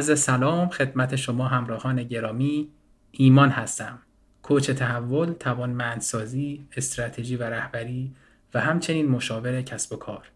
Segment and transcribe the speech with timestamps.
[0.00, 2.68] عرض سلام خدمت شما همراهان گرامی.
[3.10, 3.98] ایمان هستم.
[4.42, 8.12] کوچ تحول توانمندسازی استراتژی و رهبری
[8.54, 10.30] و همچنین مشاور کسب و کار.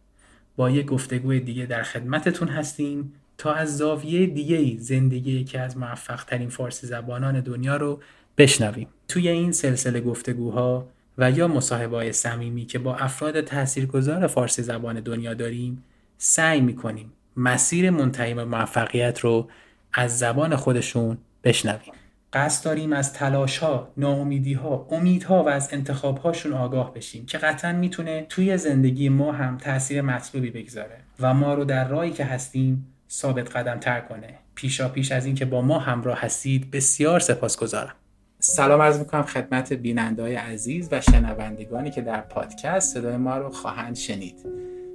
[0.57, 6.25] با یک گفتگوی دیگه در خدمتتون هستیم تا از زاویه دیگه زندگی یکی از موفق
[6.25, 8.01] ترین فارسی زبانان دنیا رو
[8.39, 8.89] بشنویم.
[9.09, 10.89] توی این سلسله گفتگوها
[11.19, 15.85] و یا مصاحبه های صمیمی که با افراد تاثیرگذار فارسی زبان دنیا داریم
[16.19, 19.49] سعی می‌کنیم مسیر منتهی به موفقیت رو
[19.93, 21.93] از زبان خودشون بشنویم.
[22.35, 27.39] قصد داریم از تلاش ها، ناامیدی ها، امیدها و از انتخاب هاشون آگاه بشیم که
[27.39, 32.25] قطعا می‌تونه توی زندگی ما هم تاثیر مطلوبی بگذاره و ما رو در راهی که
[32.25, 34.35] هستیم ثابت قدم تر کنه.
[34.55, 37.95] پیشا پیش از اینکه با ما همراه هستید بسیار سپاسگزارم.
[38.39, 43.97] سلام عرض می‌کنم خدمت بیننده عزیز و شنوندگانی که در پادکست صدای ما رو خواهند
[43.97, 44.35] شنید.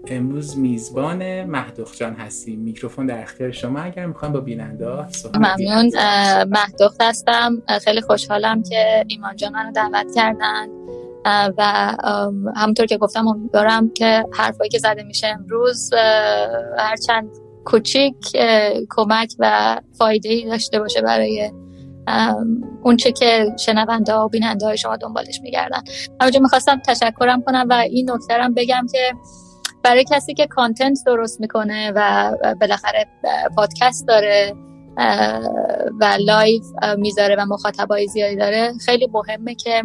[0.08, 2.60] امروز میزبان مهدوخ جان هستیم.
[2.60, 3.80] میکروفون در اختیار شما.
[3.80, 4.88] اگر می‌خوام با بیننده
[5.36, 5.92] ممنون.
[6.50, 7.62] مهدوخ هستم.
[7.82, 10.68] خیلی خوشحالم که ایمان جان منو دعوت کردن.
[11.58, 11.64] و
[12.56, 15.90] همونطور که گفتم امیدوارم که حرفایی که زده میشه امروز
[16.78, 17.30] هرچند
[17.66, 18.16] کوچیک
[18.90, 21.52] کمک و فایده ای داشته باشه برای
[22.84, 25.82] اون چه که شنونده ها و بیننده های شما دنبالش میگردن.
[26.22, 29.12] همونجا می‌خواستم تشکرم کنم و این نکته بگم که
[29.84, 33.08] برای کسی که content درست می‌کنه و بالاخره
[33.56, 34.56] پادکست داره
[36.00, 36.62] و لایو
[36.98, 39.84] می‌ذاره و مخاطبای زیادی داره خیلی مهمه که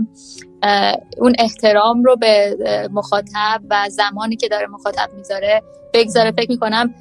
[1.19, 2.57] اون احترام رو به
[2.93, 5.63] مخاطب و زمانی که داره مخاطب می‌ذاره
[5.95, 6.33] بگذاره.
[6.33, 6.95] فکر می‌کنم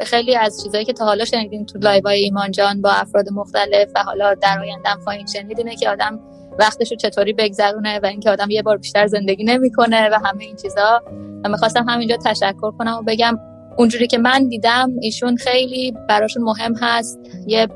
[0.00, 3.88] خیلی از چیزهایی که تا حالا شنیدین تو لایو های ایمان جان با افراد مختلف
[3.94, 6.20] و حالا در آیندهم خواهیم شنید که آدم
[6.58, 10.56] وقتش رو چطوری بگذرونه و اینکه آدم یه بار بیشتر زندگی نمی‌کنه و همه این
[10.56, 11.02] چیزها
[11.44, 13.38] و می‌خواستم همینجا تشکر کنم و بگم
[13.78, 17.20] اونجوری که من دیدم ایشون خیلی براشون مهم هست.
[17.46, 17.68] یه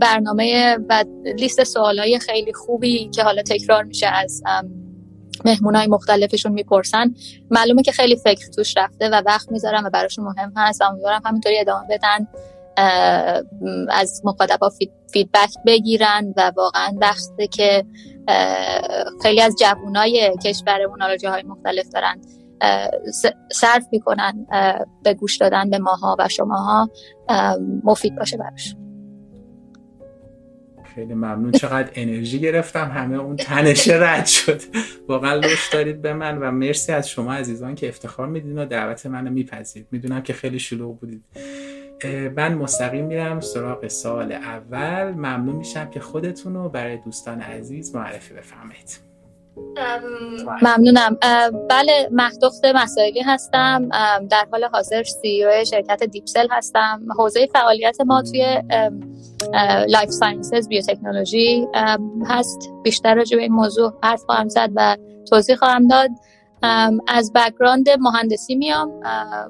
[0.00, 1.04] برنامه و
[1.38, 4.42] لیست سوالای خیلی خوبی که حالا تکرار میشه از
[5.44, 7.14] مهمونای مختلفشون می‌پرسن.
[7.50, 10.82] معلومه که خیلی فکر توش رفته و وقت می‌ذارم و براشون مهم هست.
[10.82, 12.28] امیدوارم همینطوری ادامه بدن.
[13.88, 14.70] از مخاطبا
[15.12, 17.84] فیدبک بگیرن و واقعا وقته که
[19.22, 22.20] خیلی از جوانای کشورمون حالا جاهای مختلف دارن
[23.52, 24.46] صرف می‌کنن
[25.02, 26.90] به گوش دادن به ماها و شماها.
[27.84, 28.76] مفید باشه براش.
[30.94, 31.52] خیلی ممنون.
[31.52, 32.90] چقدر انرژی گرفتم.
[32.94, 34.60] همه اون تنشه رد شد.
[35.08, 39.06] واقعا لطف دارید به من و مرسی از شما عزیزان که افتخار میدین و دعوت
[39.06, 39.88] منو میپذیرید.
[39.90, 41.24] می‌دونم که خیلی شلوغ بودید.
[42.36, 45.10] من مستقیم میرم سراغ سوال اول.
[45.10, 49.00] ممنون میشم که خودتون رو برای دوستان عزیز معرفی بفرمایید.
[50.62, 51.18] ممنونم.
[51.70, 53.88] بله مهدخت مسائلی هستم.
[54.30, 57.02] در حال حاضر CEO شرکت Deepcell هستم.
[57.18, 58.62] حوزه فعالیت ما توی
[59.88, 61.66] life sciences بیوتکنولوژی
[62.26, 62.70] هست.
[62.84, 64.96] بیشتر راجع به این موضوع حرف خواهم زد و
[65.30, 66.10] توضیح خواهم داد.
[67.08, 68.92] از background مهندسی میام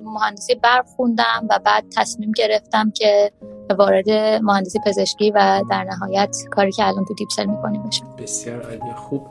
[0.04, 3.32] مهندسی برق خوندم و بعد تصمیم گرفتم که
[3.78, 4.10] وارد
[4.42, 8.16] مهندسی پزشکی و در نهایت کاری که الان تو دیپسل می‌کنیم بشم.
[8.18, 8.92] بسیار عالی.
[8.96, 9.26] خوب.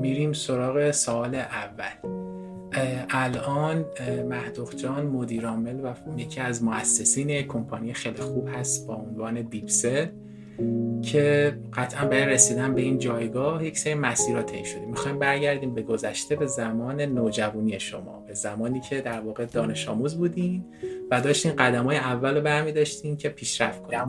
[0.00, 2.12] میریم سراغ سوال اول.
[3.10, 3.84] الان
[4.28, 10.06] مهدوخ جان مدیرعامل و یکی از مؤسسین کمپانی خیلی خوب هست با عنوان دیپسل
[11.02, 14.86] که قطعا برای رسیدن به این جایگاه یک سری مسیرات طی شده.
[14.86, 20.18] می‌خوایم برگردیم به گذشته به زمان نوجوانی شما به زمانی که در واقع دانش آموز
[20.18, 20.64] بودین
[21.10, 24.00] و داشتین قدم های اول رو برمی داشتین که پیشرفت کنید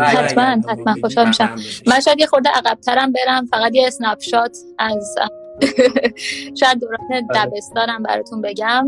[0.00, 0.94] حتما حتما.
[1.00, 1.56] خوشحال میشم.
[1.86, 5.14] من شاید یه خورده عقبترم برم فقط یه اسنپ شات از
[6.60, 7.46] شاید دوران بله.
[7.46, 8.86] دبستانم براتون بگم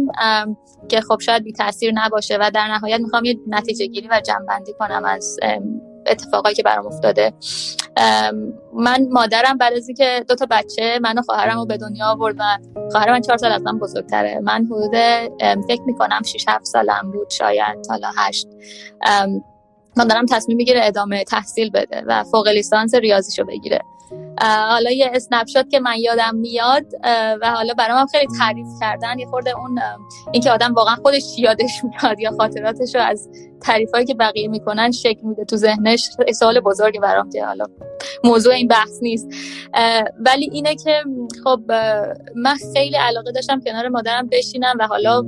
[0.88, 4.72] که خب شاید بی تاثیر نباشه و در نهایت می‌خوام یه نتیجه گیری و جنبندی
[4.78, 5.38] کنم از
[6.08, 7.32] اتفاقایی که برام افتاده.
[8.74, 12.36] من مادرم بعد از که دو تا بچه من و خواهرم رو به دنیا آورد
[12.38, 12.42] و
[12.90, 14.40] خواهر من چهار سال از من بزرگتره.
[14.42, 14.96] من حدود
[15.68, 18.46] فکر می‌کنم 6 7 سالم بود شاید حالا هشت.
[19.96, 23.80] دارم تصمیم می‌گیره ادامه تحصیل بده و فوق لیسانس ریاضیشو بگیره.
[24.40, 26.84] حالا یه اسنپ که من یادم میاد
[27.42, 29.78] و حالا برام خیلی تعریف کردن یه خورده اون
[30.32, 33.28] اینکه آدم واقعا خودش یادش میاد یا خاطراتش رو از
[33.60, 36.10] تعریفایی که بقیه می‌کنن شکل میده تو ذهنش.
[36.34, 37.64] سوال بزرگی برام که حالا
[38.24, 39.28] موضوع این بحث نیست.
[40.26, 41.02] ولی اینه که
[41.44, 41.60] خب
[42.36, 45.22] من خیلی علاقه داشتم کنار مادرم بشینم و حالا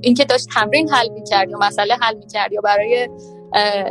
[0.00, 3.08] اینکه داشت تمرین حل می‌کرد یا مسئله حل می‌کرد یا برای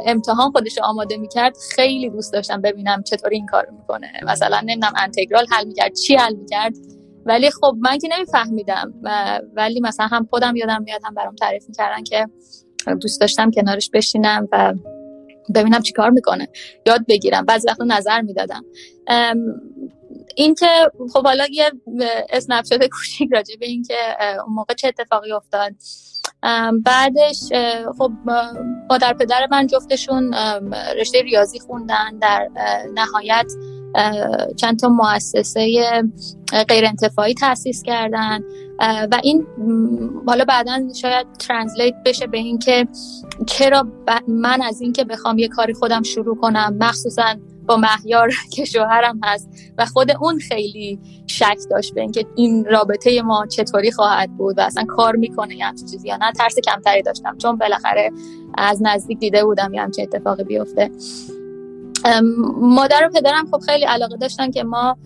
[0.06, 1.58] امتحان خودش آماده می‌کرد.
[1.76, 4.12] خیلی دوست داشتم ببینم چطوری این کار می‌کنه.
[4.24, 5.96] مثلا نمی‌دونم انتگرال حل می‌کرد.
[5.96, 6.74] چی حل می‌کرد؟
[7.26, 8.94] ولی خب من که نمیفهمیدم
[9.54, 12.28] ولی مثلا هم خودم یادم میاد هم برام تعریف می‌کردن که
[13.02, 14.74] دوست داشتم کنارش بشینم و
[15.56, 16.48] ببینم چی کار می‌کنه.
[16.86, 17.46] یاد بگیرم.
[17.46, 18.66] بعضی وقتا نظر می‌دادم.
[20.36, 20.68] این که
[21.14, 21.72] خب حالا یه
[22.30, 23.96] اسنپ شات کوچیک راجع به این که
[24.46, 25.72] اون موقع چه اتفاقی افتاد.
[26.84, 27.40] بعدش
[27.98, 28.12] خب
[28.90, 30.34] مادر پدر من جفتشون
[31.00, 32.48] رشته ریاضی خوندن در
[32.94, 33.52] نهایت
[34.58, 36.04] چند تا مؤسسه
[36.70, 38.40] غیر انتفاعی تاسیس کردن.
[39.12, 39.48] و این
[40.28, 42.88] حالا بعدا شاید ترنسلیت بشه به این که
[43.48, 43.88] چرا
[44.28, 47.36] من از اینکه بخوام یه کاری خودم شروع کنم مخصوصا
[47.68, 53.22] با مهیار که شوهرم هست و خود اون خیلی شک داشت به اینکه این رابطه
[53.22, 56.32] ما چطوری خواهد بود و اصلا کار می‌کنه یا همچین چیزی یا نه.
[56.32, 58.12] ترس کمتری داشتم چون بالاخره
[58.58, 60.92] از نزدیک دیده بودم یا همچین اتفاقی بیفته.
[62.58, 64.98] مادر و پدرم خب خیلی علاقه داشتن که ما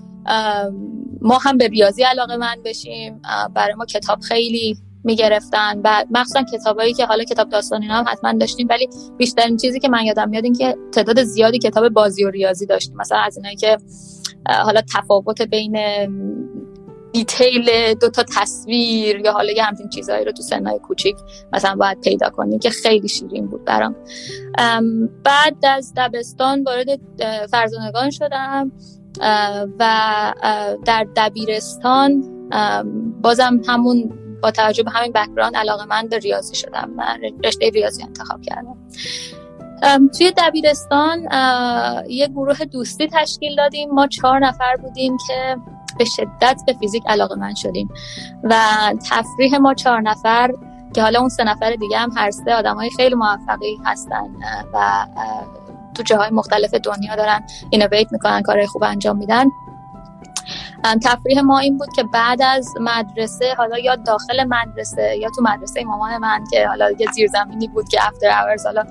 [1.22, 3.22] ما هم به ریاضی علاقه من بشیم.
[3.54, 8.34] برای ما کتاب خیلی می‌گرفتن و مخصوصا کتابایی که حالا کتاب داستان اینا هم حتما
[8.34, 12.30] داشتیم ولی بیشترین چیزی که من یادم میاد این که تعداد زیادی کتاب بازی و
[12.30, 12.98] ریاضی داشتیم.
[12.98, 13.78] مثلا از اینایی که
[14.50, 15.78] حالا تفاوت بین
[17.14, 21.16] دیتیل دو تا تصویر یا حالا یه همچین چیزهایی رو تو سنهای کوچیک
[21.54, 23.96] مثلا باید پیدا کنیم که خیلی شیرین بود برام.
[25.24, 27.00] بعد از دبستان وارد
[27.52, 28.72] فرزانگان شدم
[29.80, 30.34] و
[30.86, 32.24] در دبیرستان
[33.22, 36.90] بازم همون با توجه به همین background علاقه مند به ریاضی شدم.
[36.96, 38.78] من رشته ریاضی انتخاب کردم.
[40.18, 41.20] توی دبیرستان
[42.10, 43.92] یه گروه دوستی تشکیل دادیم.
[43.92, 45.58] ما چهار نفر بودیم که
[45.98, 47.90] به شدت به فیزیک علاقه مند شدیم.
[48.44, 48.56] و
[49.10, 50.52] تفریح ما چهار نفر
[50.94, 54.36] که حالا اون سه نفر دیگه هم هر سه آدم های خیلی موفقی هستن
[54.74, 55.06] و
[55.96, 59.46] تو جاهای مختلف دنیا دارن اینویت می‌کنن کارهای خوب انجام میدن.
[61.04, 65.84] تفریح ما این بود که بعد از مدرسه حالا یا داخل مدرسه یا تو مدرسه
[65.84, 68.84] مامان من که حالا یه زیرزمینی بود که افتر اورز حالا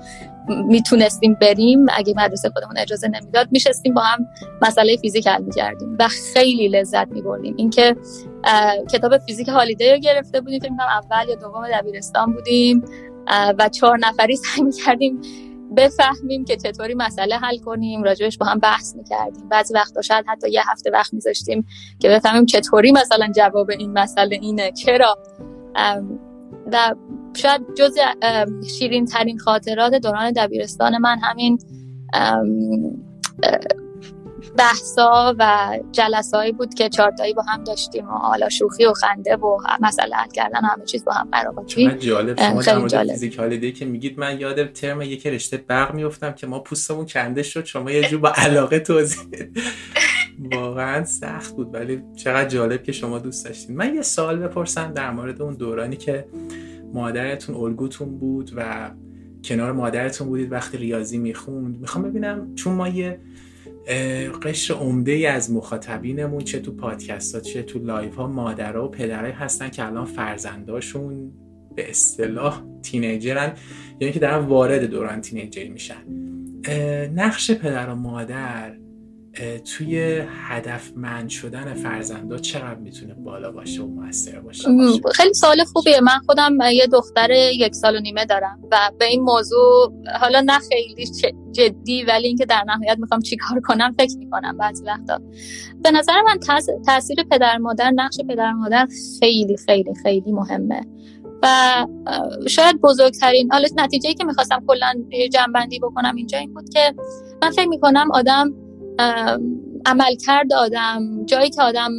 [0.47, 1.85] می‌تونستیم بریم.
[1.95, 4.27] اگه مدرسه خودمون اجازه نمی‌داد میشستیم با هم
[4.61, 7.53] مسئله فیزیک حل می‌کردیم و خیلی لذت میبردیم.
[7.57, 7.95] اینکه
[8.91, 12.85] کتاب فیزیک هالیدی رو گرفته بودیم فکر اول یا دوم دبیرستان بودیم
[13.59, 15.21] و چهار نفری سعی می‌کردیم
[15.77, 19.49] بفهمیم که چطوری مسئله حل کنیم راجبش با هم بحث می‌کردیم.
[19.49, 21.65] بعضی وقتا شاید حتی یه هفته وقت میذاشتیم
[21.99, 24.71] که بفهمیم چطوری مثلا جواب این مسئله اینه.
[24.71, 25.17] چرا؟
[26.71, 26.95] و
[27.33, 27.95] شاید جز
[28.79, 31.59] شیرین ترین خاطرات دوران دبیرستان من همین
[34.57, 39.57] بحثا و جلسایی بود که چارتایی با هم داشتیم و حالا شوخی و خنده و
[39.81, 41.67] مسئله حل کردن و همه چیز با هم قرار بود.
[41.99, 46.31] جالب شما در مورد فیزیک هالیدی که میگید من یاد ترم یک رشته برق میفتم
[46.31, 49.27] که ما پوستمون کنده شد شما یه جو با علاقه توضیح
[50.51, 53.75] واقعا سخت بود ولی چقدر جالب که شما دوست داشتین.
[53.75, 56.25] من یه سوال بپرسم در مورد اون دورانی که
[56.93, 58.91] مادرتون الگوتون بود و
[59.43, 61.79] کنار مادرتون بودید وقتی ریاضی می‌خوند.
[61.79, 63.19] می‌خوام ببینم چون ما یه
[64.43, 68.91] قشر عمده ای از مخاطبینمون چه تو پادکست ها چه تو لایو ها مادرها و
[68.91, 71.31] پدرای هستن که الان فرزنداشون
[71.75, 73.53] به اصطلاح تینیجرن
[73.99, 76.03] یعنی که دارن وارد دوران تینیجر میشن.
[77.15, 78.77] نقش پدر و مادر
[79.65, 84.69] توی هدفمند شدن فرزندا چقدر می‌تونه بالا باشه و موثر باشه,
[85.13, 86.01] خیلی سوال خوبیه.
[86.01, 90.59] من خودم یه دختر یک سال و نیمه دارم و به این موضوع حالا نه
[90.59, 91.05] خیلی
[91.51, 95.21] جدی ولی اینکه در نهایت می‌خوام چیکار کنم فکر می‌کنم بعضی وقتا.
[95.83, 96.39] به نظر من
[96.85, 98.87] تاثیر پدر مادر نقش پدر مادر
[99.19, 100.81] خیلی خیلی خیلی مهمه.
[101.43, 101.47] و
[102.49, 104.93] شاید بزرگترین حالا نتیجه که می‌خواستم کلا
[105.33, 106.95] جنبندی بکنم اینجا این بود که
[107.41, 108.53] من فکر می‌کنم آدم
[109.85, 111.91] عملکرد آدم جایی که آدم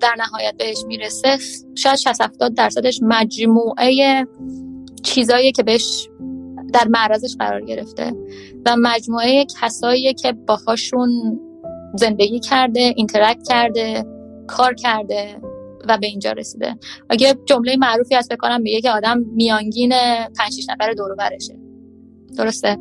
[0.00, 1.38] در نهایت بهش می‌رسه
[1.74, 4.26] شاید 60 70 درصدش مجموعه
[5.02, 6.08] چیزایی که بهش
[6.72, 8.12] در معرضش قرار گرفته
[8.66, 11.40] و مجموعه کسایی که باهاشون
[11.94, 14.04] زندگی کرده اینترکت کرده
[14.46, 15.36] کار کرده
[15.88, 16.76] و به اینجا رسیده.
[17.10, 19.90] اگه جمله معروفی هست بکنم میگه که آدم میانگین
[20.38, 21.58] 5 6 نفر دور برشه.
[22.36, 22.78] درسته؟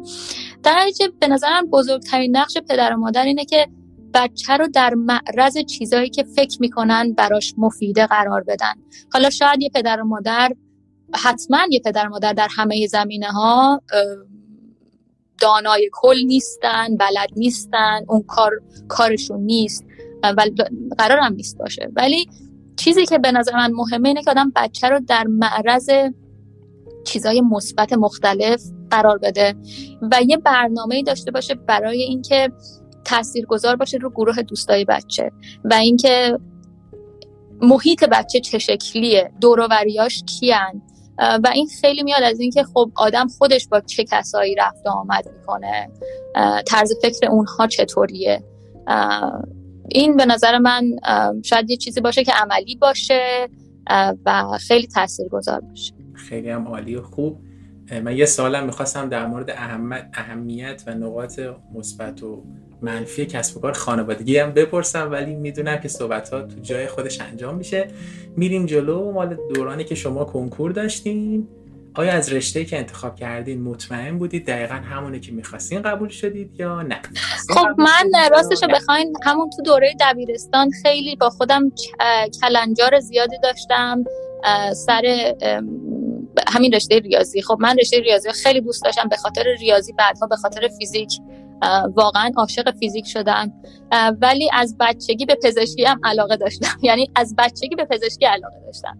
[0.63, 0.89] در
[1.20, 3.68] به نظرم بزرگترین نقش پدر و مادر اینه که
[4.13, 8.74] بچه رو در معرض چیزهایی که فکر می‌کنن براش مفیده قرار بدن.
[9.13, 10.51] حالا شاید یه پدر و مادر
[11.15, 13.82] حتما یه پدر و مادر در همه زمینه ها
[15.41, 18.51] دانای کل نیستن بلد نیستن اون کار
[18.88, 19.86] کارشون نیست
[20.24, 20.36] و
[20.98, 21.89] قرار هم نیست باشه.
[21.96, 22.25] ولی
[22.75, 25.89] چیزی که به نظر من مهمه اینه که آدم بچه رو در معرض
[27.06, 29.55] چیزهای مثبت مختلف قرار بده
[30.12, 32.51] و یه برنامه داشته باشه برای اینکه
[33.05, 35.31] تاثیرگذار باشه رو گروه دوستای بچه
[35.63, 36.39] و اینکه
[37.62, 40.81] محیط بچه چه شکلیه دوروریاش کیان.
[41.43, 45.89] و این خیلی میاد از اینکه خب آدم خودش با چه کسایی رفت آمد می‌کنه؟
[46.67, 48.43] طرز فکر اونها چطوریه؟
[49.89, 50.83] این به نظر من
[51.43, 53.50] شاید یه چیزی باشه که عملی باشه
[54.25, 55.93] و خیلی تاثیرگذار باشه.
[56.13, 57.38] خیلی هم عالی و خوب.
[58.00, 59.50] من یه سوالم می‌خواستم در مورد
[60.13, 61.39] اهمیت و نقاط
[61.74, 62.43] مثبت و
[62.81, 67.21] منفی کسب و کار خانوادگی هم بپرسم ولی می‌دونم که صحبت ها تو جای خودش
[67.21, 67.88] انجام میشه.
[68.38, 71.48] میریم جلو مال دورانی که شما کنکور داشتین.
[71.93, 76.81] آیا از رشته که انتخاب کردین مطمئن بودید دقیقا همونه که می‌خواستین قبول شدید یا
[76.81, 77.01] نه؟
[77.50, 81.71] خب من راستش رو بخواین همون تو دوره دبیرستان خیلی با خودم
[82.41, 84.03] کلنجار زیادی داشتم.
[84.75, 85.33] سر
[86.48, 87.42] همین رشته ریاضی.
[87.42, 89.10] خب من رشته ریاضی خیلی دوست داشتم.
[89.10, 91.20] به خاطر ریاضی بعدها به خاطر فیزیک
[91.96, 93.54] واقعا عاشق فیزیک شدم.
[94.22, 96.78] ولی از بچگی به پزشکی هم علاقه داشتم.
[96.88, 98.98] یعنی از بچگی به پزشکی علاقه داشتم.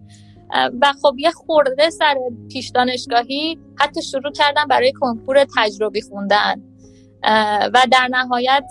[0.82, 2.16] و خب یه خورده سر
[2.52, 6.62] پیش دانشگاهی حتی شروع کردم برای کنکور تجربی خوندن.
[7.74, 8.66] و در نهایت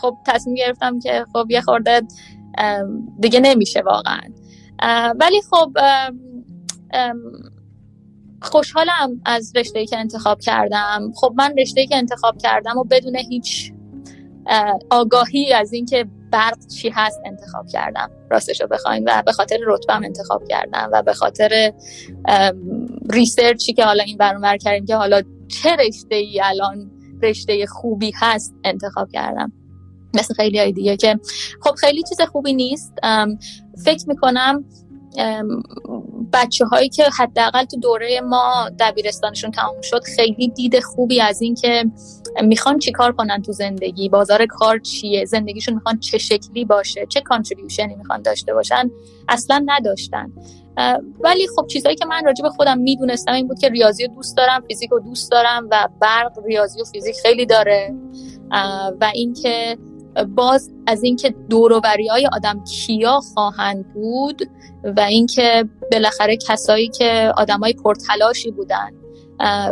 [0.00, 2.02] خب تصمیم گرفتم که خب یه خورده
[3.20, 4.20] دیگه نمیشه واقعا.
[5.20, 5.72] ولی خب
[8.42, 11.12] خوشحالم از رشته که انتخاب کردم.
[11.14, 13.72] خب من رشته که انتخاب کردم و بدون هیچ
[14.90, 18.10] آگاهی از اینکه برق چی هست انتخاب کردم.
[18.30, 21.72] راستش رو بخواین و به خاطر رتبم انتخاب کردم و به خاطر
[23.10, 26.90] ریسرچی که حالا این برونور کردیم که حالا چه رشته ای الان
[27.22, 29.52] رشته خوبی هست انتخاب کردم.
[30.14, 31.20] مثل خیلی های دیگه که
[31.62, 32.94] خب خیلی چیز خوبی نیست.
[33.84, 34.64] فکر می‌کنم
[36.32, 41.54] بچه هایی که حداقل تو دوره ما دبیرستانشون تموم شد خیلی دید خوبی از این
[41.54, 41.84] که
[42.42, 47.94] می‌خوان چیکار کنن تو زندگی؟ بازار کار چیه؟ زندگیشون می‌خوان چه شکلی باشه؟ چه کانتریبیوشنی
[47.94, 48.90] می‌خوان داشته باشن؟
[49.28, 50.32] اصلا نداشتن.
[51.20, 54.36] ولی خب چیزهایی که من راجع به خودم می‌دونستم این بود که ریاضی رو دوست
[54.36, 57.94] دارم فیزیک رو دوست دارم و برق ریاضی و فیزیک خیلی داره.
[59.00, 59.78] و اینکه
[60.24, 64.42] باز از اینکه دوروبری های آدم کیا خواهند بود
[64.96, 68.90] و اینکه بالاخره کسایی که آدمای پرتلاشی بودن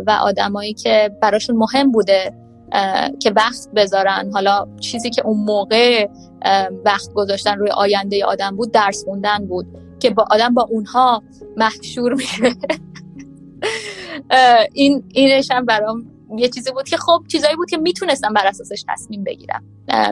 [0.06, 2.34] و آدمایی که براشون مهم بوده
[3.20, 4.30] که وقت بذارن.
[4.32, 6.08] حالا چیزی که اون موقع
[6.84, 9.66] وقت گذاشتن روی آینده آدم بود درس خوندن بود
[10.00, 11.22] که با آدم با اونها
[11.56, 12.42] محشور میشه.
[14.74, 18.84] این اینش هم برام یه چیزی بود که خب چیزایی بود که می‌تونستم بر اساسش
[18.88, 19.62] تصمیم بگیرم.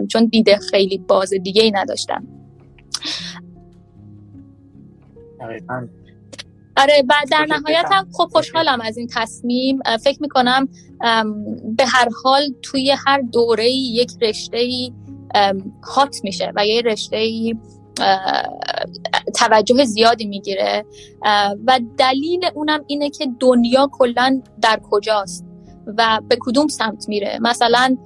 [0.09, 2.27] چون دیده خیلی باز دیگه ای نداشتم
[6.77, 9.79] آره بعد در نهایت هم خب خوشحالم از این تصمیم.
[10.05, 10.69] فکر می‌کنم
[11.77, 14.69] به هر حال توی هر دوره یک رشته
[15.83, 17.53] هات میشه و یه رشته
[19.35, 20.85] توجه زیادی می‌گیره.
[21.67, 25.47] و دلیل اونم اینه که دنیا کلا در کجاست.
[25.99, 27.97] و به کدوم سمت میره؟ مثلا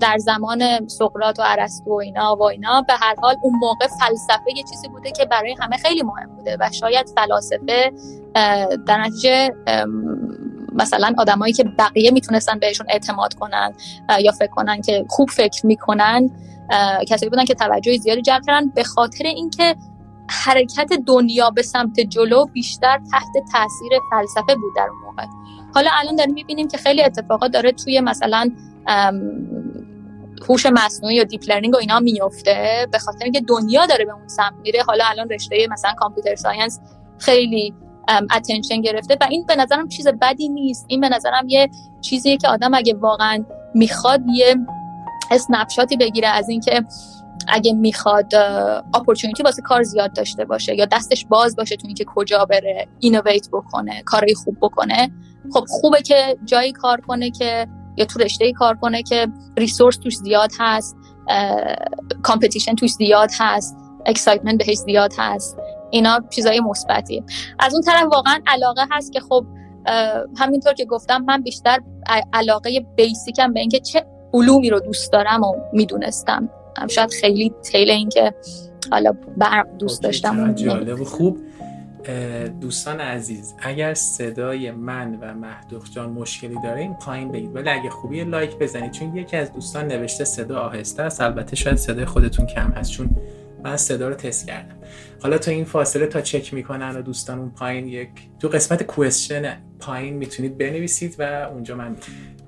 [0.00, 4.56] در زمان سقراط و ارسطو و اینا و اینا به هر حال اون موقع فلسفه
[4.56, 7.92] یه چیزی بوده که برای همه خیلی مهم بوده و شاید فلاسفه
[8.86, 9.50] در نتیجه
[10.72, 13.72] مثلا آدمایی که بقیه می‌تونستن بهشون اعتماد کنن
[14.20, 16.30] یا فکر کنن که خوب فکر می‌کنن
[17.08, 19.76] کسایی بودن که توجه زیادی جلب کردن به خاطر اینکه
[20.30, 25.26] حرکت دنیا به سمت جلو بیشتر تحت تاثیر فلسفه بود در اون موقع.
[25.74, 28.50] حالا الان داریم می‌بینیم که خیلی اتفاقات داره توی مثلا
[30.48, 34.28] هوش مصنوعی یا deep learning و اینا میفته به خاطر اینکه دنیا داره به اون
[34.28, 34.82] سمت میره.
[34.82, 36.80] حالا الان رشته مثلا computer science
[37.18, 37.74] خیلی
[38.30, 39.16] attention گرفته.
[39.20, 40.86] و این به نظرم چیز بدی نیست.
[40.88, 41.70] این به نظرم یه
[42.00, 43.44] چیزیه که آدم اگه واقعا
[43.74, 44.56] می‌خواد یه
[45.30, 46.84] snapshot ی بگیره از اینکه
[47.48, 48.34] اگه می‌خواد
[48.94, 53.48] opportunity واسه کار زیاد داشته باشه یا دستش باز باشه تو اینکه کجا بره innovate
[53.52, 55.10] بکنه کارهای خوب بکنه.
[55.52, 57.66] خب خوبه که جایی کار کنه که
[57.96, 60.96] یا تو رشته کار کنه که resource توش زیاد هست
[62.22, 63.76] competition توش زیاد هست
[64.06, 65.56] excitement بهش زیاد هست.
[65.90, 67.24] اینا چیزای مثبتی.
[67.58, 69.46] از اون طرف واقعا علاقه هست که خب
[70.38, 71.78] همینطور که گفتم من بیشتر
[72.32, 76.50] علاقه basic م به اینکه چه علومی رو دوست دارم و می‌دونستم.
[76.88, 78.34] شاید خیلی detail این که
[78.90, 80.54] حالا برق دوست داشتم.
[80.54, 81.38] جالب و خوب.
[82.60, 87.56] دوستان عزیز اگر صدای من و مهدخت جان مشکلی داره این پایین بگید.
[87.56, 88.90] ولی اگه خوبی لایک بزنید.
[88.90, 91.20] چون یکی از دوستان نوشته صدا آهسته است.
[91.20, 93.10] البته شاید صدای خودتون کم هست چون
[93.64, 94.76] من صدا رو تست کردم.
[95.22, 98.08] حالا تو این فاصله تا چک می‌کنن و دوستان اون پایین یک
[98.40, 101.22] تو قسمت کوشن پایین می‌تونید بنویسید و
[101.52, 101.96] اونجا من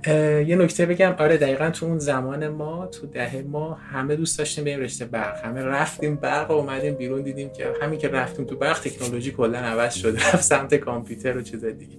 [0.09, 1.14] یه نکته بگم.
[1.19, 5.45] آره دقیقا تو اون زمان ما تو دهه ما همه دوست داشتیم بریم رشته برق.
[5.45, 9.59] همه رفتیم برق و اومدیم بیرون دیدیم که همین که رفتیم تو برق تکنولوژی کلا
[9.59, 11.97] عوض شد رفت سمت کامپیوتر و چیز دیگه.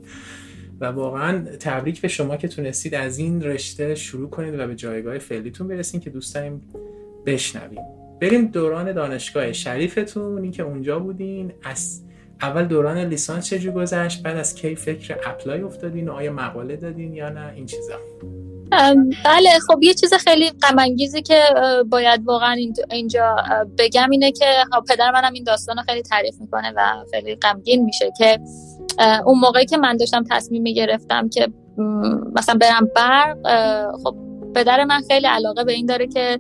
[0.80, 5.18] و واقعا تبریک به شما که تونستید از این رشته شروع کنید و به جایگاه
[5.18, 6.62] فعلیتون برسین که دوست داریم
[7.26, 7.82] بشنویم.
[8.22, 11.54] بریم دوران دانشگاه شریفتون این که اونجا بودین.
[11.64, 12.02] از
[12.42, 17.30] اول دوران لیسانس چجور گذشت؟ بعد از کی فکر اپلای افتادین؟ آیا مقاله دادین یا
[17.30, 17.94] نه؟ این چیزا.
[19.26, 20.96] بله خب یه چیز خیلی غم
[21.26, 21.44] که
[21.90, 22.58] باید واقعا
[22.92, 23.36] اینجا
[23.78, 24.46] بگم اینه که
[24.90, 28.40] پدر منم این داستان رو خیلی تعریف می‌کنه و خیلی غمگین میشه که
[29.26, 31.48] اون موقعی که من داشتم تصمیم می‌گرفتم که
[32.36, 33.38] مثلا برم برق
[34.04, 34.16] خب
[34.56, 36.40] پدر من خیلی علاقه به این داره که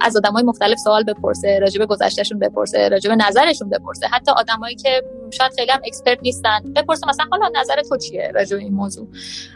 [0.00, 4.06] از آدمای مختلف سوال بپرسه راجب گذشتهشون بپرسه راجب نظرشون بپرسه.
[4.06, 8.56] حتی آدمایی که شاید خیلی هم اکسپرت نیستن بپرسه مثلا حالا نظر تو چیه راجب
[8.56, 9.08] این موضوع؟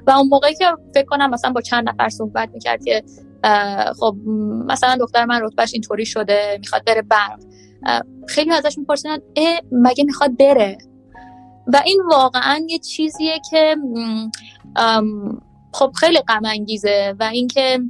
[0.06, 3.02] و اون موقعی که فکر کنم مثلا با چند نفر صحبت می‌کرد که
[3.98, 4.16] خب
[4.66, 7.38] مثلا دختر من رتبهش اینطوری شده می‌خواد بره برق.
[8.28, 9.18] خیلی ازش می‌پرسن
[9.72, 10.78] مگه می‌خواد بره؟
[11.66, 13.76] و این واقعا یه چیزیه که
[15.72, 17.80] خب خیلی غم انگیزه و اینکه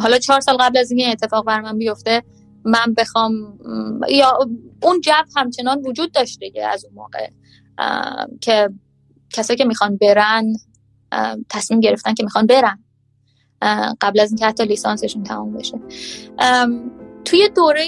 [0.00, 2.22] حالا چهار سال قبل از این اتفاق بر من بیفته
[2.64, 3.58] من بخوام
[4.08, 4.38] یا
[4.82, 7.28] اون جو همچنان وجود داشته از اون موقع.
[8.40, 8.70] که
[9.30, 10.52] کسایی که می‌خوان برن
[11.48, 12.78] تصمیم گرفتن که می‌خوان برن
[14.00, 15.80] قبل از اینکه حتی لیسانسشون تمام بشه.
[17.24, 17.84] توی دوره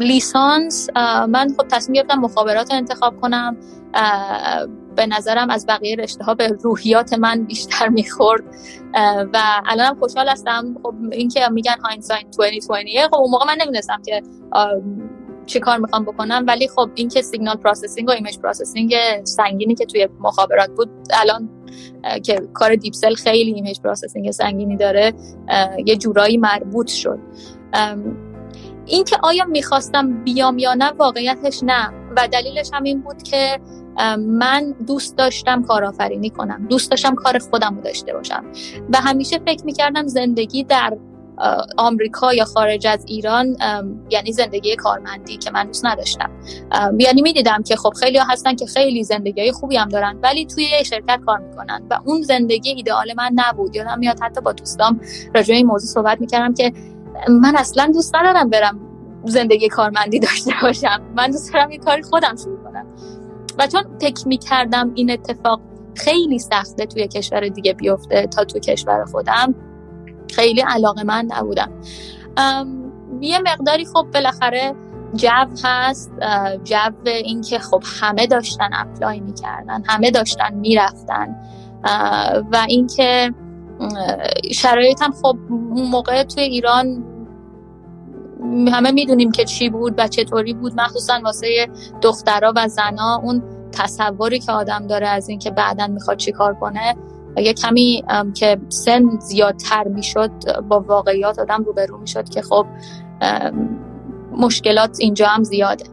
[0.00, 0.88] لیسانس
[1.28, 3.56] من خب تصمیم گرفتم مخابرات رو انتخاب کنم
[4.96, 8.44] به نظرم از بقیه رشته ها به روحیات من بیشتر می‌خورد.
[9.32, 10.76] و الانم خوشحال هستم.
[10.82, 12.70] خب اینکه میگن hindsight 2020
[13.06, 14.22] خب اون موقع من نمی‌دونستم که
[15.46, 16.44] چی کار می‌خوام بکنم.
[16.48, 20.90] ولی خب اینکه signal processing و image processing سنگینی که توی مخابرات بود
[21.20, 21.48] الان
[22.22, 25.12] که کار Deepcell خیلی image processing سنگینی داره
[25.86, 27.18] یه جورایی مربوط شد.
[28.86, 31.90] اینکه آیا می‌خواستم بیام یا نه واقعیتش نه.
[32.16, 33.60] و دلیلش هم این بود که
[34.18, 36.66] من دوست داشتم کارآفرینی کنم.
[36.70, 38.44] دوست داشتم کار خودم رو داشته باشم.
[38.92, 40.98] و همیشه فکر می‌کردم زندگی در
[41.76, 43.56] آمریکا یا خارج از ایران
[44.10, 46.30] یعنی زندگی کارمندی که من دوست نداشتم.
[46.98, 50.84] یعنی می‌دیدم که خب خیلی ها هستن که خیلی زندگی خوبی هم دارن ولی توی
[50.84, 51.82] شرکت کار می‌کنن.
[51.90, 53.76] و اون زندگی ایدئال من نبود.
[53.76, 55.00] یادم میاد حتی با دوستام
[55.34, 56.72] راجع این موضوع صحبت می‌کردم که
[57.28, 58.80] من اصلا دوست ندارم برم
[59.24, 61.02] زندگی کارمندی داشته باشم.
[61.16, 62.61] من دوست دارم یه کاری خودم شروع
[63.58, 65.60] و چون فکر می‌کردم این اتفاق
[65.94, 69.54] خیلی سخته توی کشور دیگه بیفته تا توی کشور خودم
[70.30, 71.72] خیلی علاقه من نبودم.
[73.20, 74.74] یه مقداری خب بالاخره
[75.14, 75.28] جو
[75.64, 76.12] هست
[76.64, 81.36] جو اینکه خب همه داشتن اپلای می‌کردن همه داشتن می‌رفتن
[82.52, 83.34] و اینکه
[84.52, 87.04] شرایطم خب اون موقع توی ایران
[88.72, 91.68] همه می‌دونیم که چی بود و چطوری بود مخصوصا واسه
[92.02, 93.20] دخترها و زنا.
[93.22, 96.96] اون تصوری که آدم داره از اینکه بعدا می‌خواد چی کار کنه
[97.36, 100.30] یه کمی که سن زیادتر می‌شد
[100.68, 102.66] با واقعیات آدم روبرو می‌شد که خب
[104.32, 105.84] مشکلات اینجا هم زیاده.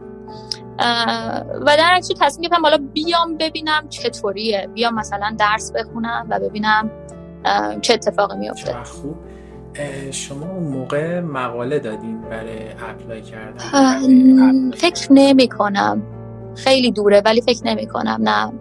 [1.60, 4.68] و در نتیجه تصمیم گرفتم حالا بیام ببینم چطوریه.
[4.74, 6.90] بیام مثلا درس بخونم و ببینم
[7.80, 9.16] چه اتفاقی میفته خوب.
[10.10, 16.02] شما اون موقع مقاله دادین برای apply کردن؟ فکر نمی کنم
[16.56, 18.52] خیلی دوره ولی فکر نمی کنم نه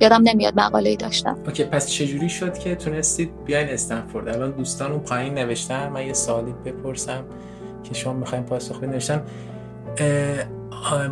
[0.00, 1.38] یادم نمیاد مقاله ای داشتم.
[1.46, 6.12] OK پس چجوری شد که تونستید بیاین استنفورد؟ الان دوستان اون پایین نوشتن من یه
[6.12, 7.24] سوالی بپرسم
[7.82, 8.90] که شما می‌خواین پاسخ بدین.
[8.90, 9.22] نوشتن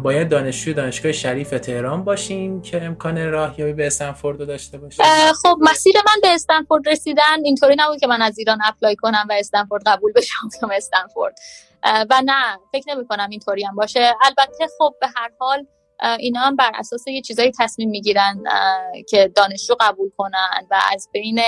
[0.02, 5.04] باید دانشجوی دانشگاه شریف تهران باشیم که امکان راهیابی به استنفورد رو داشته باشیم.
[5.42, 9.32] خب مسیر من به استنفورد رسیدن اینطوری نبود که من از ایران apply کنم و
[9.32, 11.38] استنفورد قبول بشم بیام استنفورد.
[11.84, 14.14] و نه فکر نمی کنم اینطوری هم باشه.
[14.22, 15.66] البته خب به هر حال
[16.18, 18.42] اینا هم بر اساس یه چیزایی تصمیم می‌گیرن
[19.08, 21.40] که دانشجو قبول کنن و از بین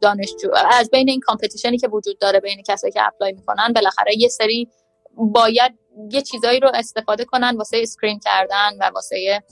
[0.00, 4.18] دانشجو از بین این competition ی که وجود داره بین کسایی که apply می‌کنن بالاخره
[4.18, 4.68] یه سری
[5.16, 5.78] باید
[6.10, 9.42] یه چیزایی رو استفاده کنن واسه screen کردن و واسه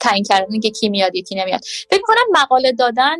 [0.00, 1.60] تعیین کردن که کی میاد کی نمیاد.
[1.90, 3.16] فکر کنم مقاله دادن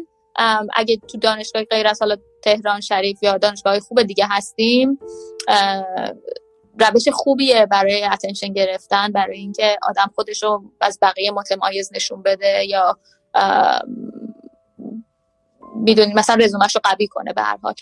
[0.75, 4.99] اگه تو دانشگاه غیر از حالا تهران شریف یا دانشگاه خوب دیگه هستیم
[6.79, 12.65] روش خوبیه برای attention گرفتن برای اینکه آدم خودش رو از بقیه متمایز نشون بده
[12.69, 12.99] یا
[15.75, 17.75] می‌دونی مثلا رزومش رو قوی کنه به هر حال.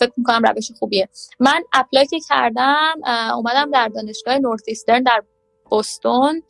[0.00, 1.08] فکر می‌کنم روش خوبیه.
[1.40, 2.94] من apply کردم
[3.34, 5.22] اومدم در دانشگاه Northeastern در
[5.70, 6.42] بوستون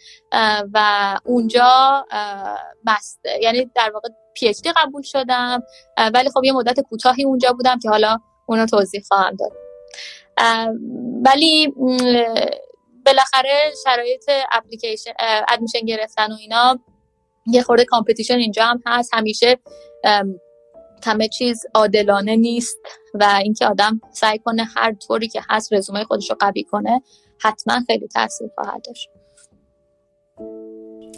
[0.74, 2.04] و اونجا
[2.84, 5.62] master یعنی در واقع PhD قبول شدم
[6.14, 9.52] ولی خب یه مدت کوتاهی اونجا بودم که حالا اونو توضیح خواهم داد.
[11.26, 11.74] ولی
[13.06, 15.10] بالاخره شرایط application
[15.48, 16.78] admission گرفتن و اینا
[17.46, 19.14] یه خورده competition اینجا هم هست.
[19.14, 19.58] همیشه
[21.06, 22.78] همه چیز عادلانه نیست
[23.14, 27.02] و اینکه آدم سعی کنه هر طوری که هست رزومه خودش رو قوی کنه
[27.40, 29.08] حتما خیلی تاثیر خواهد داشت.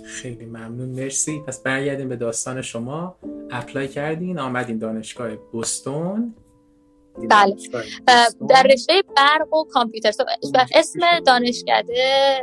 [0.05, 1.43] خیلی ممنون مرسی.
[1.47, 3.17] پس برگردیم به داستان شما.
[3.51, 6.35] اپلای کردین آمدین دانشگاه بوستون.
[7.31, 7.57] بله.
[8.49, 10.13] در رشته برق و کامپیوتر.
[10.75, 12.37] اسم دانشکده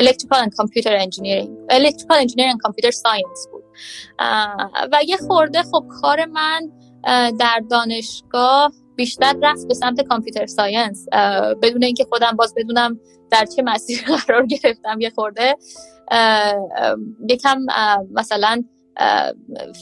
[0.00, 1.50] electrical and computer engineering.
[1.70, 3.40] Electrical engineering and computer science.
[4.92, 6.70] و یه خورده خب کار من
[7.38, 11.06] در دانشگاه بیشتر رفت به سمت computer science.
[11.62, 15.56] بدون اینکه خودم باز بدونم در چه مسیر قرار گرفتم یه خورده.
[17.28, 17.58] یکم
[18.12, 18.64] مثلا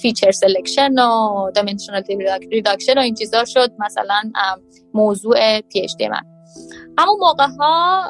[0.03, 2.03] feature selection و dimensional
[2.51, 3.73] reduction و این چیزا شد.
[3.79, 4.23] مثلا
[4.95, 6.32] موضوع PhD من.
[6.99, 8.09] همون موقع ها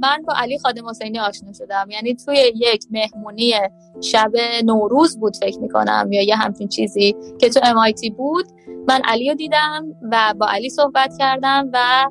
[0.00, 1.86] من با علی خادم حسینی آشنا شدم.
[1.90, 3.52] یعنی توی یک مهمونی
[4.00, 4.32] شب
[4.64, 8.46] نوروز بود فکر می‌کنم یا یه همچین چیزی که تو MIT بود
[8.88, 12.04] من علی رو دیدم و با علی صحبت کردم و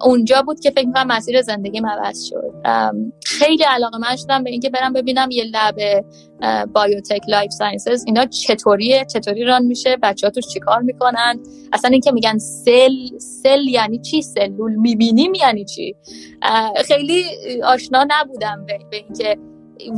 [0.00, 2.52] اونجا بود که فکر کنم مسیر زندگی عوض شد.
[3.24, 6.04] خیلی علاقه من شدم به اینکه برم ببینم یه lab
[6.72, 11.40] biotech life sciences اینا چطوریه چطوری run میشه بچه ها توش چیکار می‌کنن؟
[11.72, 15.94] اصلا اینکه میگن cell cell یعنی چی؟ سلول می‌بینیم یعنی چی؟
[16.84, 17.24] خیلی
[17.64, 19.38] آشنا نبودم به, به اینکه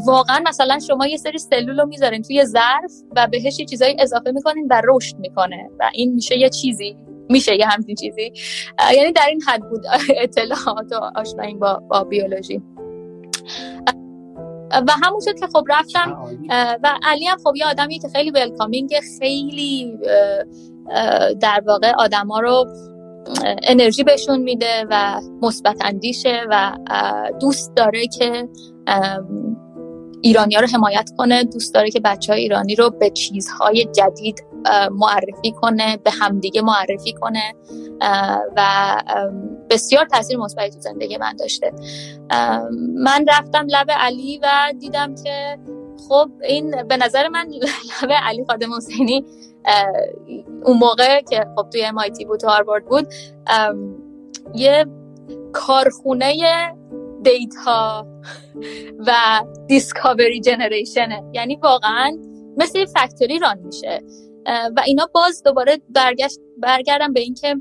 [0.07, 4.31] واقعا مثلا شما یه سری سلول رو می‌ذارین توی ظرف و بهش یه چیزایی اضافه
[4.31, 6.97] می‌کنین و رشد می‌کنه و این میشه یه چیزی.
[7.29, 8.33] میشه یه همچین چیزی.
[8.97, 9.83] یعنی در این حد بود
[10.23, 12.63] اطلاعات و آشنایی با, با بیولوژی.
[14.73, 16.19] و همون شد که خب رفتم
[16.83, 19.99] و علی هم خب یه آدمی که خیلی ولکامینگ خیلی
[21.41, 22.65] در واقع آدما رو
[23.63, 26.79] انرژی بهشون میده و مثبت اندیشه و
[27.41, 28.49] دوست داره که
[30.23, 34.45] ایرانی ها رو حمایت کنه دوست داره که بچه های ایرانی رو به چیزهای جدید
[34.91, 37.55] معرفی کنه به همدیگه معرفی کنه
[38.57, 38.63] و
[39.71, 41.73] بسیار تاثیر مثبتی تو زندگی من داشته.
[42.95, 45.59] من رفتم لب علی و دیدم که
[46.09, 47.49] خب این به نظر من
[48.03, 49.25] لب علی خادم حسینی
[50.65, 53.07] اون موقع که خب توی MIT بود و هاروارد بود
[54.55, 54.87] یه
[55.53, 56.35] کارخونه
[57.23, 58.07] data
[59.07, 59.13] و
[59.67, 62.19] discovery generation ه یعنی واقعا
[62.57, 64.03] مثل factory run میشه.
[64.49, 67.57] و اینا باز دوباره برگشت برگردم به اینکه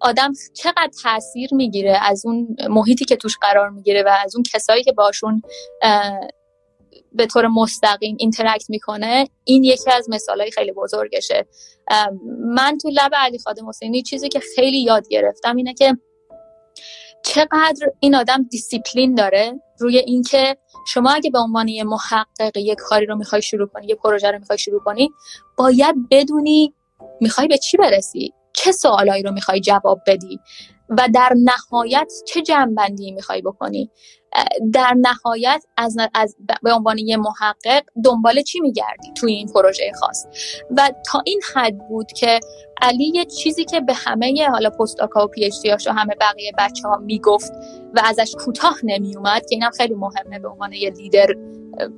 [0.00, 4.84] آدم چقدر تاثیر می‌گیره از اون محیطی که توش قرار می‌گیره و از اون کسایی
[4.84, 5.42] که باشون
[7.12, 11.46] به طور مستقیم interact می‌کنه این یکی از مثالهای خیلی بزرگشه.
[12.40, 15.96] من تو لب علی خادم حسینی چیزی که خیلی یاد گرفتم اینه که
[17.24, 20.56] چقدر این آدم دیسیپلین داره روی اینکه
[20.86, 24.38] شما اگه به عنوان یه محقق یه کاری رو می‌خوای شروع کنی یه پروژه رو
[24.38, 25.10] می‌خوای شروع کنی
[25.56, 26.74] باید بدونی
[27.20, 30.40] می‌خوای به چی برسی چه سوالایی رو می‌خوای جواب بدی.
[30.88, 33.90] و در نهایت چه جنبندی می‌خوای بکنی؟
[34.72, 40.26] در نهایت از, از به عنوان یه محقق دنبال چی میگردی توی این پروژه خاص؟
[40.76, 42.40] و تا این حد بود که
[42.82, 45.50] علی یه چیزی که به همه حالا postdoc ها و PhD
[45.86, 47.52] و همه بقیه بچه ها می‌گفت
[47.94, 51.26] و ازش کوتاه نمیومد که اینم خیلی مهمه به عنوان یه لیدر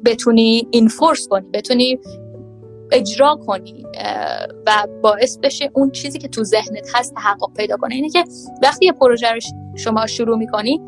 [0.04, 1.98] بتونی enforce کنی بتونی
[2.92, 3.86] اجرا کنی
[4.66, 7.94] و باعث بشه اون چیزی که تو ذهنت هست تحقق پیدا کنه.
[7.94, 8.24] اینه که
[8.62, 9.40] وقتی یه پروژه رو
[9.76, 10.80] شما شروع می‌کنی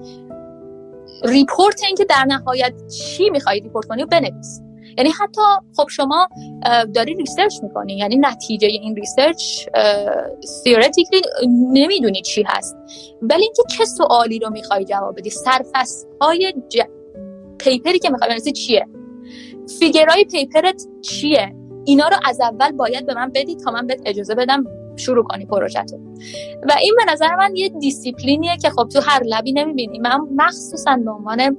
[1.24, 4.60] report این که در نهایت چی می‌خوای report کنی و بنویس.
[4.98, 5.40] یعنی حتی
[5.76, 6.28] خب شما
[6.94, 9.66] داری research می‌کنی یعنی نتیجه این research
[10.64, 12.76] theoretically نمی‌دونی چی هست.
[13.22, 16.78] ولی اینکه چه سوالی رو می‌خوای جواب بدی سرفست های ج...
[17.58, 18.86] paper ی که می‌خوای بنویسی چیه؟
[19.78, 21.54] figure های paper ت چیه؟
[21.88, 24.64] اینا رو از اول باید به من بدی تا من بهت اجازه بدم
[24.96, 25.84] شروع کنی پروژه
[26.68, 29.98] و این به نظر من یه دیسیپلینیه که خب تو هر lab ی نمی‌بینی.
[29.98, 31.56] من مخصوصا به عنوان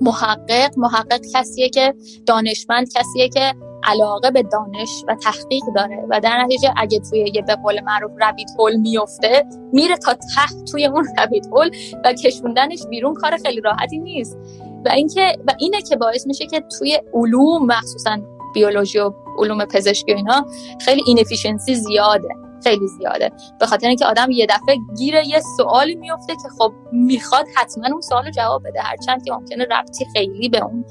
[0.00, 1.94] محقق محقق کسیه که
[2.26, 7.42] دانشمند کسیه که علاقه به دانش و تحقیق داره و در نتیجه اگه توی یه
[7.42, 11.70] به قول معروف ربیت هول میفته میره تا ته توی اون ربیت هول
[12.04, 14.38] و کشوندنش بیرون کار خیلی راحتی نیست.
[14.84, 18.18] و اینکه و اینه که باعث میشه که توی علوم مخصوصا
[18.54, 20.46] بیولوژی و علوم پزشکی و اینا
[20.80, 22.28] خیلی اینفیشنسی زیاده
[22.62, 23.32] خیلی زیاده.
[23.60, 28.00] به خاطر اینکه آدم یه دفعه گیر یه سوالی میفته که خب می‌خواد حتما اون
[28.00, 28.80] سوال جواب بده.
[28.80, 30.84] هرچند که ممکنه ربطی خیلی به اون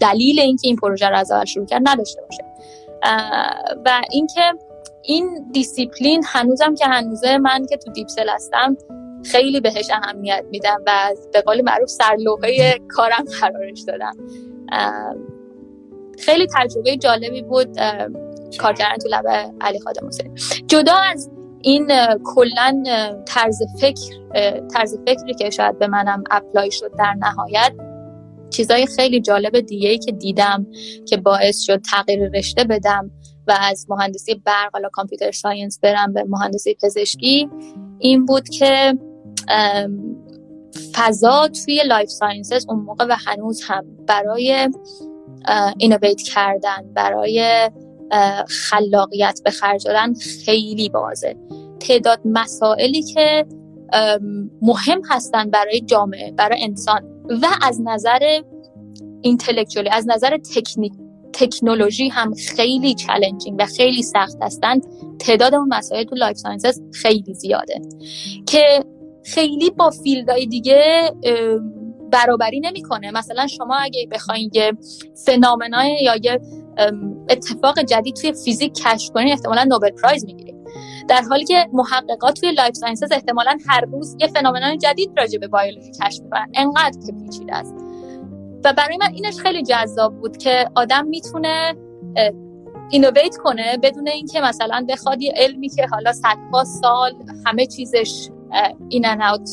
[0.00, 2.44] دلیل اینکه این پروژه رو از اول شروع کرد نداشته باشه.
[3.84, 4.52] و اینکه
[5.02, 8.76] این دیسیپلین هنوزم که هنوزه من که تو Deepcell هستم
[9.24, 14.16] خیلی بهش اهمیت میدم و به قول معروف سرلوحه کارم قرارش دادم.
[16.20, 17.76] خیلی تجربه جالبی بود
[18.58, 20.34] کار کردن تو lab علی خادم حسینی.
[20.66, 21.30] جدا از
[21.62, 21.90] این
[22.24, 22.82] کلا
[23.26, 24.02] طرز فکر
[24.74, 27.72] طرز فکری که شاید به منم apply شد در نهایت
[28.50, 30.66] چیزای خیلی جالب دیگه ای که دیدم
[31.08, 33.10] که باعث شد تغییر رشته بدم
[33.46, 37.48] و از مهندسی برق حالا computer science برم به مهندسی پزشکی
[37.98, 38.98] این بود که
[40.94, 44.68] فضا توی life sciences اون موقع و هنوز هم برای
[45.78, 47.70] innovate کردن برای
[48.48, 51.36] خلاقیت به خرج دادن خیلی بازه
[51.80, 53.46] تعداد مسائلی که
[54.62, 57.02] مهم هستن برای جامعه برای انسان
[57.42, 58.42] و از نظر
[59.22, 60.92] intellectually از نظر تکنیک
[61.32, 64.86] تکنولوژی هم خیلی challenging و خیلی سخت هستند
[65.18, 67.80] تعداد اون مسائل تو life sciences خیلی زیاده.
[68.46, 68.84] که
[69.24, 71.10] خیلی با field های دیگه
[72.12, 73.10] برابری نمی‌کنه.
[73.10, 74.72] مثلا شما اگه بخواید یه
[75.26, 76.40] phenomena ی یا یه
[77.30, 80.56] اتفاق جدید توی فیزیک کشف کنید احتمالا Nobel Prize می‌گیرید
[81.08, 85.38] در حالی که محققا توی life sciences احتمالا هر روز یه phenomena ی جدید راجع
[85.38, 86.52] به بیولوژی کشف می‌کنن.
[86.54, 87.74] انقدر که پیچیده است.
[88.64, 91.74] و برای من اینش خیلی جذاب بود که آدم می‌تونه
[92.90, 97.12] innovate کنه بدون اینکه مثلا بخواد یه علمی که حالا صدها سال
[97.46, 98.28] همه چیزش
[98.88, 99.50] in and out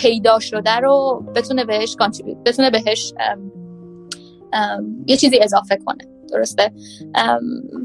[0.00, 1.96] پیدا شده رو بتونه بهش
[2.46, 3.14] بتونه بهش
[5.06, 6.08] یه چیزی اضافه کنه.
[6.32, 6.72] درسته؟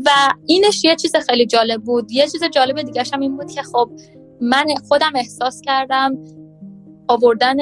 [0.06, 0.10] و
[0.46, 2.12] اینش یه چیز خیلی جالب بود.
[2.12, 3.90] یه چیز جالب دیگه هم این بود که خب
[4.42, 6.18] من خودم احساس کردم
[7.08, 7.56] آوردن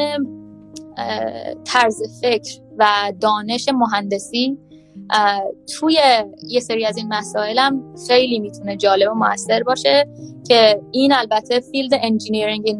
[1.65, 4.57] طرز فکر و دانش مهندسی
[5.79, 5.97] توی
[6.47, 10.07] یه سری از این مسائلم خیلی می‌تونه جالب و موثر باشه
[10.47, 12.77] که این البته field engineering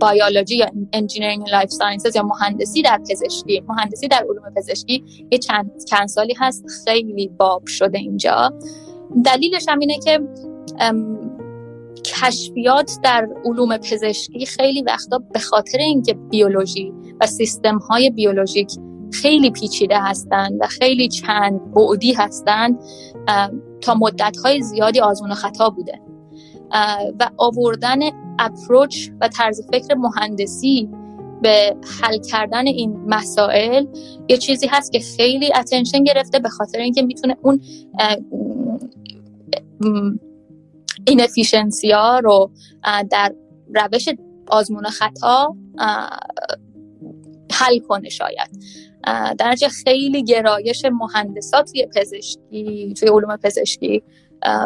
[0.00, 3.62] biology یا engineering life sciences یا مهندسی در پزشکی.
[3.68, 8.52] مهندسی در علوم پزشکی یه چند, چند سالی هست خیلی باب شده اینجا.
[9.24, 10.20] دلیلش هم اینه که
[12.04, 18.72] کشفیات در علوم پزشکی خیلی وقتا به خاطر اینکه بیولوژی و سیستم های بیولوژیک
[19.12, 22.78] خیلی پیچیده هستند و خیلی چند بعدی هستند
[23.80, 26.00] تا مدت های زیادی آزمون و خطا بوده.
[27.20, 27.98] و آوردن
[28.38, 30.88] اپروچ و طرز فکر مهندسی
[31.42, 33.86] به حل کردن این مسائل
[34.28, 37.60] یه چیزی هست که خیلی اتنشن گرفته به خاطر اینکه می‌تونه اون
[41.06, 42.50] اینفیشنسی ها رو
[43.10, 43.34] در
[43.74, 44.08] روش
[44.46, 45.56] آزمون خطا
[47.52, 48.50] حل کنه شاید.
[49.38, 54.02] در خیلی گرایش مهندسات توی پزشکی توی علوم پزشکی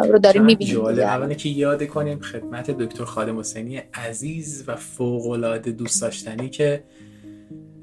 [0.09, 6.01] رو داریم می‌بینیم اولی که یاد کنیم خدمت دکتر خادم حسینی عزیز و فوقالعاده دوست
[6.01, 6.83] داشتنی که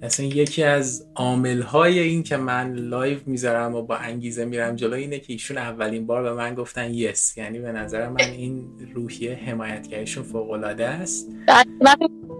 [0.03, 4.95] اصلا یکی از عامل های این که من live می‌ذارم و با انگیزه میرم جلو
[4.95, 7.39] اینه که ایشون اولین بار به من گفتن yes.
[7.39, 11.29] یعنی به نظر من این روحیه حمایتگریشون فوق العاده است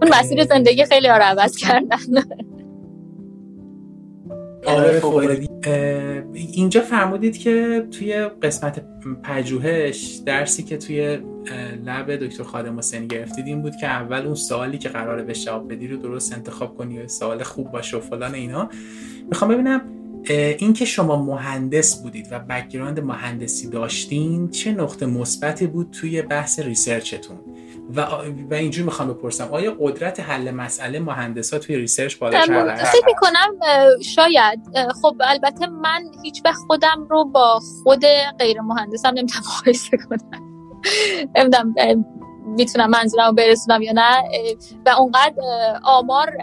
[0.01, 1.97] اون مسیر زندگی خیلی ها عوض کردن.
[4.65, 5.01] آره
[6.33, 8.81] اینجا فرمودید که توی قسمت
[9.23, 11.19] پژوهش درسی که توی
[11.85, 15.73] lab دکتر خادم حسینی گرفتید این بود که اول اون سوالی که قراره به جواب
[15.73, 18.69] بدی رو درست انتخاب کنی و سوال خوب باشه و فلان اینا.
[19.29, 19.81] می‌خوام ببینم
[20.33, 26.59] این که شما مهندس بودید و background مهندسی داشتین چه نقطه مثبتی بود توی بحث
[26.59, 27.37] research تون؟
[27.95, 28.01] و
[28.51, 33.55] و اینجوری می‌خوام بپرسم آیا قدرت حل مسئله مهندسا توی research بالاتر فکر می‌کنم
[34.03, 34.59] شاید.
[35.01, 38.05] خب البته من هیچ وقت خودم رو با خود
[38.39, 40.41] غیر مهندسم نمی‌تونم مقایسه کنم.
[41.35, 41.73] نمی‌دونم
[42.45, 44.23] می‌تونم منظورم رو برسونم یا نه.
[44.85, 45.33] و اونقدر
[45.83, 46.37] آمار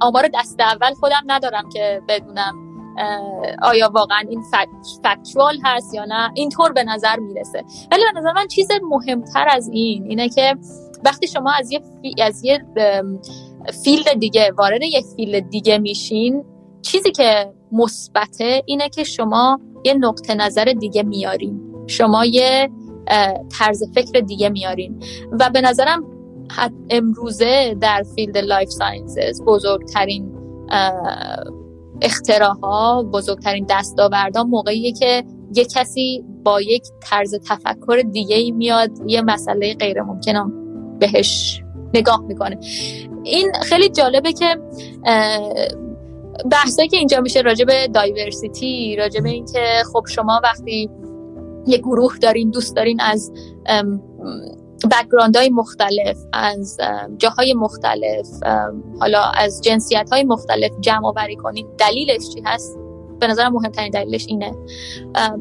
[0.00, 2.54] آمار دست اول خودم ندارم که بدونم
[3.62, 4.42] آیا واقعا این
[5.04, 6.30] فکچوال هست یا نه.
[6.34, 7.64] اینطور به نظر می‌رسه.
[7.92, 10.56] ولی به نظر من چیز مهمتر از این اینه که
[11.04, 11.80] وقتی شما از یه
[12.22, 12.64] از یه
[13.84, 16.44] field دیگه وارد یک field دیگه میشین
[16.82, 21.60] چیزی که مثبته اینه که شما یه نقطه نظر دیگه میارین.
[21.86, 22.70] شما یه
[23.58, 25.02] طرز فکر دیگه میارین.
[25.40, 26.04] و به نظرم
[26.90, 30.32] امروزه در field life sciences بزرگترین
[32.02, 39.22] اختراها بزرگترین دستاوردها موقعیه که یه کسی با یک طرز تفکر دیگه ای میاد یه
[39.22, 40.52] مسئله غیر ممکنم
[40.98, 41.62] بهش
[41.94, 42.58] نگاه می‌کنه.
[43.22, 44.56] این خیلی جالبه که
[46.50, 50.90] بحثایی که اینجا میشه راجع به diversity راجع به اینکه خب شما وقتی
[51.66, 53.32] یه گروه دارین دوست دارین از
[54.88, 56.80] background های مختلف از
[57.18, 58.26] جاهای مختلف
[59.00, 62.78] حالا از جنسیت های مختلف جمع آوری کنید دلیلش چی هست؟
[63.20, 64.52] به نظرم مهمترین دلیلش اینه.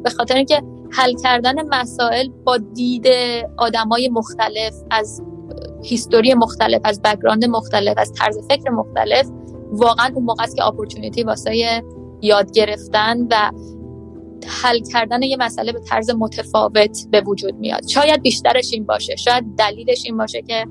[0.04, 3.08] به خاطر اینکه حل کردن مسائل با دید
[3.58, 5.24] آدمای مختلف از
[5.84, 9.30] history مختلف از background مختلف از طرز فکر مختلف
[9.72, 11.84] واقعا اون موقع است که opportunity واسه
[12.22, 13.52] یاد گرفتن و
[14.48, 17.88] حل کردن یه مسئله به طرز متفاوت به وجود میاد.
[17.88, 19.16] شاید بیشترش این باشه.
[19.16, 20.66] شاید دلیلش این باشه که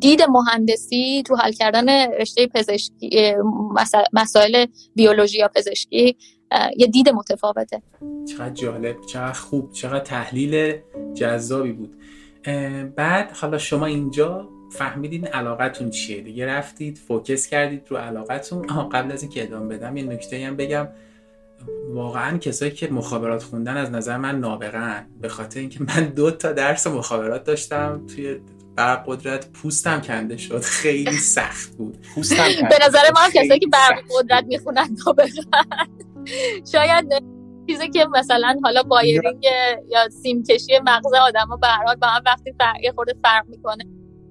[0.00, 3.34] دید مهندسی تو حل کردن رشته پزشکی
[4.12, 6.16] مسائل بیولوژی یا پزشکی
[6.76, 7.82] یه دید متفاوته.
[8.28, 10.78] چقدر جالب چقدر خوب چقدر تحلیل
[11.14, 11.96] جذابی بود.
[12.96, 18.62] بعد حالا شما اینجا فهمیدین علاقتون چیه؟ دیگه رفتید فوکس کردید رو علاقتون.
[18.92, 20.88] قبل از اینکه ادامه بدم یه نکته هم بگم.
[21.88, 26.52] واقعا کسایی که مخابرات خوندن از نظر من نابغن به خاطر اینکه من دو تا
[26.52, 28.40] درس مخابرات داشتم توی
[28.76, 30.60] برق قدرت پوستم کنده شد.
[30.60, 31.98] خیلی سخت بود.
[32.14, 35.28] پوستم کنده به نظر ما کسایی که برق قدرت می‌خونن نابغن
[36.72, 37.24] شاید
[37.68, 39.44] چیزی که مثلا حالا بایرینگ
[39.88, 43.84] یا سیم کشی مغز آدما به هر حال با هم وقتی فرق خورده فرق می‌کنه.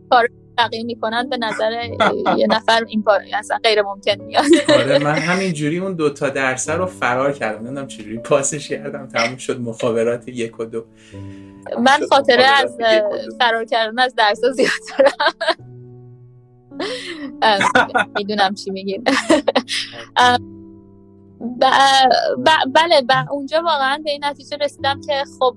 [0.10, 1.72] کار بقیه می‌کنن به نظر
[2.38, 4.46] یه نفر این کار اصلا غیر ممکن میاد.
[4.70, 7.60] آره من همین جوری اون دو تا درس رو فرار کردم.
[7.66, 9.08] نمی‌دونم چجوری پاسش کردم.
[9.08, 10.86] تموم شد مخابرات یک و دو.
[11.80, 12.78] من خاطره از
[13.40, 15.34] فرار کردن از درس زیاد دارم.
[18.16, 19.04] می‌دونم چی میگین
[22.74, 25.56] بله اونجا واقعا به این نتیجه رسیدم که خب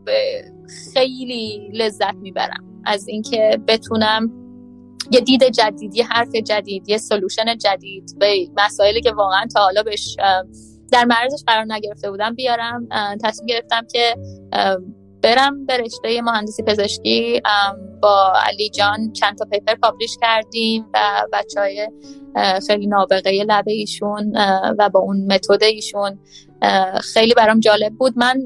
[0.94, 2.82] خیلی لذت می‌برم.
[2.84, 4.45] از اینکه بتونم
[5.10, 8.18] یه دید جدید یه حرف جدید یه سلوشن جدید.
[8.18, 10.16] به مسائلی که واقعا تا حالا بهش
[10.92, 12.88] در معرضش قرار نگرفته بودم بیارم.
[13.24, 14.16] تصمیم گرفتم که
[15.22, 17.42] برم به رشته مهندسی پزشکی.
[18.02, 21.88] با علی جان چند تا پیپر پابلیش کردیم و بچه های
[22.66, 24.32] خیلی نابغه لبه ایشون
[24.78, 26.18] و با اون متد ایشون
[27.00, 28.12] خیلی برام جالب بود.
[28.16, 28.44] من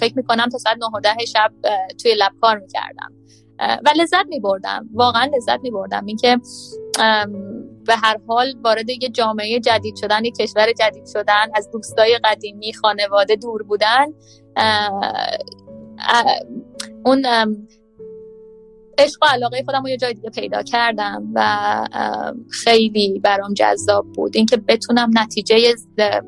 [0.00, 1.52] فکر می‌کنم تا ساعت 9 و 10 شب
[2.02, 3.12] توی لب کار می‌کردم.
[3.60, 6.40] و لذت می بردم واقعا لذت می بردم اینکه
[7.86, 12.72] به هر حال وارد یه جامعه جدید شدن یه کشور جدید شدن از دوستای قدیمی
[12.72, 14.06] خانواده دور بودن
[17.04, 17.26] اون
[18.98, 21.88] عشق و علاقه خودم رو یه جای دیگه پیدا کردم و
[22.50, 24.36] خیلی برام جذاب بود.
[24.36, 25.74] اینکه بتونم نتیجه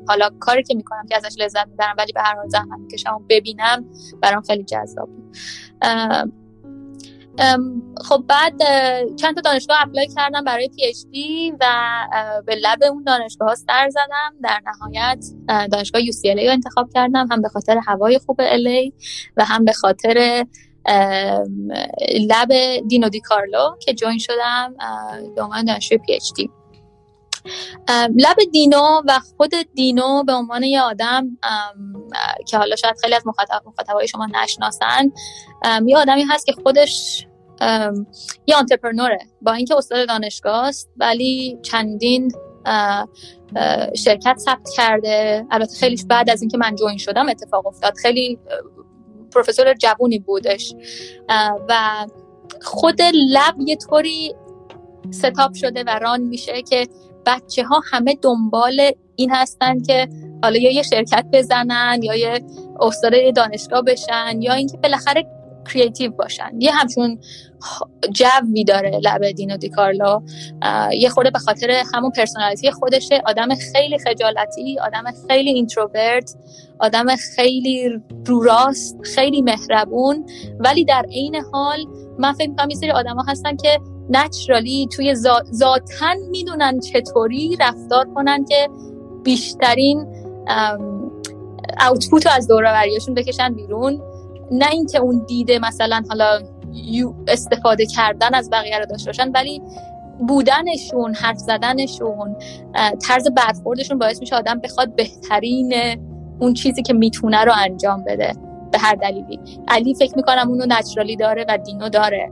[0.07, 3.85] حالا کاری که می‌کنم که ازش لذت می‌برم ولی به هر حال زحمت می‌کشم ببینم
[4.21, 5.35] برام خیلی جذاب بود.
[7.97, 8.61] خب بعد
[9.15, 11.65] چند تا دانشگاه apply کردم برای PhD و
[12.45, 14.33] به lab اون دانشگاه ها سر زدم.
[14.43, 15.25] در نهایت
[15.71, 17.27] دانشگاه UC رو انتخاب کردم.
[17.31, 18.93] هم به خاطر هوای خوب LA
[19.37, 20.45] و هم به خاطر
[22.29, 22.49] لب
[22.87, 24.75] دینو دی کارلو که جوین شدم
[25.35, 26.49] به عنوان دانشجوی پی اچ دی
[28.15, 31.37] لب دینو و خود دینو به عنوان یه آدم
[32.47, 35.11] که حالا شاید خیلی از مخاطب مخاطبای شما نشناسن
[35.85, 37.27] یه آدمی هست که خودش
[38.47, 42.31] یه آنترپرنوره با اینکه استاد دانشگاه است ولی چندین
[43.95, 45.45] شرکت ثبت کرده.
[45.51, 47.93] البته خیلیش بعد از اینکه من جوین شدم اتفاق افتاد.
[48.01, 48.39] خیلی
[49.33, 50.73] پروفسور جوونی بودش.
[51.69, 52.05] و
[52.61, 54.35] خود lab یه طوری
[55.11, 56.87] setup شده و run میشه که
[57.25, 60.07] بچه ها همه دنبال این هستن که
[60.43, 62.41] حالا یا یه شرکت بزنن یا یه
[62.79, 65.25] استاد دانشگاه بشن یا اینکه بالاخره
[65.73, 66.51] creative باشن.
[66.59, 67.19] یه همچون
[68.11, 70.21] جوی داره lab دینو دیکارلو
[70.91, 76.35] یه خورده به خاطر همون personality خودشه آدم خیلی خجالتی آدم خیلی introvert
[76.79, 80.25] آدم خیلی رو راست خیلی مهربون.
[80.59, 81.85] ولی در عین حال
[82.19, 82.91] من فکر می‌کنم یه سری
[83.27, 83.79] هستن که
[84.11, 85.15] نچرالی توی
[85.53, 88.69] ذاتن می‌دونن چطوری رفتار کنن که
[89.23, 90.07] بیشترین
[91.89, 94.01] اوتپوت از دوروریاشون بکشن بیرون.
[94.51, 96.39] نه اینکه اون دیده مثلا حالا
[97.27, 99.61] استفاده کردن از بقیه رو داشته باشن ولی
[100.27, 102.35] بودنشون حرف زدنشون
[103.07, 105.73] طرز برخوردشون باعث میشه آدم بخواد بهترین
[106.39, 108.33] اون چیزی که می‌تونه رو انجام بده
[108.71, 109.39] به هر دلیلی.
[109.67, 112.31] علی فکر می‌کنم اونو naturally داره و دینو داره.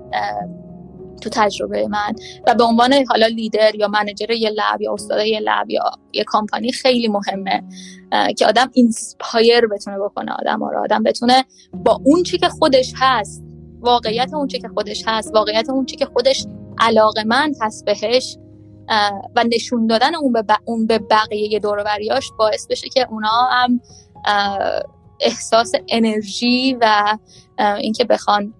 [1.19, 2.15] تو تجربه من
[2.47, 6.23] و به عنوان حالا لیدر یا manager یه lab یا استاد یه lab یا یه
[6.23, 7.63] کامپانی خیلی مهمه
[8.37, 10.83] که آدم inspire بتونه بکنه آدم رو.
[10.83, 13.43] آدم بتونه با اون چی که خودش هست
[13.79, 16.45] واقعیت اون چی که خودش هست واقعیت اون چی که خودش
[16.79, 18.37] علاقمند هست بهش
[19.35, 23.81] و نشون دادن اون به, اون به بقیه دوروریاش باعث بشه که اونا هم
[25.19, 27.17] احساس انرژی و
[27.59, 28.53] اینکه بخوان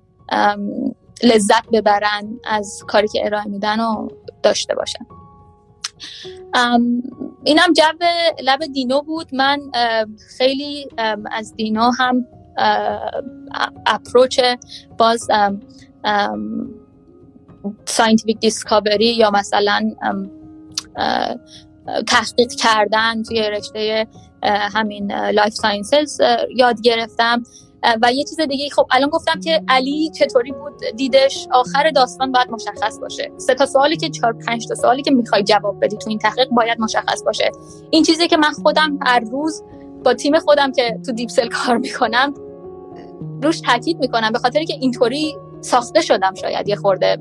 [1.24, 4.07] لذت ببرن از کاری که ارائه میدن و
[4.43, 5.05] داشته باشن.
[7.43, 7.84] اینم جو
[8.43, 9.36] لب دینو بود.
[9.36, 9.59] من
[10.38, 10.88] خیلی
[11.32, 12.26] از دینو هم
[13.86, 14.39] approach
[14.97, 15.28] باز
[17.86, 19.91] scientific discovery یا مثلا
[22.07, 24.07] تحقیق کردن توی رشته
[24.43, 26.22] همین life sciences
[26.55, 27.43] یاد گرفتم.
[28.01, 32.51] و یه چیز دیگه خب الان گفتم که علی چطوری بود؟ دیدش آخر داستان باید
[32.51, 33.32] مشخص باشه.
[33.38, 36.49] سه تا سوالی که چهار پنج تا سوالی که می‌خوای جواب بدی تو این تحقیق
[36.49, 37.51] باید مشخص باشه.
[37.89, 39.63] این چیزی که من خودم هر روز
[40.03, 42.34] با تیم خودم که تو Deepcell کار می‌کنم
[43.41, 44.32] روش تاکید می‌کنم.
[44.32, 47.17] به خاطر که اینطوری ساخته شدم شاید یه خورده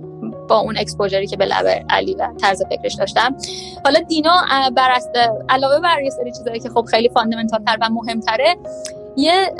[0.48, 3.36] با اون exposure ی که به lab علی و طرز فکرش داشتم.
[3.84, 4.34] حالا دینو
[4.76, 5.10] برعکس
[5.48, 8.56] علاوه بر یه سری چیزایی که خب خیلی fundamental تر و مهمتره
[9.18, 9.52] یه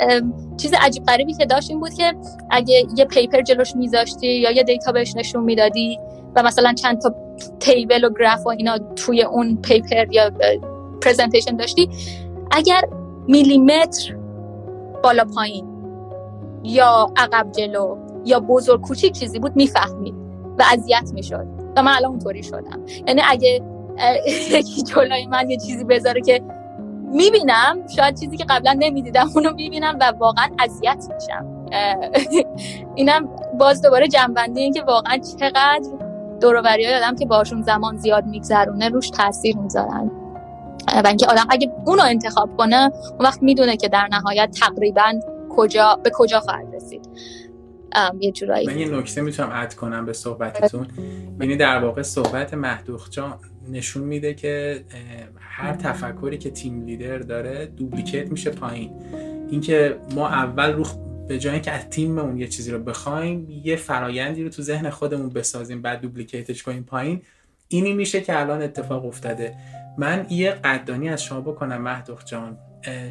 [0.57, 2.15] چیز عجیب غریبی که داشت این بود که
[2.49, 5.99] اگه یه paper جلوش میذاشتی یا یه data بهش نشون می‌دادی
[6.35, 7.15] و مثلا چند تا
[7.59, 10.31] table و گراف و اینا توی اون paper یا
[11.01, 11.89] پرزنتیشن داشتی
[12.51, 12.81] اگر
[13.27, 14.15] میلیمتر
[15.03, 15.65] بالا پایین
[16.63, 20.13] یا عقب جلو یا بزرگ کوچیک چیزی بود می‌فهمید
[20.59, 21.47] و اذیت می‌شد
[21.77, 22.79] و من الان اونطوری شدم.
[23.07, 23.61] یعنی اگه
[24.51, 26.41] یکی جلوی من یه چیزی بذاره که
[27.09, 31.45] می‌بینم شاید چیزی که قبلا نمی‌دیدم اونو می‌بینم و واقعا اذیت میشم.
[32.95, 33.29] اینم
[33.59, 35.89] باز دوباره جنبنده این که واقعا چقدر
[36.41, 40.11] دوروبری های آدم که باشون زمان زیاد میگذرونه روش تاثیر می‌ذارن.
[41.03, 45.13] و اینکه آدم اگه اونو انتخاب کنه اون وقت می‌دونه که در نهایت تقریبا
[45.49, 47.09] کجا به کجا خواهد رسید.
[48.19, 48.67] یه جورایی.
[48.67, 50.87] من یه نکته می‌تونم اد کنم به صحبتتون.
[51.41, 53.33] یعنی در واقع صحبت مهدوخ جان.
[53.67, 54.83] نشون میده که
[55.39, 58.91] هر تفکری که تیم لیدر داره دوبلیکیت میشه پایین.
[59.49, 60.85] اینکه ما اول رو
[61.27, 65.29] به جای اینکه از تیممون یه چیزی رو بخوایم یه فرایندی رو تو ذهن خودمون
[65.29, 67.21] بسازیم بعد دوبلیکیتش کنیم پایین.
[67.67, 69.55] اینی میشه که الان اتفاق افتاده.
[69.97, 72.57] من یه قدانی از شما بکنم مهدوخ جان.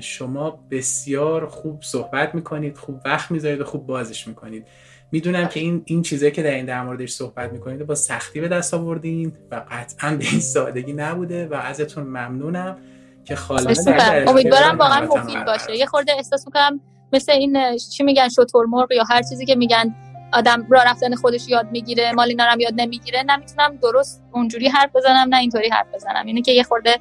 [0.01, 4.66] شما بسیار خوب صحبت می‌کنید خوب وقت می‌ذارید و خوب بازش می‌کنید.
[5.13, 8.49] می‌دونم که این این چیزایی که در این در موردش صحبت می‌کنید با سختی به
[8.49, 12.77] دست آوردین و قطعا به این سادگی نبوده و ازتون ممنونم
[13.25, 13.89] که خالص
[14.27, 15.77] امیدوارم واقعا مفید باشه.
[15.77, 16.81] یه خورده احساس می‌کنم
[17.13, 19.95] مثل این چی میگن شطور مرغ یا هر چیزی که میگن
[20.33, 25.29] آدم راه رفتن خودش یاد می‌گیره مال اینا یاد نمی‌گیره نمی‌تونم درست اونجوری حرف بزنم
[25.29, 26.27] نه اینطوری حرف بزنم.
[26.27, 26.97] اینه که یه خورده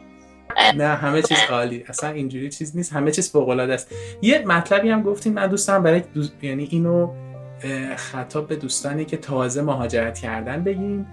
[0.76, 1.84] نه همه چیز عالی.
[1.88, 3.92] اصلا اینجوری چیز نیست همه چیز فوق العاده است.
[4.22, 6.02] یه مطلبی هم گفتیم من دوستم برای
[6.42, 7.14] یعنی اینو
[7.98, 11.08] خطاب به دوستانی که تازه مهاجرت کردن بگیم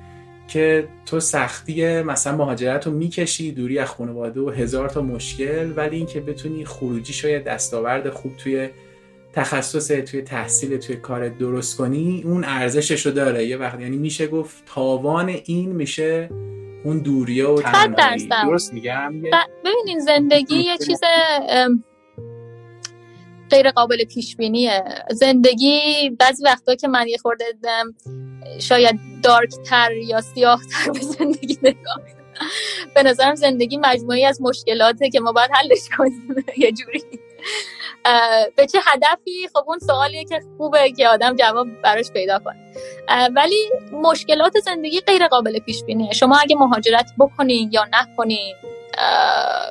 [0.49, 5.97] که تو سختی مثلا مهاجرت رو می‌کشی دوری از خانواده و هزار تا مشکل ولی
[5.97, 8.69] اینکه بتونی خروجی شاید دستاورد خوب توی
[9.33, 13.45] تخصص توی تحصیل توی کار درست کنی اون ارزشش رو داره.
[13.45, 16.31] یه وقت یعنی میشه گفت تاوان این میشه
[16.85, 18.29] اون دوریه و تنهایی.
[18.29, 19.13] درست میگم؟
[19.65, 21.01] ببینین زندگی یه چیز
[23.55, 27.45] غیر قابل پیش بینیه زندگی بعضی وقتا که من یه خورده
[28.61, 32.01] شاید دارک تر یا سیاه تر به زندگی نگاه
[32.95, 36.45] به نظرم زندگی مجموعی از مشکلاته که ما باید حلش کنیم.
[36.57, 37.03] یه جوری.
[38.57, 42.73] به چه هدفی؟ خب اون سوالیه که خوبه که آدم جواب براش پیدا کنه.
[43.37, 48.55] ولی مشکلات زندگی غیر قابل پیش بینیه شما اگه مهاجرت بکنین یا نکنین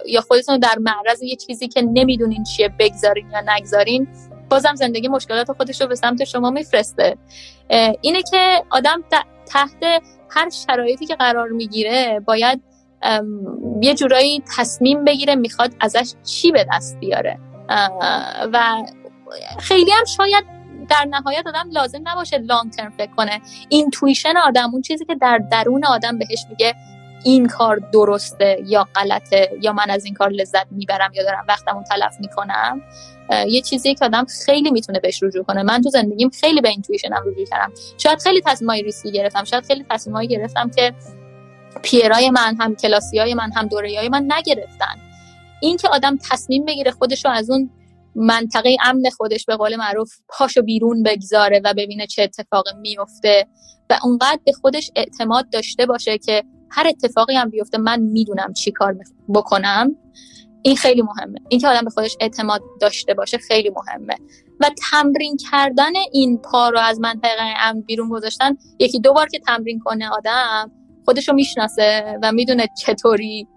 [0.06, 4.08] یا خودتون در معرض یه چیزی که نمی‌دونین چیه بگذارین یا نگذارین
[4.50, 7.18] بازم زندگی مشکلات خودش رو به سمت شما میفرسته.
[8.02, 9.04] اینه که آدم
[9.46, 12.62] تحت هر شرایطی که قرار می‌گیره باید
[13.82, 17.40] یه جورایی تصمیم بگیره می‌خواد ازش چی به دست بیاره.
[18.54, 18.84] و
[19.60, 20.46] خیلی هم شاید
[20.90, 23.42] در نهایت آدم لازم نباشه long term فکر کنه.
[23.70, 26.76] intuition آدم اون چیزی که در درون آدم بهش میگه
[27.24, 31.84] این کار درسته یا غلطه یا من از این کار لذت می‌برم یا دارم وقتمو
[31.84, 32.82] تلف می‌کنم؟
[33.48, 35.64] یه چیزی که آدم خیلی می‌تونه بهش رجوع کنه.
[35.64, 37.72] من تو زندگیم خیلی به intuition م رجوع کردم.
[37.98, 39.44] شاید خیلی تصمیمای ریسکی گرفتم.
[39.44, 40.94] شاید خیلی تصمیمایی گرفتم که
[41.84, 44.96] peer های من هم کلاسی های من هم دوره های من نگرفتن.
[45.62, 47.70] این که آدم تصمیم بگیره خودش رو از اون
[48.16, 53.48] منطقه امن خودش به قول معروف پاشو بیرون بگذاره و ببینه چه اتفاقی میفته
[53.90, 56.44] و اونقدر به خودش اعتماد داشته باشه که
[56.74, 58.96] هر اتفاقی هم بیفته من می‌دونم چی کار
[59.36, 59.96] بکنم
[60.62, 61.40] این خیلی مهمه.
[61.50, 64.16] اینکه آدم به خودش اعتماد داشته باشه خیلی مهمه.
[64.60, 69.40] و تمرین کردن این پا رو از منطقه امن بیرون گذاشتن یکی دو بار که
[69.40, 70.72] تمرین کنه آدم
[71.06, 73.48] خودش رو می‌شناسه و می‌دونه چطوری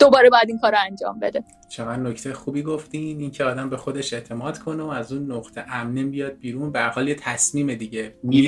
[0.00, 1.44] دوباره باید این کار رو انجام بده.
[1.68, 6.04] چقدر نکته خوبی گفتین اینکه آدم به خودش اعتماد کنه و از اون نقطه امنه
[6.04, 6.72] بیاد بیرون.
[6.72, 8.14] به حال یه تصمیم دیگه.
[8.22, 8.46] میری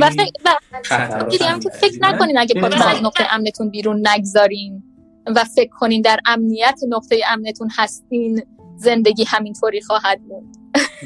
[1.61, 4.83] که فکر نکنین اگه خودتون از نقطه امنتون بیرون نگذارین
[5.27, 8.43] و فکر کنین در امنیت نقطه امنتون هستین
[8.77, 10.57] زندگی همینطوری خواهد موند.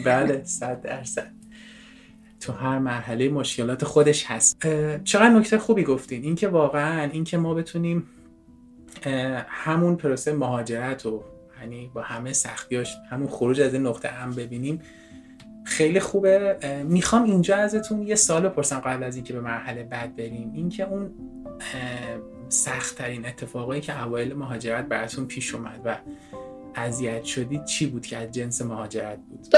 [0.04, 1.32] بله صد درصد.
[2.40, 4.66] تو هر مرحله مشکلات خودش هست.
[5.04, 6.24] چقدر نکته خوبی گفتین.
[6.24, 8.06] اینکه واقعا اینکه ما بتونیم
[9.48, 11.22] همون پروسه مهاجرت و
[11.60, 14.82] یعنی با همه سختیاش همون خروج از این نقطه هم ببینیم.
[15.64, 16.58] خیلی خوبه.
[16.88, 20.52] می‌خوام اینجا ازتون یه سال بپرسم قبل از اینکه به مرحله بعد بریم.
[20.54, 21.10] اینکه اون
[22.48, 25.96] سختترین اتفاقایی که اوایل مهاجرت براتون پیش اومد و
[26.74, 29.56] اذیت شدید چی بود که از جنس مهاجرت بود؟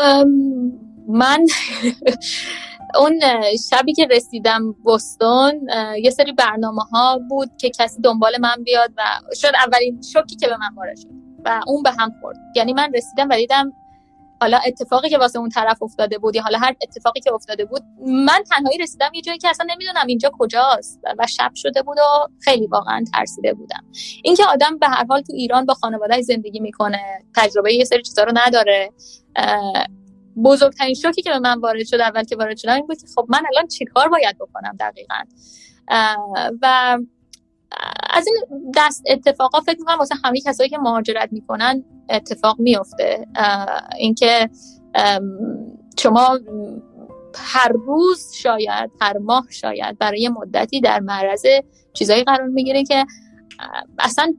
[1.09, 1.47] من
[3.01, 3.21] اون
[3.71, 5.69] شبی که رسیدم بستون
[6.03, 9.03] یه سری برنامه ها بود که کسی دنبال من بیاد و
[9.35, 11.09] شد اولین شوکی که به من وارد شد
[11.45, 12.37] و اون به هم خورد.
[12.57, 13.73] یعنی من رسیدم و دیدم
[14.41, 17.83] حالا اتفاقی که واسه اون طرف افتاده بود یا حالا هر اتفاقی که افتاده بود
[18.07, 22.29] من تنهایی رسیدم یه جایی که اصلا نمی‌دونم اینجا کجاست و شب شده بود و
[22.41, 23.85] خیلی واقعا ترسیده بودم.
[24.25, 27.01] اینکه آدم به هر حال تو ایران با خانواده زندگی می‌کنه
[27.37, 28.91] تجربه یه سری چیزا رو نداره
[30.45, 33.43] بزرگترین شوکی که به من وارد شد اول که وارد شدم این بود خب من
[33.55, 35.25] الان چیکار باید بکنم دقیقا؟
[36.63, 36.99] و
[38.11, 43.27] از این دست اتفاقا فکر می‌کنم واسه همه کسایی که مهاجرت می‌کنن اتفاق میفته
[43.99, 44.51] اینکه
[45.99, 46.39] شما
[47.35, 51.47] هر روز شاید هر ماه شاید برای مدتی در معرض
[51.93, 53.07] چیزایی قرار می‌گیره که
[53.99, 54.35] اصلا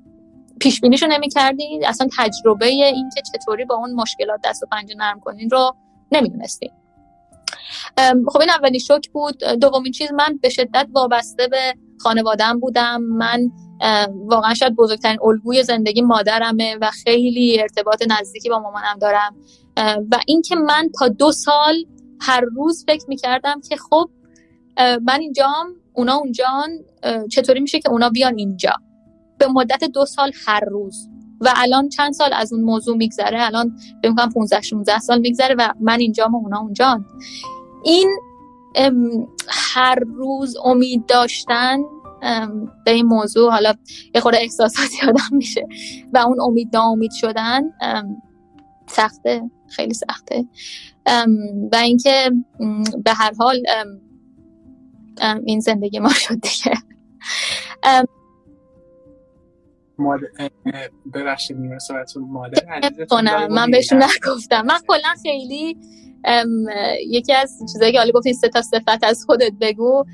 [0.60, 5.20] پیش بینیشو نمی‌کردین اصلا تجربه این که چطوری با اون مشکلات دست و پنجه نرم
[5.20, 5.76] کنین رو
[6.12, 6.72] نمی‌دونستین
[8.28, 9.44] خب این اولین شوک بود.
[9.44, 13.02] دومین چیز من به شدت وابسته به خانوادم بودم.
[13.02, 13.52] من
[14.26, 19.36] واقعا شاید بزرگترین الگوی زندگی مادرمه و خیلی ارتباط نزدیکی با مامانم دارم.
[20.12, 21.86] و اینکه من تا دو سال
[22.22, 24.10] هر روز فکر می‌کردم که خب
[24.78, 26.70] من اینجام اونا اونجان
[27.32, 28.74] چطوری میشه که اونا بیان اینجا.
[29.38, 31.10] به مدت دو سال هر روز.
[31.42, 35.74] و الان چند سال از اون موضوع میگذره؟ الان به 15 16 سال میگذره و
[35.80, 37.06] من اینجام و اونا اونجان
[37.84, 38.20] این
[39.50, 41.78] هر روز امید داشتن
[42.86, 43.74] به این موضوع حالا
[44.16, 45.68] یه خورده احساساتی آدم میشه
[46.14, 47.62] و اون امید ناامید شدن
[48.88, 50.46] سخته خیلی سخته.
[51.72, 52.32] و اینکه
[53.04, 53.64] به هر حال
[55.46, 56.78] این زندگی ما شد دیگه.
[61.14, 61.58] ببخشید
[62.18, 64.62] مادر من بهشون نگفتم.
[64.62, 65.78] من کلا خیلی
[67.08, 70.06] یکی از چیزایی که حالا گفتین سه تا صفت از خودت بگو.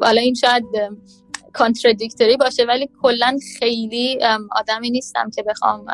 [0.00, 0.64] حالا این شاید
[1.52, 4.18] کانتردیکتوری باشه ولی کلا خیلی
[4.50, 5.86] آدمی نیستم که بخوام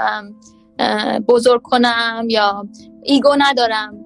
[1.29, 2.69] بزرگ کنم یا
[3.03, 4.05] ایگو ندارم.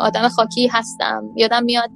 [0.00, 1.24] آدم خاکی هستم.
[1.36, 1.90] یادم میاد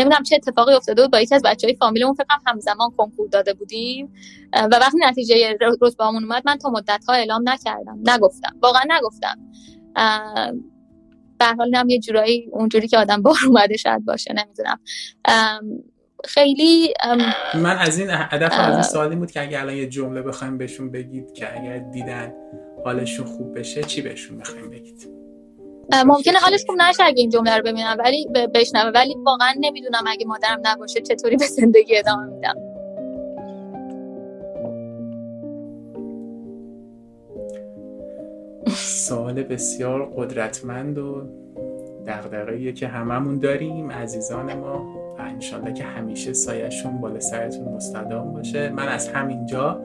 [0.00, 1.10] نمی‌دونم چه اتفاقی افتاده بود.
[1.10, 4.14] با یکی از بچه های فامیلمون فکرم همزمان کنکور داده بودیم.
[4.52, 7.98] و وقتی نتیجه رتبه اومد من تا مدت ها اعلام نکردم.
[8.04, 8.56] نگفتم.
[8.62, 9.38] واقعا نگفتم.
[11.38, 14.80] به حال هم یه جورایی اونجوری که آدم بار اومده شاید باشه نمی‌دونم.
[16.24, 16.94] خیلی
[17.54, 20.90] من از این هدف از این سوالی بود که اگر الان یه جمله بخوایم بهشون
[20.90, 22.32] بگید که اگر دیدن
[22.84, 25.19] حالشون خوب بشه چی بهشون بخوایم بگید؟
[26.06, 28.90] ممکنه حالش خوب نشه اگه این جمله رو ببینم ولی بشنوه.
[28.94, 32.54] ولی واقعا نمی‌دونم اگه مادرم نباشه چطوری به زندگی ادامه میدم.
[38.76, 41.22] سوال بسیار قدرتمند و
[42.06, 43.90] دقدقه که هممون داریم.
[43.90, 48.68] عزیزان ما انشالله که همیشه سایشون بالا سرتون مستدام باشه.
[48.68, 49.80] من از همینجا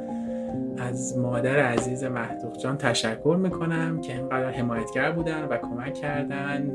[0.78, 6.72] از مادر عزیز محدوق جان تشکر می‌کنم که اینقدر حمایتگر بودن و کمک کردن.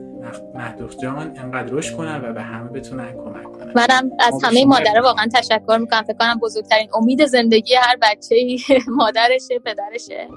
[0.55, 3.72] محدوق جان اینقدر رشد کنن و به همه بتونن کمک کنن.
[3.76, 6.03] منم از همه مادر واقعا تشکر می‌کنم.
[6.03, 8.37] فکر کنم بزرگترین امید زندگی هر بچه
[8.99, 10.28] مادرشه پدرشه.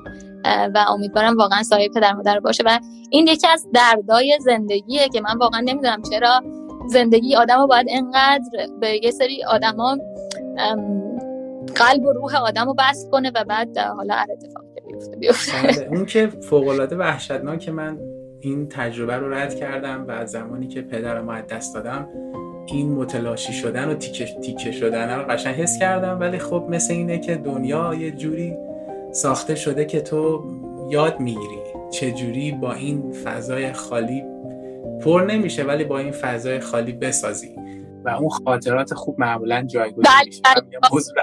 [0.76, 2.64] و امیدوارم واقعا سایه پدر مادر باشه.
[2.66, 2.80] و
[3.10, 6.42] این یکی از دردای زندگیه که من واقعا نمی‌دونم چرا
[6.88, 9.98] زندگی آدم رو باید انقدر به یه سری آدما
[11.76, 15.52] قلب و روح آدم رو بست کنه و بعد حالا هر اتفاق بیفته بیفته.
[15.64, 18.00] بله، اون که فوق العاده وحشتناک من
[18.40, 22.08] این تجربه رو رد کردم و زمانی که پدرم از دست دادم
[22.66, 27.20] این متلاشی شدن و تیکه, تیکه شدن رو قشنگ حس کردم ولی خب مثل اینه
[27.20, 28.58] که دنیا یه جوری
[29.12, 30.44] ساخته شده که تو
[30.90, 31.60] یاد می‌گیری
[31.92, 34.24] چجوری با این فضای خالی
[35.04, 37.56] پر نمیشه ولی با این فضای خالی بسازی.
[38.06, 40.42] و اون خاطرات خوب معمولا جایگزین بله، میشه.
[40.46, 40.64] بله.
[40.92, 41.14] موضوع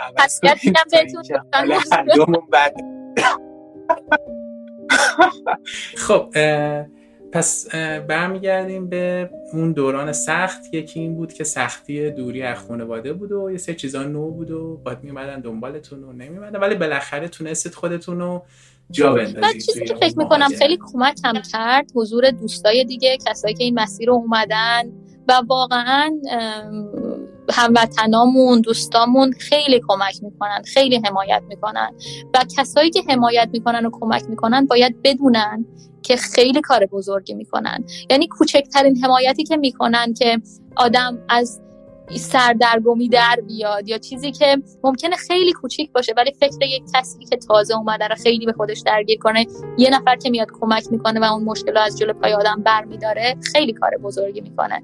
[5.96, 6.34] خب
[7.32, 7.74] پس
[8.08, 10.74] برمیگردیم به اون دوران سخت.
[10.74, 14.50] یکی این بود که سختی دوری از خانواده بود و یه سه چیزا نو بود
[14.50, 18.42] و باید میمدن دنبالتون و نمیمدن ولی بالاخره تونستید خودتون رو
[18.90, 23.80] جا بندازید چیزی که فکر می‌کنم خیلی کمکم کرد حضور دوستای دیگه کسایی که این
[23.80, 24.92] مسیر رو اومدن
[25.30, 26.20] و واقعا
[27.52, 31.94] هموطنامون دوستامون خیلی کمک می‌کنن خیلی حمایت می‌کنن.
[32.34, 35.64] و کسایی که حمایت می‌کنن و کمک می‌کنن باید بدونن
[36.02, 37.84] که خیلی کار بزرگی می‌کنن.
[38.10, 40.40] یعنی کوچکترین حمایتی که می‌کنن که
[40.76, 41.60] آدم از
[42.18, 47.36] سردرگمی در بیاد یا چیزی که ممکنه خیلی کوچیک باشه ولی فکر یک کسی که
[47.36, 49.46] تازه اومده رو خیلی به خودش درگیر کنه
[49.78, 53.72] یه نفر که میاد کمک می‌کنه و اون مشکل از جلو پای آدم برمیداره خیلی
[53.72, 54.82] کار بزرگی می‌کنه.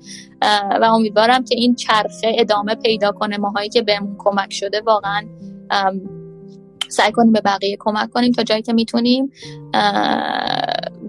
[0.80, 4.80] و امیدوارم که این چرخه ادامه پیدا کنه ماهایی که بهمون کمک شده.
[4.80, 5.22] واقعا
[6.88, 9.32] سعی کنیم به بقیه کمک کنیم تا جایی که می‌تونیم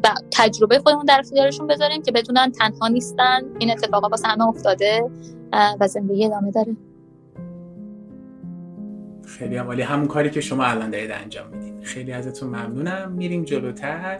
[0.04, 3.42] و تجربه خودمون در اختیارشون بذاریم که بدونن تنها نیستن.
[3.60, 5.10] این اتفاقا واسه همه افتاده.
[5.54, 6.76] و زندگی ادامه داره.
[9.26, 9.82] خیلی عالی.
[9.82, 11.82] همون کاری که شما الان دارید انجام میدین.
[11.82, 13.12] خیلی ازتون ممنونم.
[13.12, 14.20] میریم جلوتر.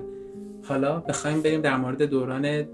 [0.64, 2.66] حالا بخوایم بریم در مورد دوران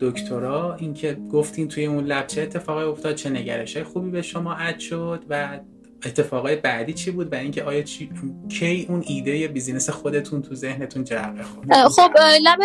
[0.00, 0.74] دکترا.
[0.74, 5.24] اینکه گفتین توی اون لب چه اتفاقی افتاد چه نگرش خوبی به شما اد شد
[5.28, 5.60] و
[6.04, 8.10] اتفاقای بعدی چی بود و اینکه آیا چی...
[8.48, 12.10] کی اون ایده بیزینس خودتون تو ذهنتون جرقه خورد؟ خب
[12.42, 12.60] لب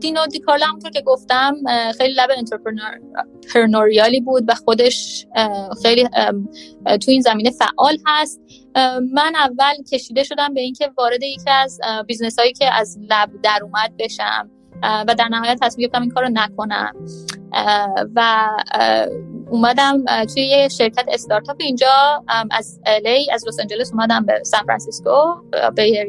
[0.00, 1.54] دینو دیکارلو همونطور که گفتم
[1.98, 5.26] خیلی lab entrepreneurial ی بود و خودش
[5.82, 6.08] خیلی
[6.84, 8.40] تو این زمینه فعال هست.
[9.12, 13.60] من اول کشیده شدم به اینکه وارد یکی از business هایی که از lab در
[13.62, 14.50] اومد بشم
[14.82, 16.92] و در نهایت تصمیم گرفتم این کار رو نکنم
[18.16, 18.48] و
[19.50, 25.34] اومدم توی یه شرکت استارتاپ اینجا از LA از لس آنجلس اومدم به سان فرانسیسکو
[25.74, 26.06] به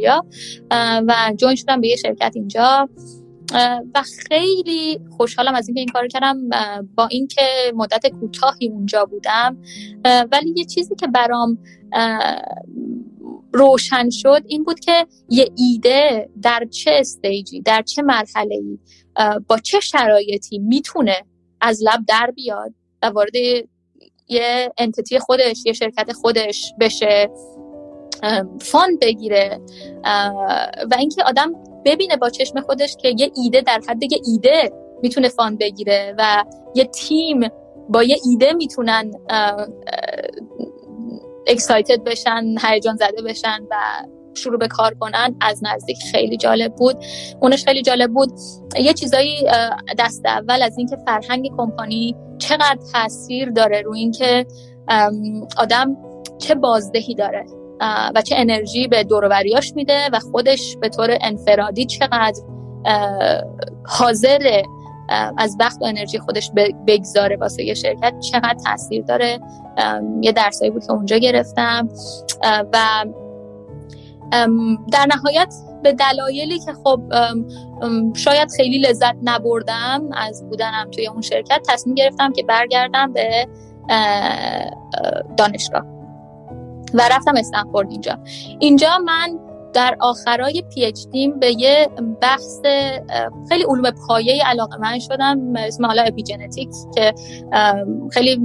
[1.07, 2.89] و جوین شدم به یه شرکت اینجا.
[3.95, 6.37] و خیلی خوشحالم از اینکه این کار کردم
[6.95, 7.41] با اینکه
[7.75, 9.57] مدت کوتاهی اونجا بودم.
[10.31, 11.57] ولی یه چیزی که برام
[13.53, 18.79] روشن شد این بود که یه ایده در چه استیجی در چه مرحله ای
[19.47, 21.25] با چه شرایطی می‌تونه
[21.61, 22.73] از لب در بیاد.
[23.01, 23.35] و وارد
[24.27, 27.29] یه انتیتی خودش یه شرکت خودش بشه
[28.61, 29.61] فان بگیره
[30.91, 31.53] و اینکه آدم
[31.85, 34.71] ببینه با چشم خودش که یه ایده در حد یه ایده
[35.01, 36.43] می‌تونه فان بگیره و
[36.75, 37.39] یه تیم
[37.89, 39.11] با یه ایده می‌تونن
[41.47, 43.75] اکسایتد بشن هیجان زده بشن و
[44.33, 46.95] شروع به کار کنن از نزدیک خیلی جالب بود.
[47.41, 48.31] اونش خیلی جالب بود.
[48.79, 49.47] یه چیزایی
[49.99, 54.45] دست اول از اینکه فرهنگ کمپانی چقدر تاثیر داره روی اینکه
[55.57, 55.97] آدم
[56.37, 57.45] چه بازدهی داره
[58.15, 62.41] و چه انرژی به دوروبریاش میده و خودش به طور انفرادی چقدر
[63.85, 64.61] حاضر
[65.37, 66.51] از وقت و انرژی خودش
[66.87, 69.39] بگذاره واسه یه شرکت چقدر تاثیر داره.
[70.21, 71.89] یه درسایی بود که اونجا گرفتم.
[72.73, 73.05] و
[74.91, 75.53] در نهایت
[75.83, 77.01] به دلایلی که خب
[78.15, 83.47] شاید خیلی لذت نبردم از بودنم توی اون شرکت تصمیم گرفتم که برگردم به
[85.37, 85.85] دانشگاه
[86.93, 88.19] و رفتم استنفورد اینجا.
[88.59, 89.39] اینجا من
[89.73, 91.89] در آخرای پی اچ دیم به یه
[92.21, 92.61] بحث
[93.49, 97.13] خیلی علوم پایه علاقه من شدم اسم حالا اپیژنتیک که
[98.11, 98.39] خیلی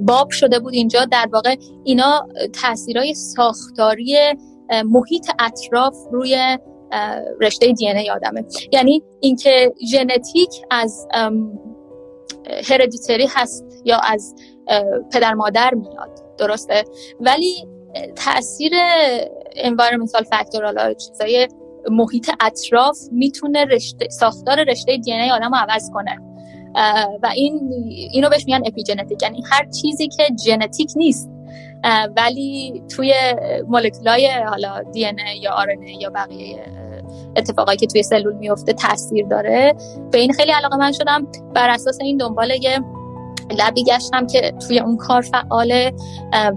[0.00, 1.04] باب شده بود اینجا.
[1.04, 2.26] در واقع اینا
[2.62, 4.16] تاثیرهای ساختاری
[4.84, 6.58] محیط اطراف روی
[7.40, 8.44] رشته دی ان ای آدمه.
[8.72, 11.08] یعنی اینکه ژنتیک از
[12.70, 14.34] هردیتری هست یا از
[15.12, 16.20] پدر مادر میاد.
[16.38, 16.84] درسته؟
[17.20, 17.68] ولی
[18.16, 18.72] تاثیر
[20.34, 21.48] factor حالا چیزای
[21.90, 26.35] محیط اطراف می‌تونه رشته ساختار رشته دی ای آدم رو عوض کنه.
[27.22, 27.72] و این
[28.12, 31.30] اینو بهش میگن اپیژنتیک یعنی هر چیزی که ژنتیک نیست
[32.16, 33.14] ولی توی
[33.68, 35.06] مولکولای حالا دی
[35.40, 35.68] یا آر
[36.00, 36.86] یا بقیه
[37.36, 39.74] اتفاقایی که توی سلول میفته تاثیر داره.
[40.12, 41.26] به این خیلی علاقه‌مند شدم.
[41.54, 42.80] بر اساس این دنبال یه
[43.58, 45.92] lab ی گشتم که توی اون کار فعاله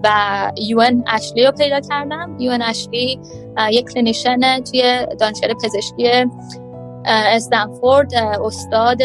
[0.04, 0.12] و
[0.58, 2.36] یون اشلی رو پیدا کردم.
[2.40, 3.20] یون اشلی
[3.72, 6.26] یک clinician توی دانشگاه پزشکی
[7.06, 8.98] استنفورد استاد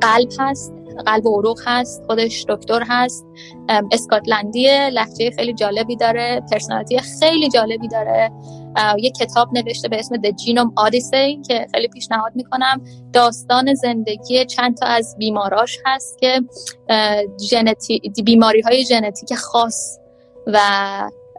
[0.00, 0.72] قلب هست
[1.06, 3.26] قلب عروق هست خودش دکتر هست
[3.92, 8.32] اسکاتلندی لهجه خیلی جالبی داره personality خیلی جالبی داره.
[8.98, 12.84] یه کتاب نوشته به اسم The Genome Odyssey که خیلی پیشنهاد می‌کنم.
[13.12, 16.40] داستان زندگی چند تا از بیماراش هست که
[18.24, 19.98] بیماری های ژنتیک خاص
[20.46, 20.60] و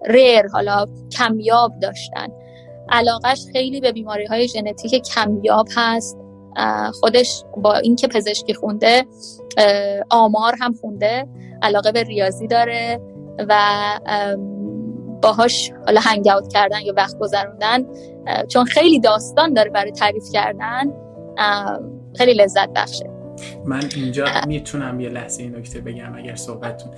[0.06, 0.86] ریر حالا
[1.18, 2.28] کمیاب داشتن.
[2.90, 6.18] علاقش خیلی به بیماری های ژنتیک کمیاب هست.
[7.00, 9.06] خودش با اینکه پزشکی خونده
[10.10, 11.28] آمار هم خونده
[11.62, 13.02] علاقه به ریاضی داره
[13.50, 13.56] و
[15.22, 17.86] باهاش حالا hang کردن یا وقت گذروندن
[18.48, 20.94] چون خیلی داستان داره برای تعریف کردن
[22.16, 23.10] خیلی لذت بخشه.
[23.66, 26.92] من اینجا می‌تونم یه لحظه این نکته بگم اگر صحبتتون.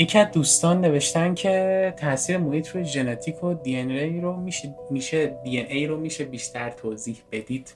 [0.00, 5.26] یکی از دوستان نوشتن که تاثیر محیط روی ژنتیک و دی ای رو میشه میشه
[5.26, 7.74] دی ای رو میشه بیشتر توضیح بدید.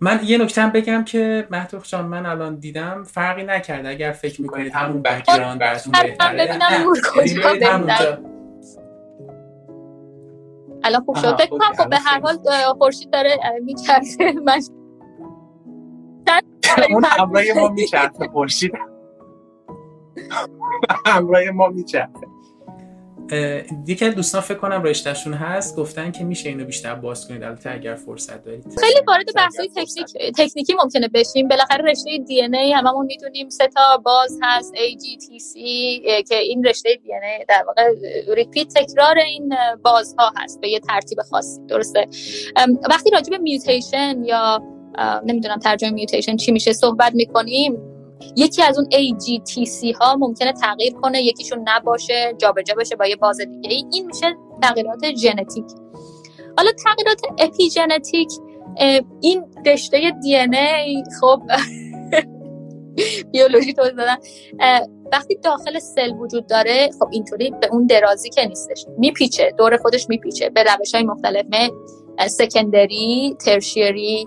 [0.00, 3.88] من یه نکته بگم که مهدخت جان من الان دیدم فرقی نکرده.
[3.88, 6.36] اگر فکر می‌کنید همون background براتون بهتره.
[10.84, 11.36] الان خوب شد.
[11.36, 12.38] فکر کنم خب به هر حال
[12.78, 14.32] خورشید داره میچرخه.
[14.46, 14.60] من
[16.90, 18.72] اون همراه ما میچرخه خورشید.
[21.06, 22.25] همراه ما میچرخه.
[23.86, 25.76] یکی از دوستان فکر کنم رشتهشون هست.
[25.76, 27.42] گفتن که میشه اینو بیشتر باز کنید.
[27.42, 28.64] البته اگر فرصت دارید.
[28.80, 31.48] خیلی وارد بحث‌های تکنیک تکنیکی ممکنه بشیم.
[31.48, 34.74] بالاخره رشته دی ان ای هممون می‌دونیم سه تا باز هست.
[34.74, 37.82] ای جی تی سی که این رشته DNA در واقع
[38.34, 40.60] repeat تکرار این بازها هست.
[40.60, 41.60] به یه ترتیب خاصی.
[41.68, 42.06] درسته؟
[42.90, 44.62] وقتی راجع به mutation یا
[45.24, 47.95] نمی‌دونم ترجمه mutation چی میشه صحبت می‌کنیم
[48.36, 53.40] یکی از اون AGTC ها ممکنه تغییر کنه یکیشون نباشه جابجا بشه با یه باز
[53.40, 53.84] دیگه ای.
[53.92, 55.64] این میشه تغییرات ژنتیک.
[56.56, 58.28] حالا تغییرات اپیژنتیک
[59.20, 61.42] این رشته DNA خب
[63.32, 64.16] بیولوژی توضیح دادن
[65.12, 70.08] وقتی داخل سل وجود داره خب اینطوری به اون درازی که نیستش میپیچه دور خودش
[70.08, 71.46] میپیچه به روش های مختلف.
[72.28, 74.26] سکندری ترشیری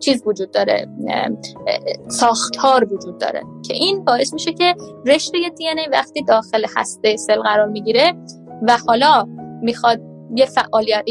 [0.00, 0.88] چیز وجود داره
[2.08, 4.74] ساختار وجود داره که این باعث میشه که
[5.06, 8.12] رشته دی ای وقتی داخل هسته سل قرار می‌گیره
[8.68, 9.26] و حالا
[9.62, 10.00] می‌خواد
[10.36, 11.04] یه فعالیت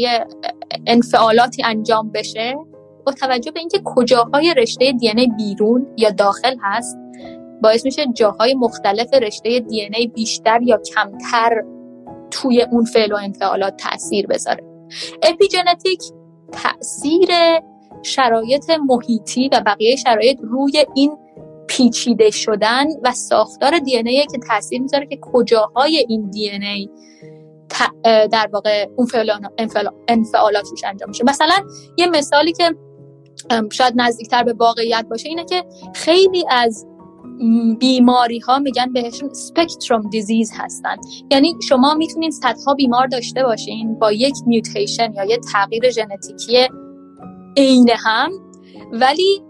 [0.86, 2.54] انفعالاتی انجام بشه
[3.06, 6.98] با توجه به اینکه کجاهای رشته دی ای بیرون یا داخل هست
[7.62, 11.64] باعث میشه جاهای مختلف رشته دی ای بیشتر یا کمتر
[12.30, 14.69] توی اون فعل و انفعالات تاثیر بذاره.
[15.22, 16.02] اپیژنتیک
[16.52, 17.28] تاثیر
[18.02, 21.18] شرایط محیطی و بقیه شرایط روی این
[21.66, 26.88] پیچیده شدن و ساختار دی ای که تاثیر می‌ذاره که کجاهای این دی ای
[28.04, 29.08] در واقع اون
[30.08, 31.24] انفعالات روش انجام میشه.
[31.24, 31.54] مثلا
[31.98, 32.74] یه مثالی که
[33.72, 35.64] شاید نزدیکتر به واقعیت باشه اینه که
[35.94, 36.86] خیلی از
[37.78, 40.96] بیماری ها میگن بهشون سپکتروم دیزیز هستن.
[41.30, 46.68] یعنی شما می‌تونید صدها بیمار داشته باشین با یک میوتیشن یا یه تغییر ژنتیکی
[47.56, 48.30] عین هم
[48.92, 49.42] ولی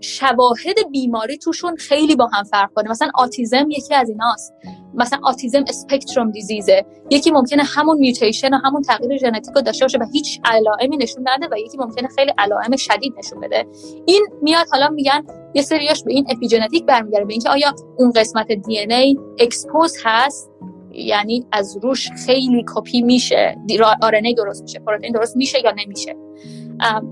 [0.00, 2.90] شواهد بیماری توشون خیلی با هم فرق کنه.
[2.90, 4.52] مثلا آتیزم یکی از ایناست.
[4.94, 6.84] مثلا آتیزم اسپکتروم دیزیزه.
[7.10, 11.24] یکی ممکنه همون میوتیشن و همون تغییر ژنتیک رو داشته باشه و هیچ علائمی نشون
[11.28, 13.66] نده و یکی ممکنه خیلی علائم شدید نشون بده.
[14.06, 15.24] این میاد حالا میگن
[15.54, 20.50] یه سریاش به این اپیژنتیک برمیگرده به اینکه آیا اون قسمت DNA expose هست؟
[20.92, 23.56] یعنی از روش خیلی کپی میشه.
[24.02, 24.78] RNA درست میشه.
[24.78, 26.16] پروتئین درست میشه یا نمیشه.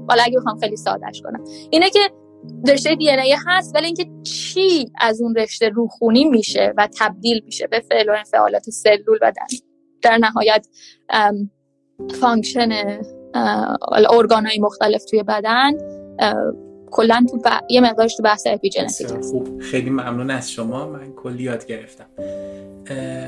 [0.09, 1.45] حالا اگه بخوام خیلی سادهش کنم.
[1.71, 2.01] اینه که
[2.69, 7.81] رشته DNA هست ولی اینکه چی از اون رشته روخونی میشه و تبدیل میشه به
[7.81, 9.47] فعل و انفعالات سلول و در,
[10.03, 10.67] در نهایت
[12.21, 13.01] function
[14.11, 15.73] ارگان های مختلف توی بدن
[16.91, 19.61] کلا تو یه مقدارش تو بحث اپیژنتیک خوب.
[19.61, 20.89] خیلی ممنون از شما.
[20.89, 22.07] من کلی یاد گرفتم.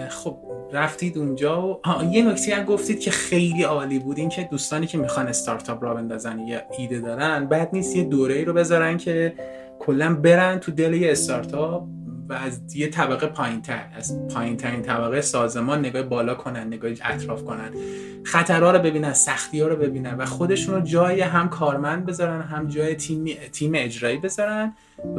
[0.09, 0.37] خب
[0.73, 1.81] رفتید اونجا و
[2.13, 4.19] یه نکته هم گفتید که خیلی عالی بود.
[4.19, 8.35] این که دوستانی که می‌خوان استارتاپ راه بندازن یا ایده دارن بد نیست یه دوره
[8.35, 9.35] ای رو بذارن که
[9.79, 11.83] کلا برن تو دل یه استارتاپ.
[12.29, 16.91] و از یه طبقه پایین تر از پایین ترین طبقه سازمان نگاه بالا کنن نگاه
[17.05, 17.71] اطراف کنن.
[18.25, 22.67] خطرها رو ببینن سختی ها رو ببینن و خودشون رو جای هم کارمند بذارن هم
[22.67, 24.73] جای تیم, تیم اجرایی بذارن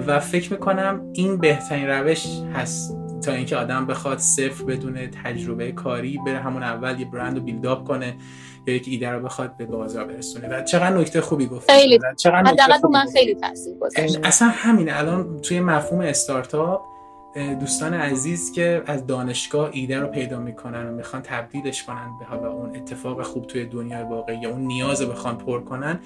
[0.08, 6.20] و فکر می‌کنم این بهترین روش هست تا اینکه آدم بخواد صفر بدون تجربه کاری
[6.26, 8.16] بره همون اول یه برند رو بیلداپ کنه
[8.68, 10.48] یا یک ایده رو بخواد به بازار برسونه.
[10.48, 12.00] و چقدر نکته خوبی گفت خیلی.
[12.18, 12.42] چقدر
[12.92, 14.20] من خیلی تاثیر گذاشت.
[14.24, 16.82] اصلا همین الان توی مفهوم استارتاپ
[17.36, 22.52] دوستان عزیز که از دانشگاه ایده رو پیدا می‌کنن و می‌خوان تبدیلش کنن به حالا
[22.52, 26.00] اون اتفاق خوب توی دنیای واقعی یا اون نیاز رو بخوان پر کنن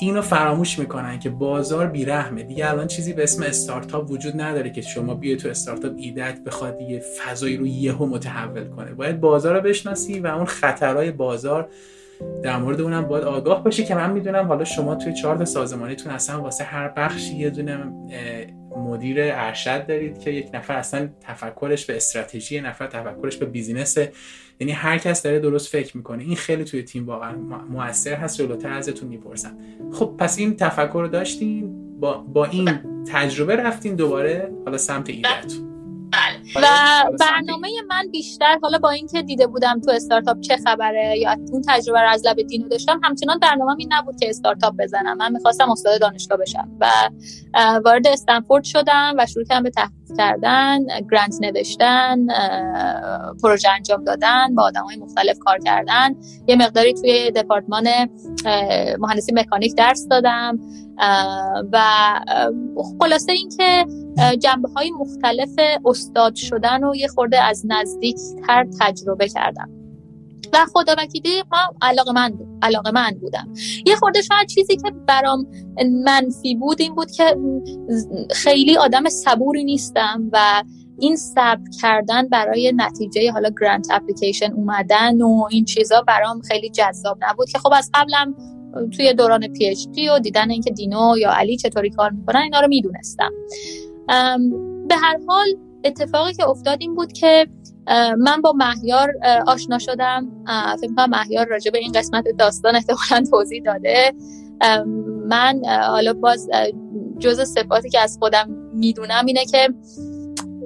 [0.00, 2.42] اینو فراموش می‌کنن که بازار بیرحمه.
[2.42, 6.80] دیگه الان چیزی به اسم استارتاپ وجود نداره که شما بیای تو استارتاپ ایدت بخواد
[6.80, 8.92] یه فضایی رو یهو متحول کنه.
[8.92, 11.68] باید بازار رو بشناسی و اون خطرهای بازار
[12.42, 16.42] در مورد اونم باید آگاه باشی که من می‌دونم حالا شما توی چارت سازمانیتون اصلا
[16.42, 17.78] واسه هر بخشی یه دونه
[18.78, 23.98] مدیر ارشد دارید که یک نفر اصلا تفکرش به استراتژی نفر تفکرش به business
[24.60, 26.22] یعنی هر کس داره درست فکر می‌کنه.
[26.22, 27.36] این خیلی توی تیم واقعا
[27.70, 28.38] موثر هست.
[28.38, 29.58] جلوتر ازتون می‌پرسم.
[29.92, 32.70] خب پس این تفکر رو داشتین؟ با, با این
[33.12, 35.77] تجربه رفتین دوباره؟ حالا سمت ایدهتون.
[36.56, 36.60] و
[37.20, 42.00] برنامه من بیشتر حالا با اینکه دیده بودم تو استارتاپ چه خبره یا اون تجربه
[42.02, 45.16] رو از لب دینو داشتم همچنان برنامه این نبود که استارتاپ بزنم.
[45.16, 46.90] من می‌خواستم استاد دانشگاه بشم و
[47.84, 50.78] وارد استنفورد شدم و شروع کردم به تحقیق کردن
[51.10, 52.26] گرانت نوشتن
[53.42, 56.14] پروژه انجام دادن با آدم های مختلف کار کردن.
[56.46, 57.88] یه مقداری توی دپارتمان
[58.98, 60.58] مهندسی مکانیک درس دادم.
[61.72, 61.80] و
[63.00, 63.86] خلاصه اینکه
[64.38, 69.70] جنبه های مختلف استاد شدن و یه خورده از نزدیک تر تجربه کردم.
[70.52, 72.32] و خدا وکیلی ما علاقه من,
[72.62, 73.52] علاقه من بودم.
[73.86, 75.46] یه خورده شاید چیزی که برام
[76.04, 77.36] منفی بود این بود که
[78.30, 80.64] خیلی آدم صبوری نیستم و
[80.98, 87.18] این صبر کردن برای نتیجه حالا گرانت اپلیکیشن اومدن و این چیزا برام خیلی جذاب
[87.20, 88.34] نبود که خب از قبلم
[88.96, 92.60] توی دوران پی اچ دی و دیدن اینکه دینو یا علی چطوری کار می‌کنن اینا
[92.60, 93.30] رو می‌دونستم.
[94.88, 95.46] به هر حال
[95.84, 97.46] اتفاقی که افتاد این بود که
[98.18, 99.14] من با مهیار
[99.46, 100.44] آشنا شدم.
[100.80, 104.12] فکر کنم مهیار راجع به این قسمت داستان احتمالا توضیح داده.
[105.28, 106.48] من حالا باز
[107.18, 109.68] جز صفاتی که از خودم می‌دونم اینه که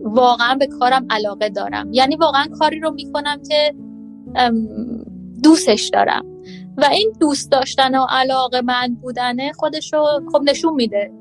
[0.05, 1.93] واقعا به کارم علاقه دارم.
[1.93, 3.75] یعنی واقعا کاری رو می‌کنم که
[5.43, 6.32] دوستش دارم.
[6.77, 11.13] و این دوست داشتن و علاقه من بودنه خودش رو خب نشون میده.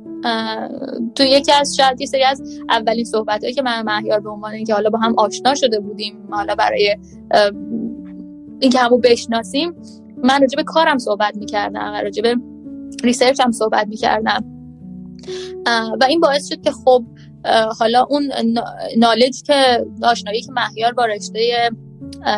[1.16, 4.74] تو یکی از شاید یه سری از اولین صحبت که من مهیار به عنوان اینکه
[4.74, 6.98] حالا با هم آشنا شده بودیم حالا برای
[8.60, 9.76] اینکه همو بشناسیم
[10.24, 12.36] من راجع به کارم صحبت می‌کردم و راجع به
[13.04, 14.44] research هم صحبت می‌کردم.
[16.02, 17.04] و این باعث شد که خب
[17.80, 18.32] حالا اون
[18.98, 21.70] knowledge که آشنایی که مهیار با رشته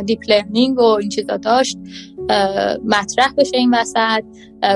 [0.06, 1.78] deep learning و این چیزا داشت
[2.86, 4.24] مطرح بشه این وسط.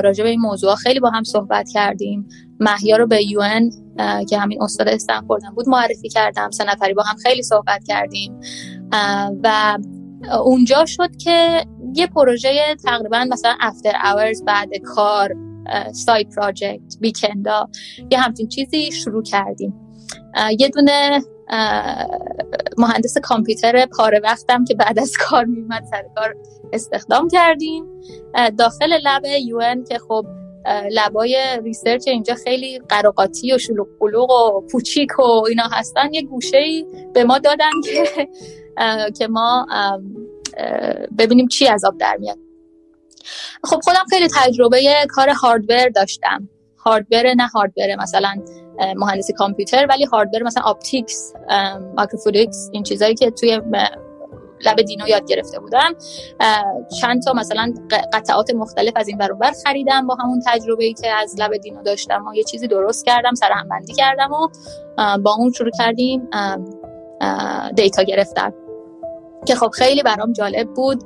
[0.04, 2.28] راجع به این موضوع خیلی با هم صحبت کردیم.
[2.60, 3.42] مهیار رو به یو
[4.28, 6.50] که همین استاد استنفورد بود معرفی کردم.
[6.50, 8.40] سه نفری با هم خیلی صحبت کردیم.
[9.42, 9.78] و
[10.44, 15.34] اونجا شد که یه پروژه تقریبا مثلا after hours بعد کار
[15.92, 17.68] side project weekend ا
[18.10, 19.74] یه همچین چیزی شروع کردیم.
[20.58, 21.20] یه دونه
[22.78, 26.34] مهندس کامپیوتر پاره وقتم که بعد از کار میومد سر کار
[26.72, 27.84] استخدام کردیم.
[28.58, 30.26] داخل lab یو که خب
[30.90, 35.68] lab ای research اینجا خیلی قر و قاتی و شلوغ قلوغ و کوچیک و اینا
[35.72, 36.14] هستن.
[36.14, 38.28] یه گوشه ای به ما دادن که
[39.18, 39.66] که ما
[41.18, 42.38] ببینیم چی از آب در میاد.
[43.64, 46.48] خب خودم خیلی تجربه کار hardware داشتم.
[46.78, 48.34] hardware نه hardware مثلا
[48.96, 51.32] مهندسی کامپیوتر ولی hardware مثلا optics
[51.96, 53.60] microfluidics این چیزایی که توی
[54.66, 55.94] lab دینو یاد گرفته بودم
[57.00, 57.74] چند تا مثلا
[58.12, 61.56] قطعات مختلف از این ور اون ور خریدم با همون تجربه ای که از lab
[61.56, 64.48] دینو داشتم و یه چیزی درست کردم سرهم بندی کردم و
[65.18, 66.28] با اون شروع کردیم
[67.74, 68.52] data گرفتن.
[69.48, 71.04] که خب خیلی برام جالب بود.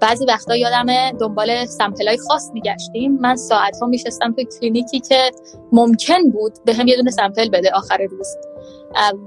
[0.00, 3.12] بعضی وقتا یادم دنبال sample های خاص میگشتیم.
[3.20, 5.30] من ساعت ها میشستم توی کلینیکی که
[5.72, 8.28] ممکن بود به هم یه دونه sample بده آخر روز.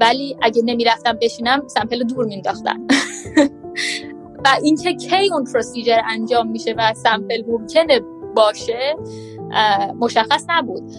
[0.02, 2.88] ولی اگه نمی‌رفتم بشینم sample دور مینداختم
[4.46, 8.02] و اینکه کی اون procedure انجام میشه و sample ممکنه
[8.36, 8.96] باشه
[10.00, 10.92] مشخص نبود.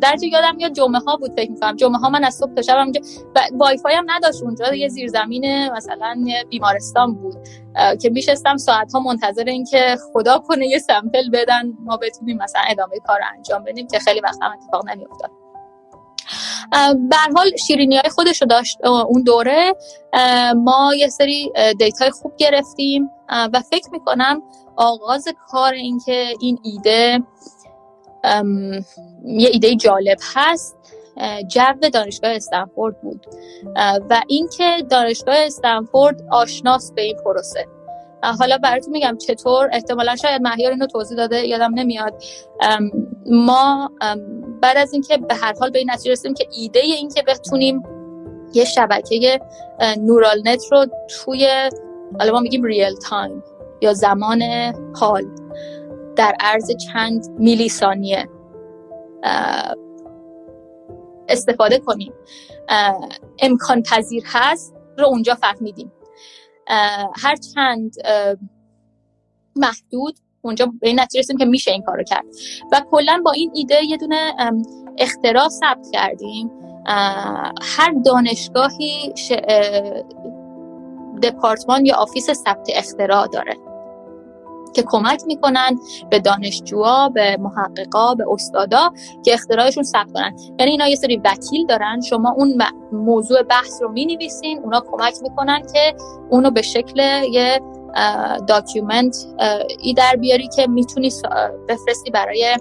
[0.00, 1.76] در یادم میاد جمعه ها بود فکر می‌کنم.
[1.76, 3.00] جمعه ها من از صبح تا شب اونجا
[3.52, 4.74] وای فای هم نداشت اونجا.
[4.74, 7.34] یه زیرزمین مثلا بیمارستان بود.
[8.02, 12.98] که میشستم ساعت ها منتظر اینکه خدا کنه یه sample بدن ما بتونیم مثلا ادامه
[13.06, 15.30] کار انجام بدیم که خیلی وقت هم اتفاق نمیافتاد
[17.10, 19.74] به هر حال شیرینی های خودش رو داشت اون دوره
[20.56, 23.10] ما یه سری data ی خوب گرفتیم.
[23.52, 24.42] و فکر می‌کنم
[24.76, 27.22] آغاز کار اینکه این ایده
[29.24, 30.76] یه ایده جالب هست.
[31.48, 33.26] جو دانشگاه استنفورد بود.
[34.10, 37.66] و اینکه دانشگاه استنفورد آشناس به این پروسه.
[38.38, 42.22] حالا براتون میگم چطور احتمالا شاید مهیار اینو توضیح داده یادم نمیاد.
[43.26, 43.90] ما
[44.62, 47.82] بعد از اینکه به هر حال به این نتیجه رسیدیم که ایده این که بتونیم
[48.54, 49.40] یه شبکه
[49.98, 51.70] neural net رو توی
[52.18, 53.44] حالا ما میگیم real time
[53.80, 54.42] یا زمان
[54.94, 55.24] حال
[56.20, 58.28] در عرض چند میلی ثانیه
[61.28, 62.12] استفاده کنیم.
[63.38, 65.92] امکان پذیر هست رو اونجا فهمیدیم.
[67.16, 67.94] هر چند
[69.56, 72.24] محدود اونجا به این نتیجه رسیدیم که میشه این کارو کرد.
[72.72, 74.34] و کلا با این ایده یه دونه
[74.98, 76.50] اختراع ثبت کردیم.
[77.62, 79.14] هر دانشگاهی
[81.22, 83.69] دپارتمان یا office ثبت اختراع داره.
[84.74, 85.78] که کمک می‌کنن
[86.10, 88.92] به دانشجوها به محققا به استادا
[89.24, 90.36] که اختراعشون ثبت کنن.
[90.58, 92.00] یعنی اینا یه سری وکیل دارن.
[92.00, 92.62] شما اون
[92.92, 95.94] موضوع بحث رو می‌نویسین اونا کمک می‌کنن که
[96.30, 97.00] اونو به شکل
[97.32, 97.60] یه
[98.48, 99.16] document
[99.80, 101.10] ای در بیاری که می‌تونی
[101.68, 102.56] بفرستی برای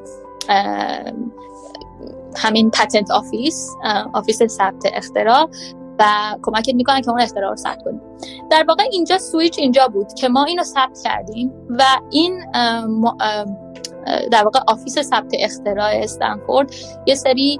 [2.35, 3.69] همین patent office
[4.13, 5.47] آفیس ثبت اختراع.
[5.99, 8.01] و کمکت می‌کنن که اون اختراع رو ثبت کنیم.
[8.49, 12.51] در واقع اینجا سویچ اینجا بود که ما اینو ثبت کردیم و این
[14.31, 16.73] در واقع آفیس ثبت اختراع استنفورد
[17.05, 17.59] یه سری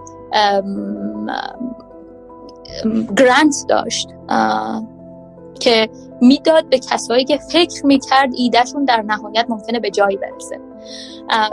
[3.18, 4.10] grant داشت
[5.60, 5.90] که
[6.22, 10.60] می‌داد به کسایی که فکر می‌کرد ایدهشون در نهایت ممکنه به جایی برسه.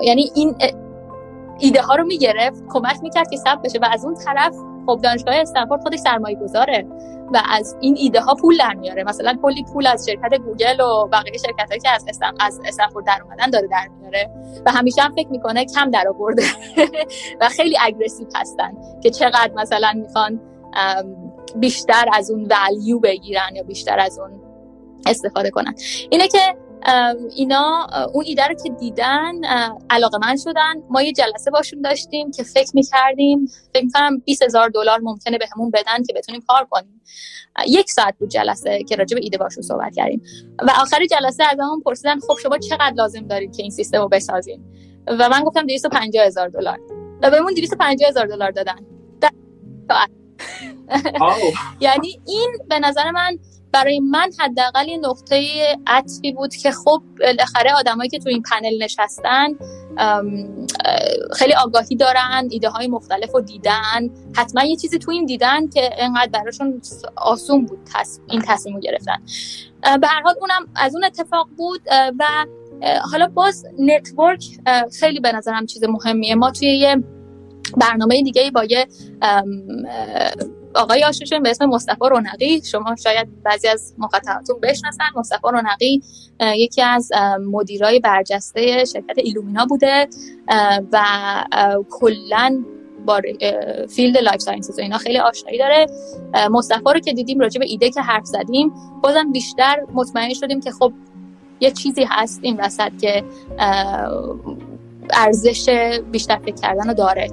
[0.02, 0.56] یعنی این
[1.58, 4.54] ایده ها رو می‌گرفت کمک می‌کرد که ثبت بشه و از اون طرف
[4.86, 6.86] خب دانشگاه استنفورد خودش سرمایه گذاره
[7.34, 11.06] و از این ایده ها پول در میاره مثلا کلی پول از شرکت گوگل و
[11.12, 12.04] بقیه شرکت هایی که از
[12.40, 14.30] از استنفورد در اومدن داره در میاره
[14.66, 16.42] و همیشه هم فکر می‌کنه کم در آورده
[17.40, 18.72] و خیلی aggressive هستن
[19.02, 20.40] که چقدر مثلا می‌خوان
[21.56, 24.30] بیشتر از اون value بگیرن یا بیشتر از اون
[25.06, 25.74] استفاده کنن.
[26.10, 26.38] اینه که
[27.36, 29.44] اینا اون ایده رو که دیدن
[29.90, 30.74] علاقه من شدن.
[30.90, 35.70] ما یه جلسه باشون داشتیم که فکر می‌کردیم فکر می‌کنم 20 هزار دلار ممکنه بهمون
[35.70, 37.02] به بدن که بتونیم کار کنیم.
[37.66, 40.22] یک ساعت بود جلسه که راجع به ایده باشون صحبت کردیم.
[40.58, 44.08] و آخر جلسه از همون پرسیدن خب شما چقدر لازم دارید که این سیستم رو
[44.08, 44.64] بسازیم
[45.06, 46.80] و من گفتم 250 هزار دلار.
[47.22, 48.76] و بهمون 250 هزار دلار دادن.
[51.80, 53.38] یعنی این به نظر من
[53.76, 55.46] برای من حداقل یه نقطه
[55.86, 59.46] عطفی بود که خب بالاخره آدمایی که تو این پنل نشستن
[61.36, 64.10] خیلی آگاهی دارن ایده های مختلف رو دیدن.
[64.36, 66.80] حتما یه چیزی تو این دیدن که انقدر براشون
[67.16, 67.78] آسون بود
[68.30, 69.22] این تصمیم رو گرفتن
[70.00, 71.80] به هر حال اونم از اون اتفاق بود
[72.18, 72.24] و
[73.10, 74.44] حالا باز نتورک
[75.00, 76.34] خیلی به نظرم چیز مهمیه.
[76.34, 77.02] ما توی یه
[77.76, 78.86] برنامه دیگه با یه
[80.76, 82.62] آقای آشوشون به اسم مصطفی رونقی.
[82.64, 85.04] شما شاید بعضی از مخاطباتون بشناسن.
[85.16, 86.02] مصطفی رونقی
[86.40, 87.10] یکی از
[87.50, 90.08] مدیرای برجسته شرکت ایلومینا بوده
[90.92, 91.04] و
[91.90, 92.64] کلا
[93.06, 93.20] با
[93.88, 95.86] field life sciences و اینا خیلی آشنایی داره.
[96.50, 98.72] مصطفی رو که دیدیم راجع به ایده که حرف زدیم
[99.02, 100.92] بازم بیشتر مطمئن شدیم که خب
[101.60, 103.24] یه چیزی هست این وسط که
[105.10, 105.68] ارزش
[106.12, 107.30] بیشتر فکر کردن رو داره.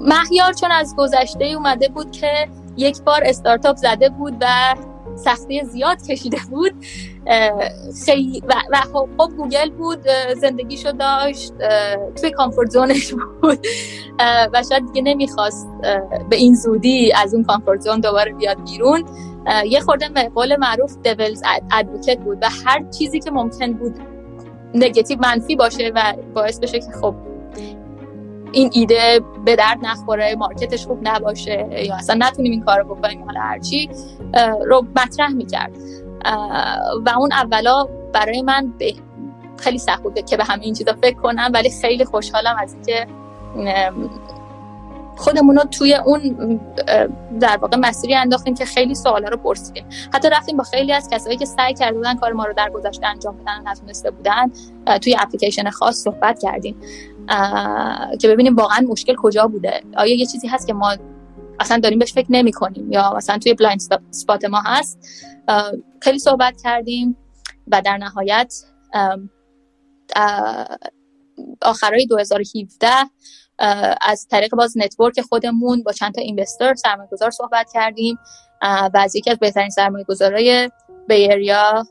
[0.00, 4.74] مهیار چون از گذشته اومده بود که یک بار استارتاپ زده بود و
[5.16, 6.72] سختی زیاد کشیده بود
[8.04, 9.98] خیلی و, خب, خب گوگل بود
[10.40, 11.52] زندگیشو داشت
[12.20, 13.12] توی comfort zone ش
[13.42, 13.66] بود
[14.52, 15.68] و شاید دیگه نمی‌خواست
[16.30, 19.04] به این زودی از اون comfort zone دوباره بیاد بیرون.
[19.66, 21.42] یه خورده به قول معروف devil's
[21.72, 23.94] ادوکت بود و هر چیزی که ممکن بود
[24.74, 27.14] نگتیو منفی باشه و باعث بشه که خب
[28.52, 33.40] این ایده به درد نخوره مارکتش خوب نباشه یا اصلا نتونیم این کار بکنیم حالا
[33.40, 33.90] هرچی
[34.66, 35.72] رو مطرح می‌کرد.
[37.06, 38.72] و اون اولا برای من
[39.56, 43.06] خیلی سخت بوده که به همه این چیزا فکر کنم ولی خیلی خوشحالم از اینکه
[45.16, 46.60] خودمون رو توی اون
[47.40, 49.84] در واقع مسیری انداختیم که خیلی سوالا رو پرسیدیم.
[50.14, 53.06] حتی رفتیم با خیلی از کسایی که سعی کرده بودن کار ما رو در گذشته
[53.06, 54.50] انجام بدن و نتونسته بودن
[55.02, 56.76] توی اپلیکیشن خاص صحبت کردیم.
[58.20, 59.82] که ببینیم واقعا مشکل کجا بوده.
[59.96, 60.96] آیا یه چیزی هست که ما
[61.60, 64.98] اصلا داریم بهش فکر نمی کنیم یا مثلا توی blind spot ما هست؟
[66.00, 67.16] خیلی صحبت کردیم
[67.66, 68.54] و در نهایت
[71.62, 72.88] آخرای 2017
[74.00, 78.18] از طریق باز network خودمون با چند تا investor سرمایه گذار صحبت کردیم.
[78.62, 80.70] و از یکی از بهترین سرمایه گذارای
[81.08, 81.86] Bay Area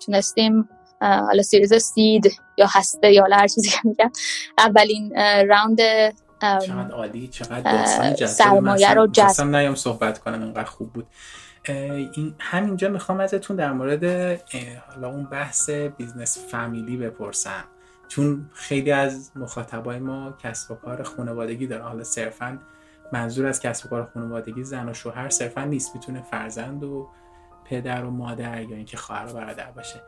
[0.00, 0.68] تونستیم
[1.00, 4.10] حالا series seed یا هسته یا هر چیزی که میگم.
[4.58, 5.12] اولین
[5.48, 5.78] round
[6.40, 11.06] چقدر عالی چقدر داستان سرمایه رو جذب نیام صحبت کنم اینقدر خوب بود.
[11.68, 14.04] این همینجا می‌خوام ازتون در مورد
[14.88, 17.64] حالا اون بحث business فامیلی بپرسم.
[18.08, 21.82] چون خیلی از مخاطبای ما کسب و کار خانوادگی دارن.
[21.82, 22.58] حالا صرفا
[23.12, 25.94] منظور از کسب و کار خانوادگی زن و شوهر صرفا نیست.
[25.94, 27.08] می‌تونه فرزند و
[27.64, 30.02] پدر و مادر یا اینکه خواهر و برادر باشه.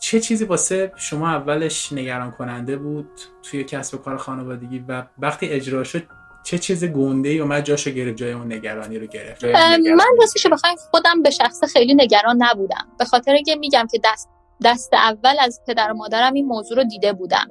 [0.00, 3.10] چه چیزی واسه شما اولش نگران کننده بود
[3.42, 6.02] توی کسب و کار خانوادگی و وقتی اجرا شد
[6.44, 10.76] چه چیز گنده ای اومد جاشو گرفت جای اون نگرانی رو گرفت؟ من راستش بخواین
[10.90, 12.86] خودم به شخص خیلی نگران نبودم.
[12.98, 14.28] به خاطر که میگم که دست
[14.64, 17.48] دست اول از پدر و مادرم این موضوع رو دیده بودم.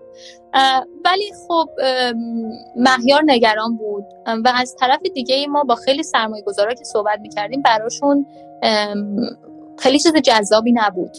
[1.05, 1.69] ولی خب
[2.77, 4.05] مهیار نگران بود.
[4.45, 8.25] و از طرف دیگه ما با خیلی سرمایه گذارا که صحبت می‌کردیم براشون
[9.81, 11.17] خیلی چیز جذابی نبود.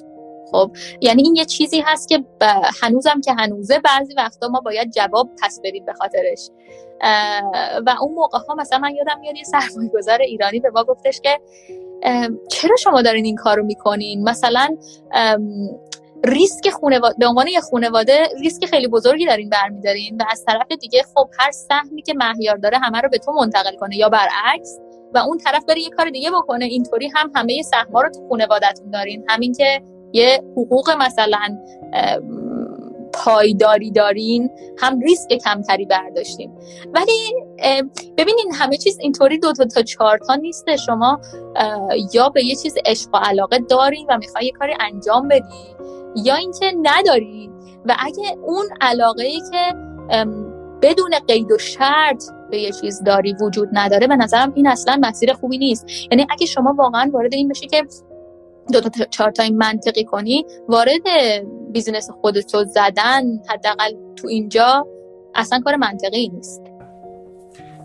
[0.52, 2.24] خب یعنی این یه چیزی هست که
[2.82, 6.50] هنوزم که هنوزه بعضی وقتا ما باید جواب پس بدیم به خاطرش.
[7.86, 11.20] و اون موقع ها مثلا من یادم میاد یه سرمایه گذار ایرانی به ما گفتش
[11.20, 11.40] که
[12.48, 14.76] چرا شما دارین این کارو می‌کنین؟ مثلا
[16.24, 21.02] ریسک خونواده به عنوان یه خانواده ریسک خیلی بزرگی دارین برمیدارین و از طرف دیگه
[21.14, 24.78] خب هر سهمی که مهیار داره همه رو به تو منتقل کنه یا برعکس.
[25.14, 26.64] و اون طرف بره یه کار دیگه بکنه.
[26.64, 29.24] اینطوری هم همه سهم‌ها رو تو خانواده‌تون دارین.
[29.28, 29.82] همین که
[30.12, 31.58] یه حقوق مثلا
[33.14, 36.52] پایداری دارین هم ریسک کمتری برداشتیم
[36.94, 37.34] ولی
[38.16, 40.76] ببینین همه چیز اینطوری دو تا تا چهار تا نیسته.
[40.76, 41.20] شما
[42.12, 45.76] یا به یه چیز عشق و علاقه دارین و می‌خوای یه کاری انجام بدی
[46.24, 47.50] یا اینکه نداری
[47.84, 49.74] و اگه اون علاقه ای که
[50.82, 54.06] بدون قید و شرط به یه چیز داری وجود نداره.
[54.06, 55.86] به نظرم این اصلا مسیر خوبی نیست.
[56.10, 57.82] یعنی اگه شما واقعا وارد این بشی که
[58.72, 61.02] دو تا چهار تا منطقی کنی وارد
[61.72, 64.86] بیزینس خودتو زدن حداقل تو اینجا
[65.34, 66.62] اصلا کار منطقی نیست.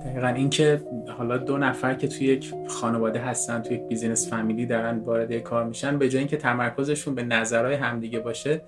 [0.06, 0.82] دقیقا اینکه
[1.18, 5.66] حالا دو نفر که توی یک خانواده هستن توی یک business فامیلی دارن وارد کار
[5.66, 8.62] میشن به جای اینکه تمرکزشون به نظرهای همدیگه باشه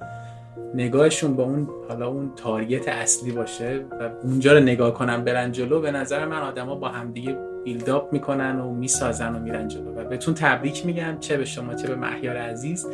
[0.73, 5.81] نگاهشون با اون حالا اون target اصلی باشه و اونجا رو نگاه کنن برن جلو
[5.81, 10.03] به نظر من آدما با همدیگه build up می‌کنن و می‌سازن و میرن جلو و
[10.09, 12.87] بهتون تبریک میگم چه به شما چه به مهیار عزیز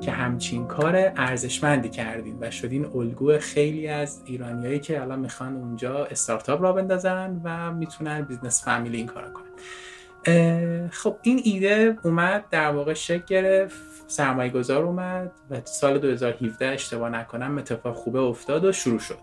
[0.00, 6.04] که همچین کار ارزشمندی کردین و شدین الگو خیلی از ایرانیایی که الان می‌خوان اونجا
[6.04, 10.88] استارتاپ را بندازن و می‌تونن business فامیلی این کارو کنن.
[10.88, 13.89] خب این ایده اومد در واقع شکل گرفت.
[14.10, 19.18] سرمایه گذار اومد و سال 2017 اشتباه نکنم اتفاق خوبه افتاد و شروع شد.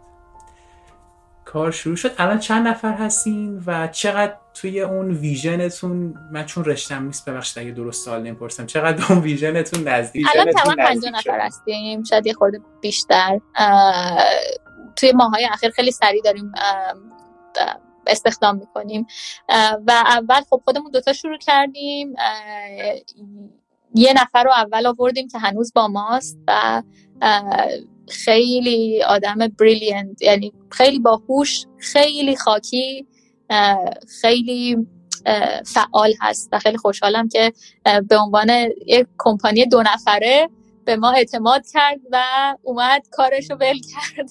[1.46, 2.12] کار شروع شد.
[2.18, 7.64] الان چند نفر هستین و چقدر توی اون vision تون من چون رشتم نیست ببخشید
[7.64, 8.66] اگه درست سوال نمی‌پرسم.
[8.66, 12.04] چقدر اون vision تون نزدیک؟ الان تمام 50 نفر هستیم.
[12.04, 13.40] شاید یه خورده بیشتر.
[14.96, 16.52] توی ماهای اخیر خیلی سریع داریم
[18.08, 19.08] استخدام می‌کنیم.
[19.88, 22.16] و اول خب خودمون دوتا شروع کردیم.
[23.98, 26.84] یه نفر رو اول آوردیم که هنوز با ماست و
[28.08, 33.08] خیلی آدم بریلینت یعنی خیلی باهوش خیلی خاکی
[34.22, 34.88] خیلی
[35.66, 37.54] فعال هست و خیلی خوشحالم که
[38.10, 38.50] به عنوان
[38.86, 40.50] یک کمپانی دو نفره
[40.86, 42.24] به ما اعتماد کرد و
[42.64, 44.30] اومد کارش رو ول کرد.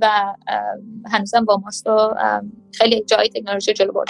[0.00, 0.34] و
[1.12, 2.14] هنوزم با ماست و
[2.72, 4.08] خیلی جای تکنولوژی جلو برد.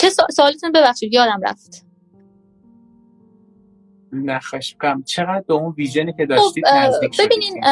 [0.00, 1.86] چه سوالتون ببخشید یادم رفت.
[4.12, 7.64] نخواهش کنم چقدر به اون ویژنی که داشتید خب نزدیک ببینین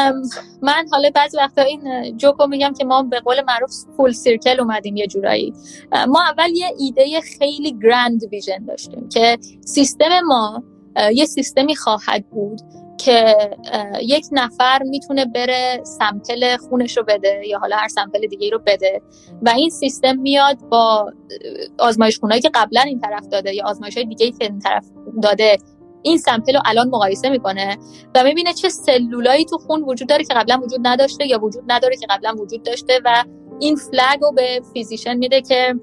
[0.62, 4.96] من حالا بعضی وقتا این جوکو میگم که ما به قول معروف فول سیرکل اومدیم
[4.96, 5.54] یه جورایی.
[6.08, 10.62] ما اول یه ایده خیلی گرند ویژن داشتیم که سیستم ما
[11.12, 12.60] یه سیستمی خواهد بود
[12.98, 13.36] که
[14.02, 19.02] یک نفر می‌تونه بره سمپل خونش رو بده یا حالا هر سمپل دیگه رو بده.
[19.42, 21.12] و این سیستم میاد با
[21.78, 24.86] آزمایش خونهایی که قبلا این طرف داده یا آزمایش های دیگه که این طرف
[25.22, 25.58] داده
[26.02, 27.78] این سمپل رو الان مقایسه می‌کنه
[28.14, 31.96] و می‌بینه چه سلولایی تو خون وجود داره که قبلا وجود نداشته یا وجود نداره
[31.96, 33.24] که قبلا وجود داشته و
[33.60, 35.74] این flag رو به physician میده که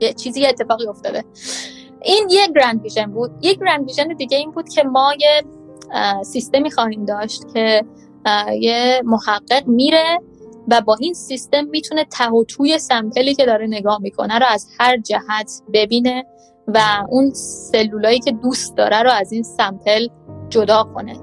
[0.00, 1.24] یه چیزی اتفاقی افتاده.
[2.02, 3.30] این یه grand vision بود.
[3.42, 5.42] یک grand vision دیگه این بود که ما یه
[6.22, 7.84] سیستمی خواهیم داشت که
[8.60, 10.18] یه محقق میره
[10.68, 14.46] و با این سیستم می‌تونه ته و توی sample ی که داره نگاه می‌کنه رو
[14.48, 16.24] از هر جهت ببینه
[16.66, 16.78] و
[17.08, 20.08] اون سلولایی که دوست داره رو از این sample
[20.48, 21.16] جدا کنه.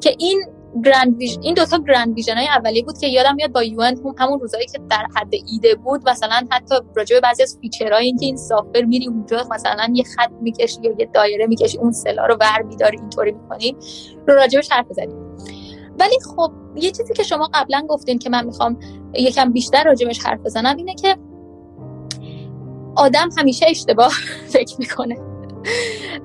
[0.00, 0.42] که این
[0.84, 4.40] grand vision این دوتا grand vision های اولیه بود که یادم میاد با یون همون
[4.40, 8.26] روزایی که در حد ایده بود مثلا حتی راجع به بعضی از feature های اینکه
[8.26, 12.26] این software میری اونجا مثلا یه خط می‌کشی یا یه دایره می‌کشی اون cell ا
[12.26, 13.76] رو ور میداری اینطوری می‌کنی
[14.26, 15.36] رو راجبش حرف زدیم
[15.98, 18.78] ولی خب یه چیزی که شما قبلا گفتین که من می‌خوام
[19.14, 21.16] یکم بیشتر راجبش حرف بزنم اینه که
[22.96, 24.12] آدم همیشه اشتباه
[24.54, 25.16] فکر می‌کنه.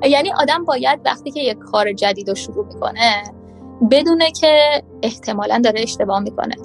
[0.04, 3.24] یعنی آدم باید وقتی که یک کار جدید رو شروع می‌کنه
[3.92, 6.56] بدونه که احتمالا داره اشتباه می‌کنه.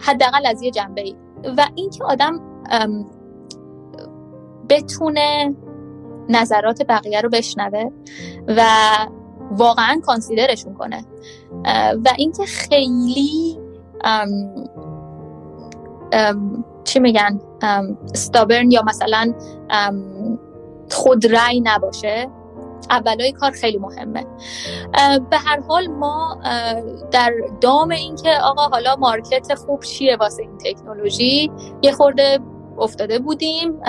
[0.00, 1.16] حداقل از یه جنبه ای
[1.56, 2.40] و اینکه آدم
[4.68, 5.54] بتونه
[6.28, 7.90] نظرات بقیه رو بشنوه
[8.48, 8.64] و
[9.50, 11.04] واقعا کانسیدرشون کنه.
[12.04, 13.58] و اینکه خیلی
[16.84, 17.40] چی میگن
[18.14, 19.34] ستابرن یا مثلا
[20.90, 22.28] خودرأی نباشه.
[22.90, 24.26] اولای کار خیلی مهمه.
[25.30, 26.38] به هر حال ما
[27.10, 31.50] در دام اینکه آقا حالا مارکت خوب چیه واسه این تکنولوژی
[31.82, 32.38] یه خورده
[32.78, 33.80] افتاده بودیم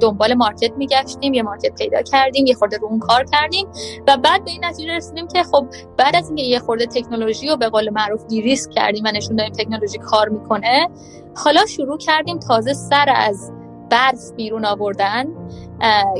[0.00, 3.68] دنبال مارکت میگشتیم یه مارکت پیدا کردیم یه خورده رو اون کار کردیم
[4.08, 5.66] و بعد به این نتیجه رسیدیم که خب
[5.96, 9.52] بعد از اینکه یه خورده تکنولوژی رو به قول معروف دیریسک کردیم و نشون دادیم
[9.52, 10.88] تکنولوژی کار می‌کنه
[11.36, 13.52] حالا شروع کردیم تازه سر از
[13.90, 15.26] برف بیرون آوردن.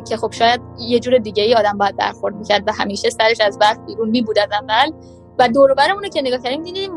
[0.09, 3.59] که خب شاید یه جور دیگه ای آدم باید برخورد می‌کرد و همیشه سرش از
[3.59, 4.93] برف بیرون میبود از اول.
[5.39, 6.91] و دور رو که نگاه کردیم دیدیم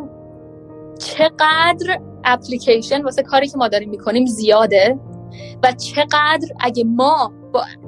[1.00, 5.00] چقدر اپلیکیشن واسه کاری که ما داریم می‌کنیم زیاده
[5.64, 7.32] و چقدر اگه ما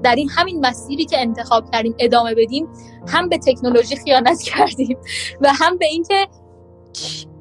[0.03, 2.67] در این همین مسیری که انتخاب کردیم ادامه بدیم
[3.07, 4.97] هم به تکنولوژی خیانت کردیم
[5.41, 6.27] و هم به اینکه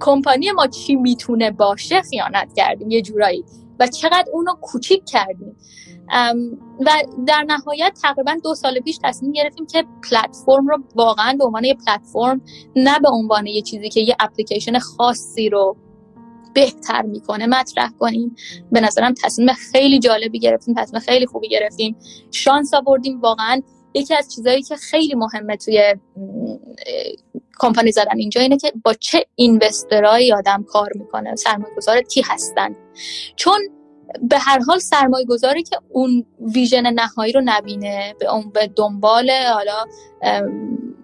[0.00, 3.44] کمپانی ما چی می‌تونه باشه خیانت کردیم یه جورایی.
[3.80, 5.56] و چقدر اونو کوچیک کردیم.
[6.80, 6.90] و
[7.26, 11.74] در نهایت تقریبا دو سال پیش تصمیم گرفتیم که پلتفرم رو واقعا به عنوان یه
[11.74, 12.40] پلتفرم
[12.76, 15.76] نه به عنوان یه چیزی که یه اپلیکیشن خاصی رو
[16.54, 18.36] بهتر می‌کنه مطرح کنیم.
[18.72, 21.96] به نظرم تصمیم خیلی جالبی گرفتیم تصمیم خیلی خوبی گرفتیم.
[22.30, 23.62] شانس آوردیم واقعا.
[23.94, 25.94] یکی از چیزهایی که خیلی مهمه توی
[27.58, 32.22] کمپانی زدن اینجا اینه که با چه investor ایی آدم کار می‌کنه سرمایه گذار کی
[32.24, 32.76] هستن.
[33.36, 33.60] چون
[34.22, 39.30] به هر حال سرمایه گذاری که اون vision نهایی رو نبینه به اون به دنبال
[39.30, 39.84] حالا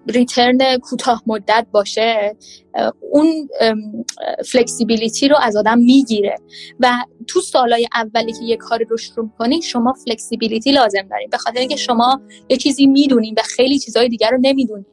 [0.09, 2.37] return کوتاه مدت باشه
[3.13, 3.49] اون
[4.47, 6.37] flexibility رو از آدم می‌گیره.
[6.81, 6.93] و
[7.29, 11.29] تو سالهای اولی که یه کاری رو شروع کنی شما flexibility لازم دارین.
[11.31, 14.87] به خاطر اینکه شما یه چیزی می‌دونین و خیلی چیزهای دیگر رو نمی‌دونین.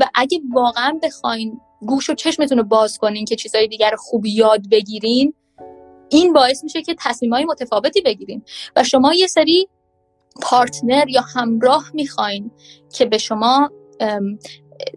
[0.00, 4.60] و اگه واقعا بخواین گوش و چشمتون رو باز کنین که چیزهای دیگر خوب یاد
[4.70, 5.34] بگیرین
[6.08, 8.42] این باعث میشه که تصمیم های متفاوتی بگیرین
[8.76, 9.68] و شما یه سری
[10.42, 12.50] پارتنر یا همراه می‌خواین
[12.94, 13.70] که به شما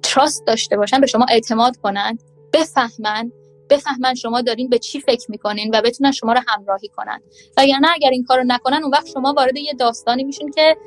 [0.04, 2.18] تراست داشته باشن به شما اعتماد کنن
[2.54, 3.32] بفهمن
[3.70, 7.22] بفهمن شما دارین به چی فکر می‌کنین و بتونن شما رو همراهی کنن.
[7.58, 10.78] و یا نه اگر این کارو نکنن اون وقت شما وارد یه داستانی میشین که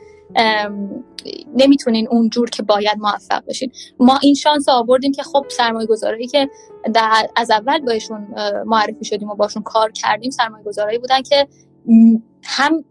[1.56, 3.72] نمی‌تونین اونجور که باید موفق بشین.
[4.00, 6.48] ما این شانس آوردیم که خب سرمایه گذاری که
[6.94, 8.26] در از اول بهشون
[8.66, 11.48] معرفی شدیم و باشون کار کردیم سرمایه گذارایی بودن که
[12.44, 12.84] هم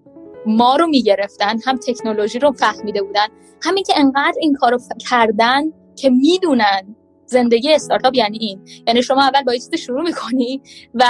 [0.45, 3.27] ما رو می‌گرفتن هم تکنولوژی رو فهمیده بودن.
[3.61, 4.77] همین که انقدر این کارو
[5.09, 5.61] کردن
[5.95, 6.95] که می‌دونن
[7.26, 8.61] زندگی استارتاپ یعنی این.
[8.88, 10.61] یعنی شما اول با چیز شروع می‌کنی
[10.93, 11.05] و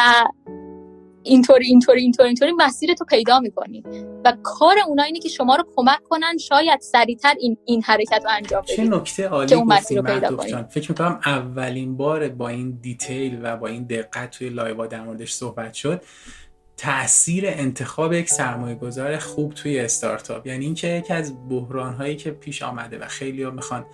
[1.23, 3.83] اینطوری اینطوری اینطوری اینطوری مسیر تو پیدا می‌کنی.
[4.25, 8.29] و کار اونا اینه که شما رو کمک کنن شاید سریعتر این این حرکت رو
[8.31, 12.29] انجام بدید چه نکته عالی که اون مسیر رو پیدا کنید فکر می‌کنم اولین بار
[12.29, 16.01] با این دیتیل و با این دقت توی لایوا در موردش صحبت شد
[16.77, 20.47] تاثیر انتخاب یک سرمایه گذار خوب توی استارتاپ.
[20.47, 23.85] یعنی اینکه یکی از بحران هایی که پیش آمده و خیلی ها می‌خوان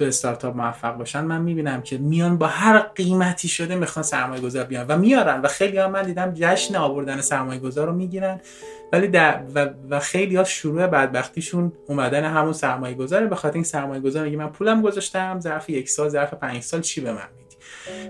[0.00, 4.64] تو استارتاپ موفق باشن من می‌بینم که میان با هر قیمتی شده می‌خوان سرمایه گذار
[4.64, 8.40] بیان و میارن و خیلی ها من دیدم جشن آوردن سرمایه گذار رو می‌گیرن
[8.92, 13.64] ولی در و, و خیلی ها شروع بدبختیشون اومدن همون سرمایه گذاره به خاطر این
[13.64, 17.28] سرمایه گذار میگه من پولم گذاشتم ظرف یک سال ظرف پنج سال چی به من
[17.36, 17.56] میدی؟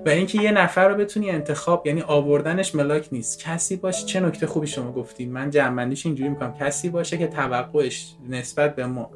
[0.07, 3.39] و اینکه یه نفر رو بتونی انتخاب یعنی آوردنش ملاک نیست.
[3.39, 6.55] کسی باشه چه نکته خوبی شما گفتین من جمعنیش اینجوری می‌کنم.
[6.61, 9.11] کسی باشه که توقعش نسبت به ما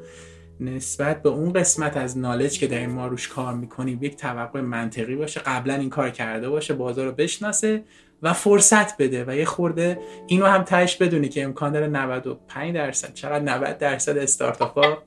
[0.60, 5.16] نسبت به اون قسمت از نالج که در ما روش کار می‌کنیم یک توقع منطقی
[5.16, 7.84] باشه قبلا این کار کرده باشه بازار رو بشناسه
[8.22, 13.14] و فرصت بده و یه خورده اینو هم تهش بدونی که امکان داره 95 درصد
[13.14, 15.02] چقدر 90 درصد استارتاپ ها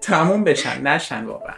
[0.00, 1.54] تموم بشن نشن واقعا.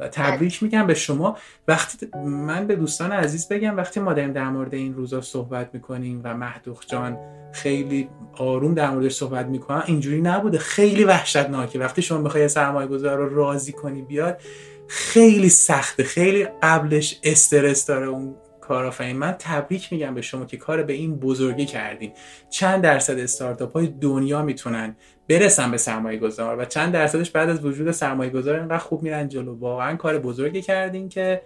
[0.00, 1.36] و تبریک میگم به شما.
[1.68, 6.20] وقتی من به دوستان عزیز بگم وقتی ما داریم در مورد این روزا صحبت می‌کنیم
[6.24, 7.18] و مهدوخ جان
[7.52, 10.58] خیلی آروم در موردش صحبت می‌کنن اینجوری نبوده.
[10.58, 11.78] خیلی وحشتناکه.
[11.78, 14.40] وقتی شما بخوای سرمایه گذار رو راضی کنی بیاد
[14.88, 16.04] خیلی سخته.
[16.04, 19.16] خیلی قبلش استرس داره اون کارآفرین.
[19.16, 22.12] من تبریک میگم به شما که کار به این بزرگی کردین.
[22.50, 24.96] چند درصد استارتاپ های دنیا می‌تونن
[25.28, 29.28] برسن به سرمایه گذار و چند درصدش بعد از وجود سرمایه گذار اینقدر خوب میرن
[29.28, 29.58] جلو.
[29.58, 31.42] واقعا کار بزرگی کردین که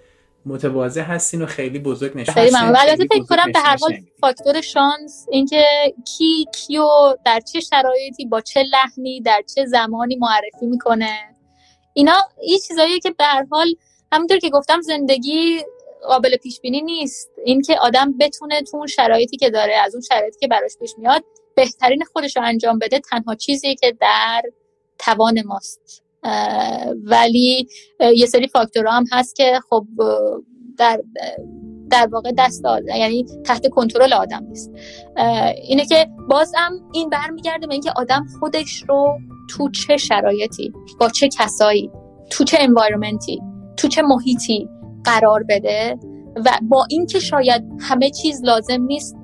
[0.46, 2.76] متواضع هستین و خیلی بزرگ نشون خیلی ممنون.
[2.76, 5.64] البته فکر کنم به هر حال فاکتور شانس اینکه
[6.04, 6.88] کی کیو
[7.24, 11.18] در چه شرایطی با چه لحنی در چه زمانی معرفی می‌کنه.
[11.92, 13.74] اینا این چیزاییه که به هر حال
[14.12, 15.60] همونطور که گفتم زندگی
[16.08, 17.30] قابل پیش بینی نیست.
[17.44, 21.24] اینکه آدم بتونه تو اون شرایطی که داره از اون شرایطی که براش پیش میاد
[21.54, 24.42] بهترین خودش رو انجام بده تنها چیزی که در
[24.98, 26.05] توان ماست.
[27.04, 27.68] ولی
[28.16, 29.86] یه سری فاکتورها هم هست که خب
[30.78, 31.00] در
[31.90, 32.62] در واقع دست
[32.96, 34.72] یعنی تحت کنترل آدم نیست.
[35.62, 39.18] اینه که بازم این برمیگرده به اینکه آدم خودش رو
[39.50, 41.90] تو چه شرایطی با چه کسایی
[42.30, 43.40] تو چه انوایرمنتی
[43.76, 44.68] تو چه محیطی
[45.04, 45.98] قرار بده
[46.44, 49.16] و با اینکه شاید همه چیز لازم نیست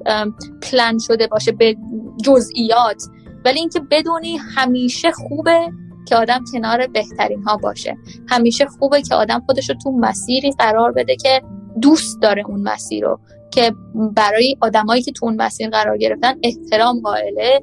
[0.62, 1.76] پلن شده باشه به
[2.24, 3.02] جزئیات
[3.44, 5.70] ولی اینکه بدونی همیشه خوبه
[6.12, 7.96] که آدم کنار بهترین ها باشه.
[8.28, 11.42] همیشه خوبه که آدم خودش رو تو مسیری قرار بده که
[11.80, 13.20] دوست داره اون مسیر رو
[13.50, 17.62] که برای آدمایی که تو اون مسیر قرار گرفتن احترام قائله.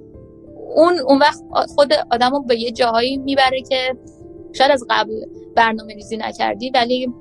[0.76, 1.44] اون اون وقت
[1.76, 3.96] خود آدم رو به یه جاهایی می‌بره که
[4.54, 5.12] شاید از قبل
[5.56, 7.14] برنامه ریزی نکردی ولی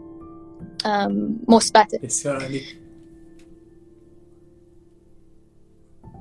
[1.48, 1.98] مثبته.
[2.02, 2.60] بسیار عالی.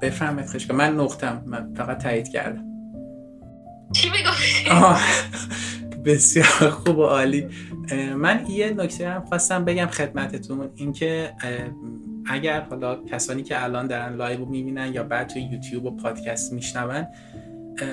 [0.02, 0.74] بفرمایید خشکا.
[0.74, 2.77] من نقطم من فقط تایید کردم.
[3.94, 4.12] چی
[6.06, 7.48] بسیار خوب و عالی.
[8.16, 11.32] من یه نکته هم خواستم بگم خدمتتون اینکه
[12.26, 17.08] اگر حالا کسانی که الان دارن live می‌بینن یا بعد توی یوتیوب و پادکست میشنون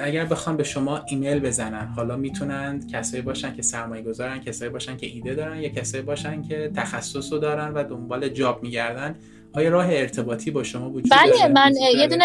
[0.03, 4.97] اگر بخوان به شما ایمیل بزنن حالا می‌تونن کسایی باشن که سرمایه گذارن کسایی باشن
[4.97, 9.15] که ایده دارن یا کسایی باشن که تخصص رو دارن و دنبال job میگردن
[9.57, 12.25] آیا راه ارتباطی با شما وجود بله من یه دونه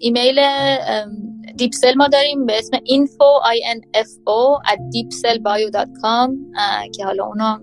[0.00, 0.40] ایمیل
[1.56, 3.30] Deepcell ما داریم به اسم info
[3.96, 6.30] info at deepcellbio.com
[6.96, 7.58] که حالا اونو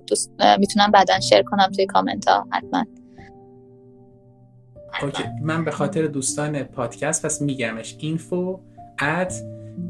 [0.60, 2.86] می‌تونم بعدا share کنم توی کامنت ها حتما.
[5.02, 8.60] okay من به خاطر دوستان پادکست پس میگمش info
[9.02, 9.34] at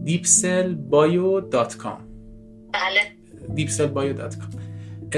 [0.05, 1.99] deepcellbio.com
[2.73, 3.01] بله.
[3.55, 4.64] deepcellbio.com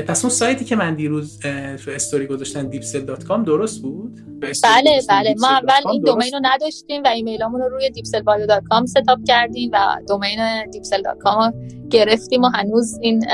[0.02, 1.40] پس اون سایتی که من دیروز
[1.86, 5.36] تو استوری گذاشتم deepcell.com درست بود؟ بله بله.
[5.38, 10.40] ما اول این domain رو نداشتیم و ایمیلامون رو روی deepcellbio.com setup کردیم و domain
[10.64, 11.54] deepcell.com
[11.90, 13.26] گرفتیم و هنوز این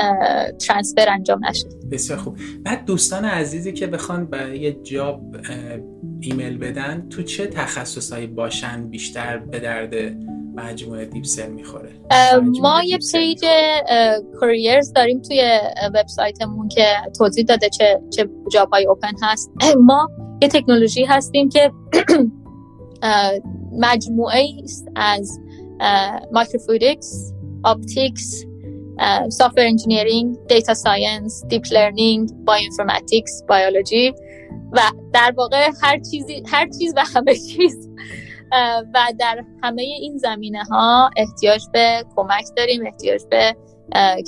[0.58, 2.36] transfer انجام نشد بسیار خوب.
[2.64, 5.36] بعد دوستان عزیزی که بخوان برای یه job
[6.20, 9.94] ایمیل بدن تو چه تخصصهایی باشن بیشتر به درد
[10.54, 11.92] مجموعه Deepcell می‌خوره.
[12.60, 13.44] ما یه page
[14.40, 15.60] careers داریم توی
[15.94, 16.86] وبسایتمون که
[17.18, 19.50] توضیح داده چه چه job های open هست
[19.80, 20.08] ما
[20.42, 21.72] یه تکنولوژی هستیم که
[23.80, 25.40] مجموعه است از
[26.32, 27.32] microfluidics
[27.64, 28.44] optics
[29.28, 34.14] software engineering data science deep learning bioinformatics بیولوژی
[34.72, 34.80] و
[35.12, 37.88] در واقع هر چیزی هر چیز و همه چیز.
[38.94, 43.56] و در همه این زمینه ها احتیاج به کمک داریم احتیاج به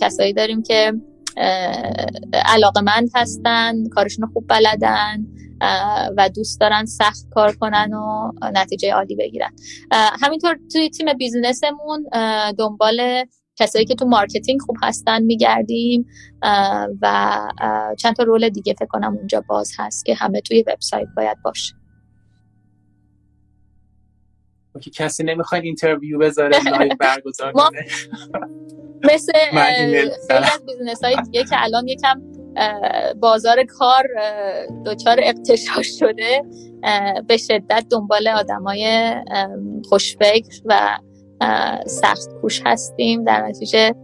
[0.00, 0.92] کسایی داریم که
[2.32, 5.26] علاقمند هستن کارشون خوب بلدن
[6.16, 9.50] و دوست دارن سخت کار کنن و نتیجه عالی بگیرن.
[10.22, 12.06] همینطور توی تیم business مون
[12.58, 13.24] دنبال
[13.56, 16.06] کسایی که تو marketing خوب هستن میگردیم
[17.02, 17.38] و
[17.98, 21.74] چند تا role دیگه فکر کنم اونجا باز هست که همه توی وبسایت باید باشه.
[24.78, 27.86] که کسی نمی‌خواین interview بذاره live برگزار کنه.
[29.04, 29.32] مثل
[30.28, 32.22] خیلی از business های دیگه که الان یکم
[33.20, 34.08] بازار کار
[34.86, 36.42] دچار اقتشاش شده
[37.28, 39.14] به شدت دنبال آدمای
[39.88, 40.98] خوشفکر و
[41.86, 43.24] سخت کوش هستیم.
[43.24, 43.94] در نتیجه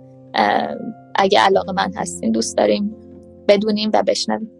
[1.14, 2.96] اگه علاقه‌مند هستین دوست داریم
[3.48, 4.50] بدونیم و بشنویم.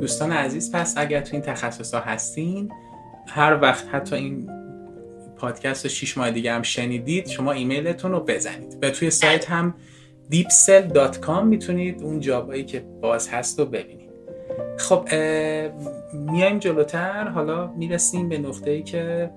[0.00, 2.72] دوستان عزیز پس اگر تو این تخصص ها هستین
[3.28, 4.50] هر وقت حتی این
[5.42, 8.78] پادکست رو 6 ماه دیگه هم شنیدید شما ایمیلتون رو بزنید.
[8.82, 9.74] و توی سایت هم
[10.32, 14.10] deepsell.com می‌تونید اون جابایی که باز هست رو ببینید.
[14.78, 15.08] خب
[16.12, 17.28] میایم جلوتر.
[17.28, 19.30] حالا می‌رسیم به نقطه ای که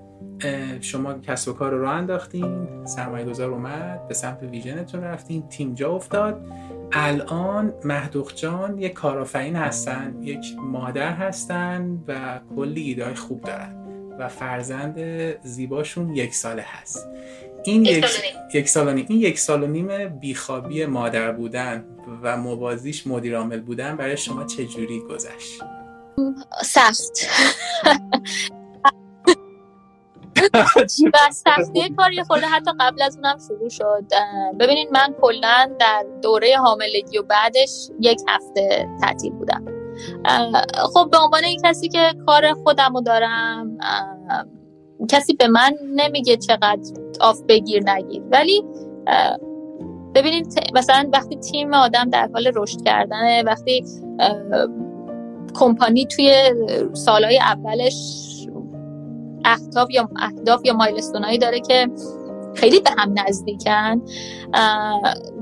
[0.80, 5.74] شما کسب و کار رو راه انداختین سرمایه گذار اومد به سمت ویژنتون رفتین تیم
[5.74, 6.46] جا افتاد.
[6.92, 13.82] الان مهدوخ جان یک کارآفرین هستن یک مادر هستن و کلی ایده خوب دارن.
[14.18, 14.98] و فرزند
[15.42, 17.08] زیباشون یک ساله هست.
[17.64, 18.06] این یک,
[18.54, 21.84] یک سال این یک سال و نیم بیخوابی مادر بودن
[22.22, 25.62] و موازیش مدیر عامل بودن برای شما چجوری گذشت؟
[26.62, 27.26] سخت.
[31.14, 34.04] و سختی کار یه خورده حتی قبل از اونم شروع شد.
[34.60, 39.75] ببینید من کلا در دوره حاملگی و بعدش یک هفته تعطیل بودم.
[40.94, 43.78] خب به عنوان این کسی که کار خودم رو دارم
[45.10, 48.22] کسی به من نمیگه چقدر آف بگیر نگیر.
[48.32, 48.64] ولی
[50.14, 53.84] ببینید مثلا وقتی تیم آدم در حال رشد کردنه وقتی
[55.54, 56.34] کمپانی توی
[56.92, 58.22] سالهای اولش
[59.44, 61.88] اهداف یا اهداف یا مایلستونایی داره که
[62.56, 64.02] خیلی به هم نزدیکن.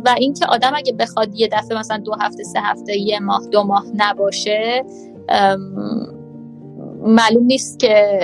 [0.05, 3.63] و اینکه آدم اگه بخواد یه دفعه مثلا دو هفته سه هفته یه ماه دو
[3.63, 4.85] ماه نباشه
[7.07, 8.19] معلوم نیست که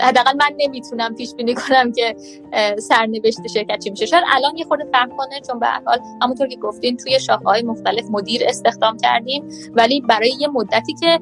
[0.00, 2.16] حداقل من نمی‌تونم پیش بینی کنم که
[2.78, 4.06] سرنوشت شرکت چی میشه.
[4.06, 7.62] شاید الان یه خورده فهم کنه چون به حال همونطور که گفتین توی شاخه های
[7.62, 11.18] مختلف مدیر استخدام کردیم ولی برای یه مدتی که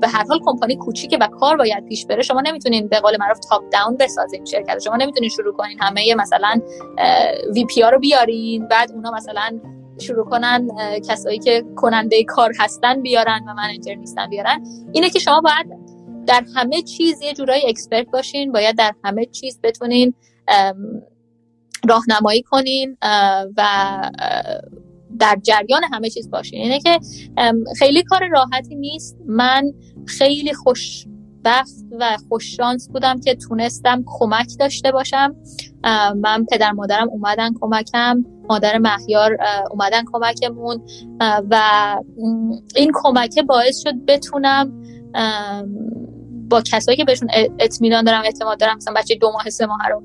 [0.00, 3.38] به هر حال کمپانی کوچیکه و کار باید پیش بره شما نمی‌تونین به قول معروف
[3.38, 4.78] تاپ داون بسازین شرکت.
[4.78, 6.60] شما نمی‌تونین شروع کنین همه مثلا
[7.54, 9.60] وی پی رو بیارین بعد اونا مثلا
[9.98, 10.68] شروع کنن
[11.08, 14.64] کسایی که کننده کار هستن بیارن و منیجر نیستن بیارن.
[14.92, 15.95] اینه که شما باید
[16.26, 20.14] در همه چیز یه جورایی اکسپرت باشین باید در همه چیز بتونین
[21.88, 22.96] راهنمایی کنین
[23.56, 23.62] و
[25.18, 26.60] در جریان همه چیز باشین.
[26.60, 27.00] اینه که
[27.78, 29.18] خیلی کار راحتی نیست.
[29.26, 29.72] من
[30.06, 31.06] خیلی خوش
[31.44, 35.36] بخت و خوششانس بودم که تونستم کمک داشته باشم.
[36.16, 39.38] من پدر مادرم اومدن کمکم مادر مهیار
[39.70, 40.86] اومدن کمکمون
[41.20, 41.60] و
[42.76, 44.82] این کمکه باعث شد بتونم
[46.48, 47.28] با کسایی که بهشون
[47.58, 50.02] اطمینان دارم اعتماد دارم مثلا بچه دو ماه سه ماه رو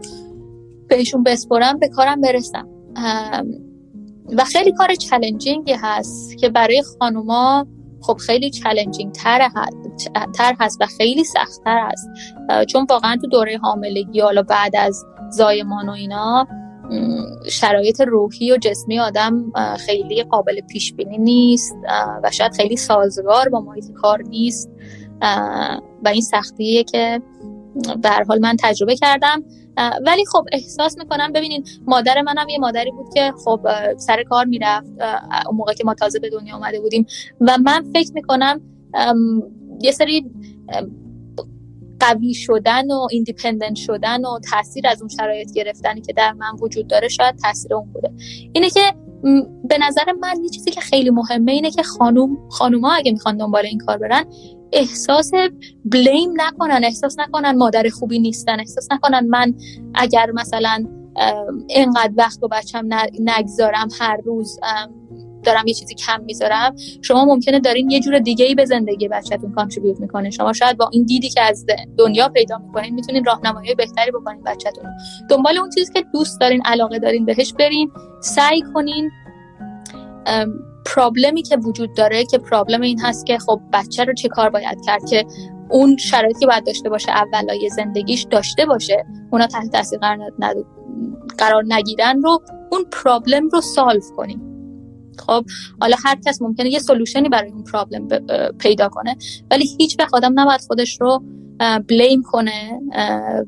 [0.88, 2.68] بهشون بسپرم به کارم برسم.
[4.38, 7.68] و خیلی کار challenging ی هست که برای خانوما
[8.02, 9.50] خب خیلی challenging تر
[10.60, 12.10] هست و خیلی سختتر هست.
[12.68, 16.48] چون واقعا تو دوره حاملگی حالا بعد از زایمان و اینا
[17.50, 21.76] شرایط روحی و جسمی آدم خیلی قابل پیش بینی نیست
[22.24, 24.70] و شاید خیلی سازگار با محیط کار نیست.
[26.04, 27.22] و این سختیه که
[28.02, 29.44] به حال من تجربه کردم.
[30.06, 33.60] ولی خب احساس می‌کنم ببینین مادر منم یه مادری بود که خب
[33.98, 34.88] سر کار می‌رفت.
[35.48, 37.06] اون موقع که ما تازه به دنیا آمده بودیم.
[37.42, 38.62] و من فکر می‌کنم
[39.82, 40.32] یه سری
[42.00, 46.88] قوی شدن و ایندیپندنت شدن و تاثیر از اون شرایط گرفتنی که در من وجود
[46.88, 48.12] داره شاید تاثیر اون بوده.
[48.54, 48.82] اینه که
[49.70, 53.66] به نظر من یه چیزی که خیلی مهمه اینه که خانوم خانوما اگه می‌خوان دنبال
[53.66, 54.26] این کار برن
[54.74, 55.32] احساس
[55.86, 59.54] بلیم نکنن احساس نکنن مادر خوبی نیستن احساس نکنن من
[59.94, 60.86] اگر مثلا
[61.68, 62.90] اینقدر وقت با بچم
[63.20, 64.60] نگذارم هر روز
[65.44, 69.52] دارم یه چیزی کم می‌ذارم شما ممکنه دارین یه جور دیگه ای به زندگی بچهتون
[69.52, 70.30] کانتریبیوت می‌کنه.
[70.30, 71.66] شما شاید با این دیدی که از
[71.98, 74.86] دنیا پیدا می‌کنین می‌تونین راهنمایی بهتری بکنین بچهتون
[75.30, 77.92] دنبال اون چیزی که دوست دارین علاقه دارین بهش برین
[78.22, 79.12] سعی کنین
[80.86, 84.86] پرابلمی که وجود داره که پرابلم این هست که خب بچه رو چه کار باید
[84.86, 85.26] کرد که
[85.70, 90.32] اون شرایطی باید داشته باشه اولای زندگیش داشته باشه اونا تحت تاثیر قرار,
[91.38, 92.42] قرار نگیرن رو
[92.72, 94.42] اون پرابلم رو سالو کنیم.
[95.20, 95.46] خب
[95.82, 98.08] حالا هر کس ممکنه یه سلوشنی برای اون پرابلم
[98.58, 99.16] پیدا کنه
[99.52, 101.24] ولی هیچ وقت آدم نباید خودش رو
[101.88, 102.82] بلیم کنه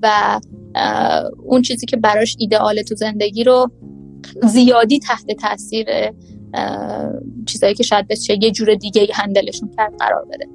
[0.02, 0.40] و
[1.46, 3.72] اون چیزی که براش ایدئال تو زندگی رو
[4.44, 5.86] زیادی تحت تاثیر
[7.46, 10.48] چیزایی که شاید بشه یه جور دیگه هندلشون کرد قرار بده.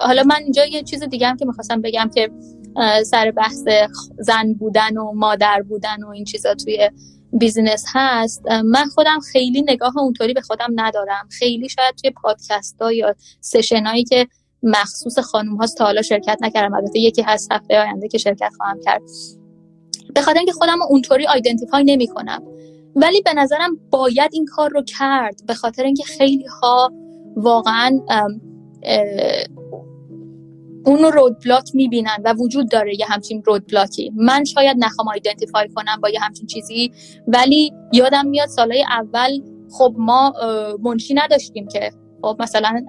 [0.00, 2.30] حالا من اینجا یه چیز دیگه هم که می‌خواستم بگم که
[3.04, 3.64] سر بحث
[4.18, 6.90] زن بودن و مادر بودن و این چیزا توی
[7.32, 11.28] بیزینس هست من خودم خیلی نگاه اونطوری به خودم ندارم.
[11.30, 14.26] خیلی شاید توی پادکست ها یا session هایی که
[14.62, 16.74] مخصوص خانوم هاست تا حالا شرکت نکردم.
[16.74, 19.02] البته یکی هست هفته آینده که شرکت خواهم کرد.
[20.14, 22.42] به خاطر اینکه خودم اونطوری identify نمی کنم
[22.96, 26.92] ولی به نظرم باید این کار رو کرد به خاطر اینکه خیلی ها
[27.36, 28.00] واقعا
[30.86, 35.08] اون road block می‌بینن و وجود داره یه همچین road block ی من شاید نخوام
[35.08, 36.92] identify کنم با یه همچین چیزی
[37.26, 39.30] ولی یادم میاد سالهای اول
[39.78, 40.34] خب ما
[40.82, 41.90] منشی نداشتیم که
[42.22, 42.82] خب مثلا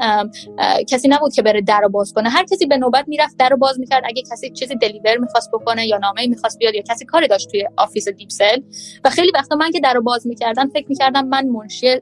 [0.88, 2.30] کسی نبود که بره در رو باز کنه.
[2.30, 4.04] هر کسی به نوبت می‌رفت در رو باز می‌کرد.
[4.06, 7.68] اگه کسی چیزی deliver می‌خواست بکنه یا نامه می‌خواست بیاد یا کسی کاری داشت توی
[7.78, 8.62] office Deepcell.
[9.04, 12.00] و خیلی وقتا من که در رو باز می‌کردم فکر می‌کردم من منشی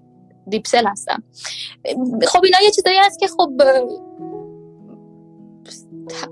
[0.48, 1.24] Deepcell هستم.
[2.28, 3.52] خب اینا یه چیزایی هست که خب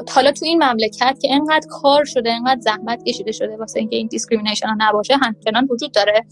[0.10, 4.08] حالا تو این مملکت که انقدر کار شده انقدر زحمت کشیده شده واسه اینکه این
[4.08, 6.26] discrimination نباشه همچنان وجود داره.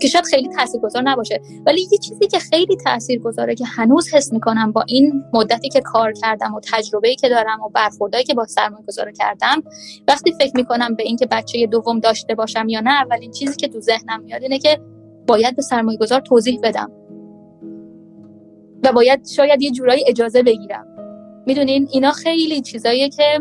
[0.00, 1.40] که شاید خیلی تاثیرگذار نباشه.
[1.66, 6.12] ولی یه چیزی که خیلی تاثیرگذاره که هنوز حس می‌کنم با این مدتی که کار
[6.12, 9.62] کردم و تجربه‌ای که دارم و برخوردایی که با سرمایه گذار کردم
[10.08, 13.80] وقتی فکر می‌کنم به اینکه بچه دوم داشته باشم یا نه اولین چیزی که تو
[13.80, 14.80] ذهنم میاد اینه که
[15.26, 16.90] باید به سرمایه گذار توضیح بدم.
[18.84, 20.91] و باید شاید یه جورایی اجازه بگیرم.
[21.46, 23.40] می‌دونین اینا خیلی چیزاییه که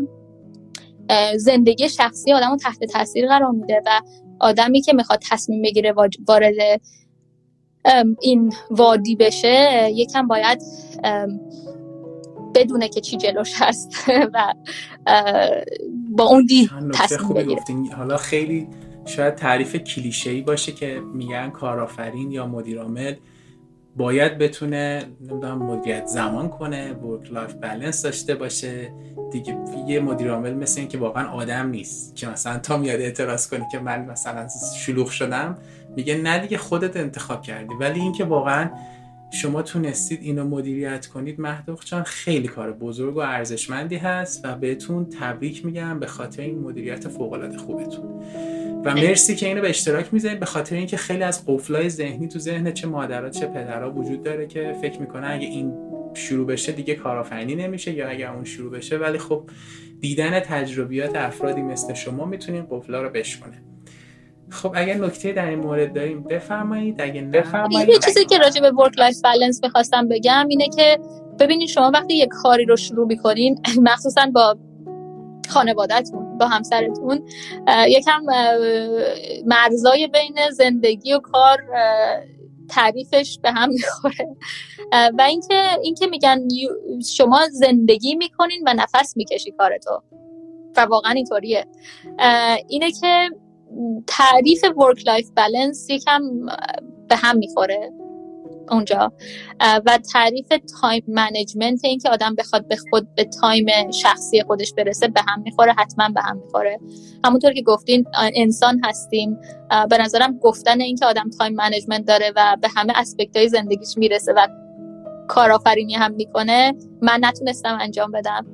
[1.38, 4.02] زندگی شخصی آدم رو تحت تاثیر قرار میده و
[4.40, 5.94] آدمی که می‌خواد تصمیم بگیره
[6.28, 6.82] وارد
[8.22, 10.62] این وادی بشه یکم باید
[12.56, 13.94] بدونه که چی جلوش هست
[14.34, 14.54] و
[16.10, 17.62] با اون دید تصمیم بگیره.
[17.98, 18.68] حالا خیلی
[19.06, 23.16] شاید تعریف کلیشه‌ای باشه که میگن کارآفرین یا مدیرعامل
[24.02, 28.94] باید بتونه نمی‌دونم مدیریت زمان کنه work life balance داشته باشه.
[29.32, 29.58] دیگه
[29.88, 32.16] یه مدیر عامل مثل این که واقعا آدم نیست.
[32.16, 34.48] که مثلا تا میاد اعتراض کنی که من مثلا
[34.78, 35.58] شلوغ شدم
[35.96, 37.74] میگه نه دیگه خودت انتخاب کردی.
[37.80, 38.70] ولی اینکه واقعا
[39.34, 45.10] شما تونستید اینو مدیریت کنید مهدخت جان خیلی کار بزرگ و ارزشمندی هست و بهتون
[45.20, 48.24] تبریک میگم به خاطر این مدیریت فوق العاده خوبتون.
[48.86, 49.36] و مرسی.
[49.36, 52.88] که اینو به اشتراک می‌ذارید به خاطر اینکه خیلی از قفلای ذهنی تو ذهن چه
[52.88, 55.74] مادرها چه پدرها وجود داره که فکر می‌کنن اگه این
[56.14, 59.50] شروع بشه دیگه کارآفرینی نمیشه یا اگر اون شروع بشه ولی خب
[60.00, 63.71] دیدن تجربیات افرادی مثل شما می‌تونین قفلا رو بشکنه
[64.52, 67.02] خب اگر نکته در این مورد داریم بفرمایید.
[67.02, 67.90] اگه بفرمایید.
[67.90, 71.00] یه چیزی که راجع به work life balance می‌خواستم بگم اینه که
[71.40, 73.60] ببینید شما وقتی یک کاری رو شروع می‌کنین
[73.90, 74.58] مخصوصا با
[75.50, 77.26] خانوادهتون با همسرتون
[77.88, 78.22] یکم
[79.46, 81.58] مرزای بین زندگی و کار
[82.70, 84.36] تعریفش به هم می‌خوره.
[84.92, 86.40] و اینکه اینکه میگن
[87.16, 90.02] شما زندگی می‌کنین و نفس می‌کشی کارتو
[90.78, 91.66] و واقعا اینطوریه.
[92.70, 93.30] اینه که
[94.08, 96.22] تعریف work life balance یکم
[97.10, 97.92] به هم می‌خوره
[98.72, 99.14] اونجا.
[99.60, 100.48] و تعریف
[100.82, 105.42] time management این که آدم بخواد به خود به time شخصی خودش برسه به هم
[105.42, 106.80] می‌خوره حتما به هم می‌خوره.
[107.26, 109.38] همونطور که گفتین انسان هستیم.
[109.90, 113.98] به نظرم گفتن این که آدم time management داره و به همه aspect های زندگیش
[113.98, 114.48] می‌رسه و
[115.28, 118.46] کارآفرینی هم می‌کنه من نتونستم انجام بدم.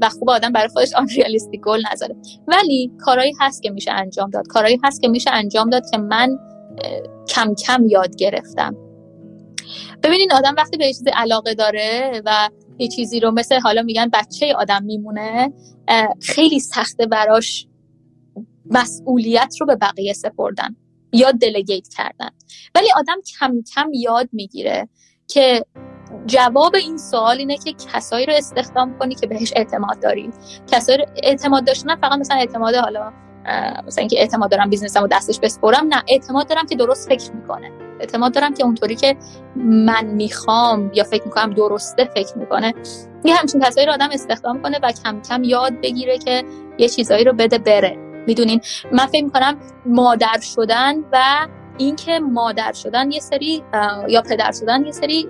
[0.00, 2.16] و خوب آدم برای خودش unrealistic goal نذاره.
[2.48, 4.46] ولی کارهایی هست که میشه انجام داد.
[4.46, 6.38] کارهایی هست که میشه انجام داد که من
[7.28, 8.76] کم کم یاد گرفتم.
[10.02, 12.48] ببینین آدم وقتی به چیزی علاقه داره و
[12.78, 15.52] یه چیزی رو مثل حالا میگن بچه آدم میمونه
[16.22, 17.66] خیلی سخته براش
[18.66, 20.76] مسئولیت رو به بقیه سپردن
[21.12, 22.30] یا دلگیت کردن.
[22.74, 24.88] ولی آدم کم کم یاد می‌گیره.
[25.32, 25.64] که
[26.26, 30.30] جواب این سوال اینه که کسایی رو استخدام کنی که بهش اعتماد داری.
[30.66, 33.12] کسایی رو اعتماد داشتن فقط مثلا اعتماد حالا
[33.86, 37.70] مثلا اینکه اعتماد دارم بیزنسمو دستش بسپرم نه اعتماد دارم که درست فکر می‌کنه.
[38.00, 39.16] اعتماد دارم که اونطوری که
[39.56, 42.74] من می‌خوام یا فکر می‌کنم درسته فکر می‌کنه.
[43.24, 46.44] یه همچین کسایی رو آدم استخدام کنه و کم کم یاد بگیره که
[46.78, 47.96] یه چیزایی رو بده بره.
[48.26, 48.60] می‌دونین؟
[48.92, 51.46] من فکر می‌کنم مادر شدن و
[51.78, 53.62] اینکه مادر شدن یه سری
[54.08, 55.28] یا پدر شدن یه سری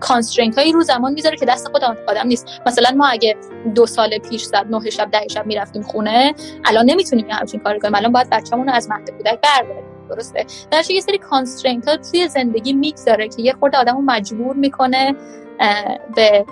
[0.00, 2.48] constraint هایی رو زمان می‌ذاره که دست خود آدم نیست.
[2.66, 3.36] مثلا ما اگه
[3.74, 6.34] دو سال پیش زد نه شب ده شب می‌رفتیم خونه
[6.64, 7.94] الان نمی‌تونیم یه همچین کاری کنیم.
[7.94, 9.84] الان باید بچه‌مون رو از مهد کودک برداریم.
[10.10, 15.16] درسته؟ در یه سری constraint ها توی زندگی می‌گذاره که یه خورده آدمو مجبور می‌کنه
[16.16, 16.44] به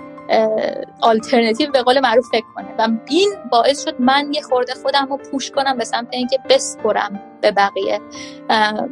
[1.01, 2.67] آلترنتیو به قول معروف فکر کنه.
[2.77, 7.21] و این باعث شد من یه خورده خودم رو push کنم به سمت اینکه بسپرم.
[7.41, 7.99] به بقیه.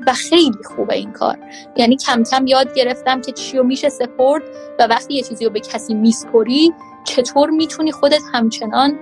[0.07, 1.37] و خیلی خوبه این کار.
[1.75, 4.43] یعنی کم کم یاد گرفتم که چی رو میشه سپرد
[4.79, 8.99] و وقتی یه چیزی رو به کسی میسپری چطور می‌تونی خودت همچنان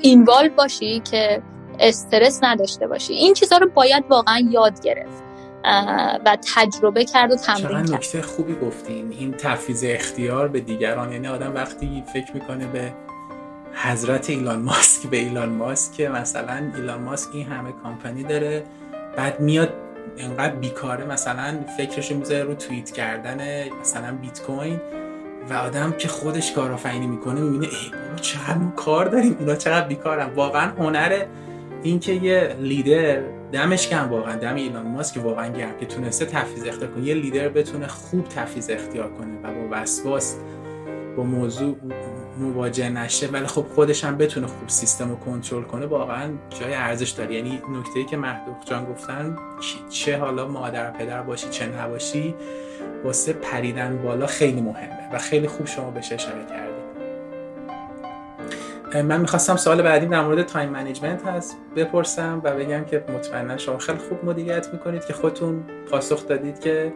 [0.00, 1.42] اینوالو باشی که
[1.80, 3.12] استرس نداشته باشی.
[3.12, 5.24] این چیزها رو باید واقعا یاد گرفت
[6.26, 7.94] و تجربه کرد و تمرین کرد.
[7.94, 9.12] نکته خوبی گفتین.
[9.18, 11.12] این تفیز اختیار به دیگران.
[11.12, 12.92] یعنی آدم وقتی فکر می‌کنه به
[13.74, 18.64] حضرت ایلان ماسک به ایلان ماسک که مثلا ایلان ماسک این همه کامپانی داره
[19.16, 19.72] بعد میاد
[20.18, 24.80] انقدر بیکاره مثلا فکرش می‌ذاره رو توییت کردن مثلا بیت کوین
[25.50, 30.34] و آدم که خودش کارآفرینی می‌کنه می‌بینه ای بابا چقدر کار داریم اونا چقدر بیکارن.
[30.34, 31.24] واقعا هنر
[31.82, 33.22] اینکه یه لیدر
[33.52, 37.04] دمش کم واقعا دم ایلان ماسک واقعا گرم که تونسته تفیز اختیار کنه.
[37.04, 40.36] یه لیدر بتونه خوب تفیز اختیار کنه و با وسواس
[41.16, 41.76] با موضوع
[42.38, 46.30] مواجه نشه ولی خب خودش هم بتونه خوب سیستم رو کنترل کنه واقعا
[46.60, 47.34] جای ارزش داره.
[47.34, 49.36] یعنی نکته که مهدخت جان گفتن
[49.90, 52.34] چه حالا مادر پدر باشی چه نباشی
[53.04, 56.74] واسه پریدن بالا خیلی مهمه و خیلی خوب شما بهش اشاره کردید
[59.02, 63.78] من می‌خواستم سوال بعدی در مورد time management هست بپرسم و بگم که مطمئنا شما
[63.78, 66.92] خیلی خوب مدیریت می‌کنید که خودتون پاسخ دادید که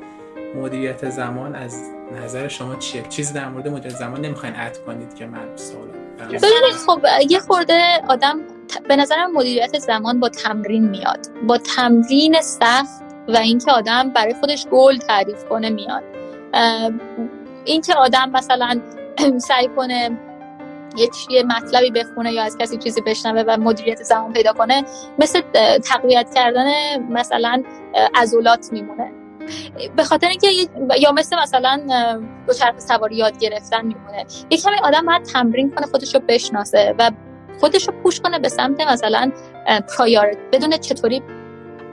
[0.55, 1.83] مدیریت زمان از
[2.25, 5.89] نظر شما چیه؟ چیزی در مورد مدیریت زمان نمی‌خواین add کنید که من سوال
[6.19, 7.01] ببینید خب
[7.31, 8.41] یه خورده آدم
[8.89, 11.27] به نظرم مدیریت زمان با تمرین میاد.
[11.47, 16.03] با تمرین سخت و اینکه آدم برای خودش گل تعریف کنه میاد.
[17.65, 18.81] اینکه آدم مثلا
[19.49, 20.19] سعی کنه
[20.97, 24.85] یه یه مطلبی بخونه یا از کسی چیزی بشنوه و مدیریت زمان پیدا کنه
[25.19, 25.41] مثل
[25.85, 26.67] تقویت کردن
[27.11, 27.63] مثلا
[28.15, 29.18] عضلات میمونه.
[29.97, 30.49] به خاطر اینکه
[30.99, 31.81] یا مثل مثلا
[32.47, 34.27] دوچرخه سواری یاد گرفتن میمونه.
[34.51, 37.11] یه کمی آدم باید تمرین کنه خودش رو بشناسه و
[37.61, 39.33] خودش رو پوش کنه به سمت مثلا
[39.97, 41.23] پرایورت بدون چطوری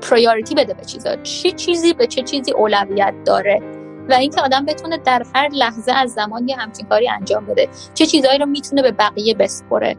[0.02, 1.16] پرایوریتی بده به چیزا.
[1.16, 3.75] چه چیزی به چه چیزی اولویت داره.
[4.10, 7.70] و اینکه آدم بتونه در هر لحظه از زمان یه همچین کاری انجام بده.
[7.94, 9.98] چه چیزهایی رو می‌تونه به بقیه بسپره.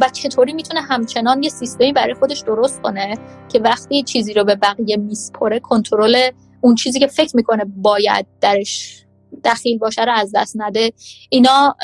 [0.00, 3.18] و چطوری می‌تونه همچنان یه سیستمی برای خودش درست کنه
[3.48, 6.30] که وقتی چیزی رو به بقیه میسپره کنترل
[6.60, 9.04] اون چیزی که فکر می‌کنه باید درش
[9.44, 10.92] دخیل باشه رو از دست نده.
[11.30, 11.76] اینا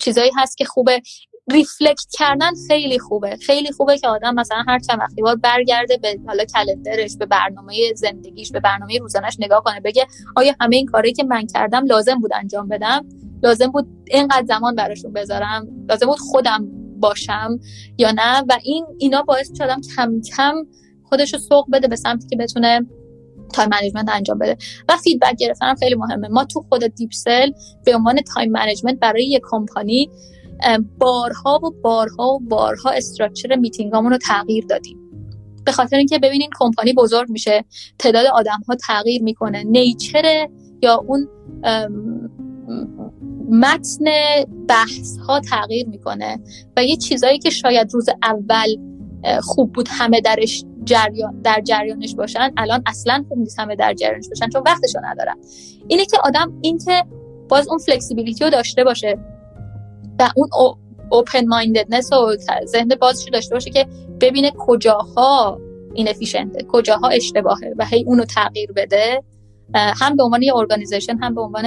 [0.00, 1.02] چیزایی هست که خوبه.
[1.52, 3.36] ریفلکت کردن خیلی خوبه.
[3.36, 7.74] خیلی خوبه که آدم مثلا هر چند وقتی بار برگرده به حالا کلندرش به برنامه
[7.94, 10.06] زندگیش به برنامه روزانش نگاه کنه بگه
[10.36, 13.06] آیا همه این کاری که من کردم لازم بود انجام بدم؟
[13.42, 16.66] لازم بود اینقدر زمان براشون بذارم؟ لازم بود خودم
[17.00, 17.58] باشم
[17.98, 20.54] یا نه؟ و این اینا باعث آدم کم کم
[21.04, 22.86] خودش رو سوق بده به سمتی که بتونه
[23.52, 24.56] time management انجام بده.
[24.88, 26.28] و feedback گرفتن خیلی مهمه.
[26.28, 27.50] ما تو خود Deepcell
[27.84, 30.10] به عنوان time management برای یک کمپانی
[30.98, 34.98] بارها و بارها و بارها structure meeting امون رو تغییر دادیم.
[35.64, 37.64] به خاطر اینکه ببینین کمپانی بزرگ میشه
[37.98, 39.64] تعداد آدم ها تغییر می‌کنه.
[39.64, 40.48] nature
[40.82, 41.28] یا اون
[43.50, 44.04] متن
[44.68, 46.40] بحث ها تغییر می‌کنه
[46.76, 48.76] و یه چیزایی که شاید روز اول
[49.40, 54.28] خوب بود همه درش جریان در جریانش باشن الان اصلا خوب نیست همه در جریانش
[54.28, 55.36] باشن چون وقتشو ندارن.
[55.88, 57.04] اینه که آدم اینکه
[57.48, 59.18] باز اون فلکسیبیلیتی رو داشته باشه.
[60.18, 60.48] و اون
[61.10, 63.86] اوپن ماینددنس و ذهن بازش داشته باشه که
[64.20, 65.60] ببینه کجاها
[65.94, 69.22] این افیشنته کجاها اشتباهه و هی اونو تغییر بده.
[69.74, 71.64] هم به عنوان یه ارگانیزیشن هم به عنوان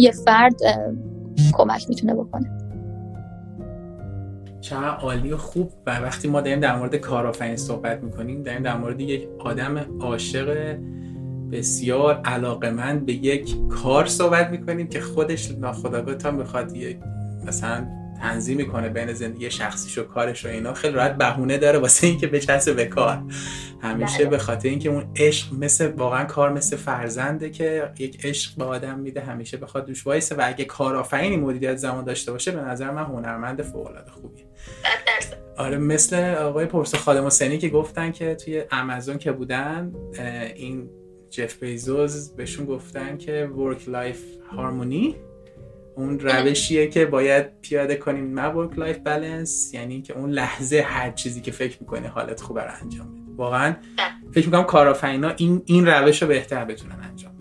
[0.00, 0.54] یه فرد
[1.52, 2.58] کمک می‌تونه بکنه.
[4.60, 5.72] چقدر عالی و خوب.
[5.86, 10.78] و وقتی ما داریم در مورد کارآفرینی صحبت می‌کنیم داریم در مورد یک آدم عاشق
[11.52, 16.98] بسیار علاقمند به یک کار صحبت می‌کنیم که خودش ناخداگاه تا می‌خواد یک
[17.48, 17.86] مثلا
[18.20, 22.26] تنظیم می‌کنه بین زندگی شخصیش و کارش و اینا خیلی راحت بهونه داره واسه اینکه
[22.26, 23.22] بچسبه به کار.
[23.82, 24.26] همیشه بله.
[24.26, 28.98] به خاطر اینکه اون عشق مثل واقعا کار مثل فرزنده که یک عشق به آدم
[28.98, 33.04] میده همیشه بخواد دوش وایسه و اگه کارآفرینی مدیریت زمان داشته باشه به نظر من
[33.04, 34.44] هنرمند فوق العاده خوبیه
[35.56, 39.92] آره مثل آقای پرسو خادم سنی که گفتن که توی امازون که بودن
[40.56, 40.90] این
[41.30, 45.16] جف بزوس بهشون گفتن که work-life harmony
[45.98, 48.40] اون روشیه که باید پیاده کنیم.
[48.40, 52.70] نه work-life balance یعنی که اون لحظه هر چیزی که فکر می‌کنی حالت خوبه رو
[52.82, 53.36] انجام بده.
[53.36, 53.76] واقعا
[54.32, 57.32] فکر می‌کنم کارآفرینا این این روش رو بهتر بتونن انجام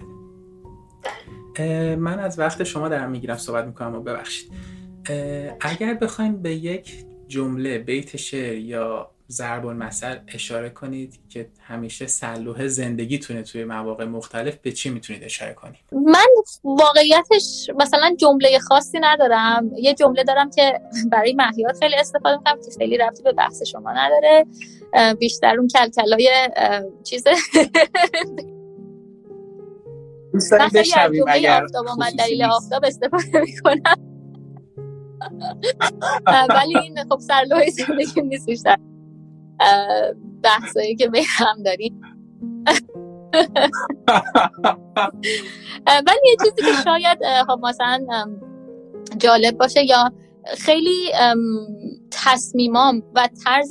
[1.56, 1.96] بده.
[1.96, 4.52] من از وقت شما در می‌گیرم صحبت می‌کنم و ببخشید.
[5.60, 6.94] اگر بخوایم به یک
[7.28, 14.58] جمله بیت شعر یا ضرب المثل اشاره کنید که همیشه سلوه زندگیتونه توی مواقع مختلف
[14.58, 16.28] به چی می‌تونید اشاره کنید؟ من
[16.64, 19.72] واقعیتش مثلا جمله خاصی ندارم.
[19.78, 20.82] یه جمله دارم که
[21.12, 24.46] برای مهیار خیلی استفاده می‌کنم که خیلی رفتی به بحث شما نداره.
[25.20, 26.50] بیشتر اون کلکلای
[27.04, 27.32] چیزه.
[30.52, 30.94] من خیلی
[31.48, 33.96] از جمله آفتاب دلیل آفتاب استفاده می‌کنم.
[36.50, 38.78] ولی این خب سرلوه زندگی نیست بیشتر.
[40.44, 42.02] بحثایی که به هم داریم.
[45.88, 47.18] ولی یه چیزی که شاید
[47.48, 48.06] خب مثلا
[49.18, 50.12] جالب باشه یا
[50.58, 51.12] خیلی
[52.12, 53.70] تصمیمام و طرز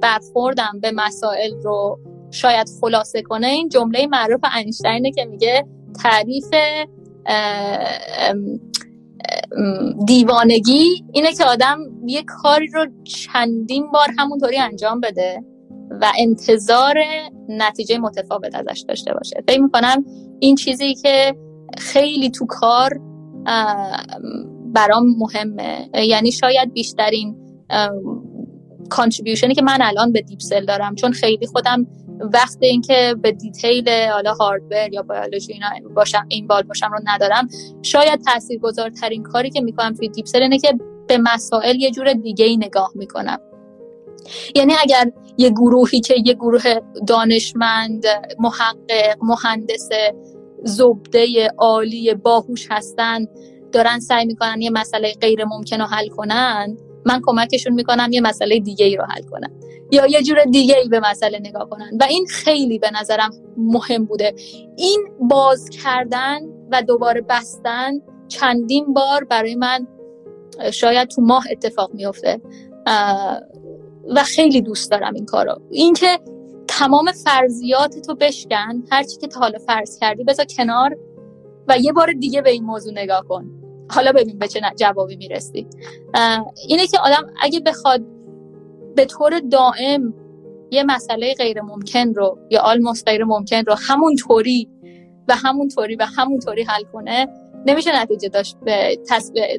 [0.00, 1.98] برخوردم به مسائل رو
[2.30, 5.66] شاید خلاصه کنه این جمله معروف انیشتینه که میگه
[6.02, 6.50] تعریف
[10.06, 15.44] دیوانگی اینه که آدم یه کاری رو چندین بار همونطوری انجام بده
[16.00, 16.98] و انتظار
[17.48, 19.36] نتیجه متفاوت ازش داشته باشه.
[19.48, 20.04] فکر می‌کنم
[20.38, 21.36] این چیزی که
[21.78, 23.00] خیلی تو کار
[24.74, 25.90] برام مهمه.
[25.94, 27.36] یعنی شاید بیشترین
[28.90, 31.86] contribution ی که من الان به Deepcell دارم چون خیلی خودم
[32.20, 37.48] وقت اینکه به detail حالا hardware یا بیولوژی اینا باشم involve باشم رو ندارم.
[37.82, 40.74] شاید تاثیرگذارترین کاری که می‌کنم توی Deepcell اینه که
[41.06, 43.38] به مسائل یه جور دیگه ای نگاه می‌کنم.
[44.54, 46.62] یعنی اگر یه گروهی که یه گروه
[47.06, 48.04] دانشمند
[48.38, 49.88] محقق مهندس
[50.64, 53.26] زبده عالی باهوش هستن
[53.72, 56.76] دارن سعی می‌کنن یه مسئله غیر ممکن رو حل کنن
[57.06, 59.50] من کمکشون می‌کنم یه مسئله دیگه ای رو حل کنن
[59.92, 61.90] یا یه جور دیگه به مسئله نگاه کنن.
[62.00, 64.34] و این خیلی به نظرم مهم بوده.
[64.76, 66.40] این باز کردن
[66.72, 67.92] و دوباره بستن
[68.28, 69.86] چندین بار برای من
[70.72, 72.40] شاید تو ماه اتفاق میفته
[74.14, 75.60] و خیلی دوست دارم این کارو.
[75.70, 76.18] اینکه
[76.68, 80.96] تمام فرضیات تو بشکن هرچی که تا حالا فرض کردی بذار کنار
[81.68, 83.50] و یه بار دیگه به این موضوع نگاه کن.
[83.90, 85.66] حالا ببین به چه جوابی می‌رسی.
[86.68, 88.02] اینه که آدم اگه بخواد
[88.96, 90.14] به طور دائم
[90.70, 94.68] یه مسئله غیر ممکن رو یا آلموس غیر ممکن رو همون طوری
[95.28, 97.26] و همون طوری و همون طوری حل کنه
[97.66, 98.98] نمیشه نتیجه داشت به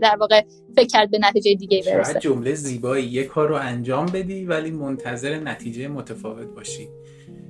[0.02, 0.42] در واقع
[0.76, 2.20] فکر کرد به نتیجه دیگه برسه.
[2.20, 6.90] جمله زیبایی یه کار رو انجام بدی ولی منتظر نتیجه متفاوت باشی.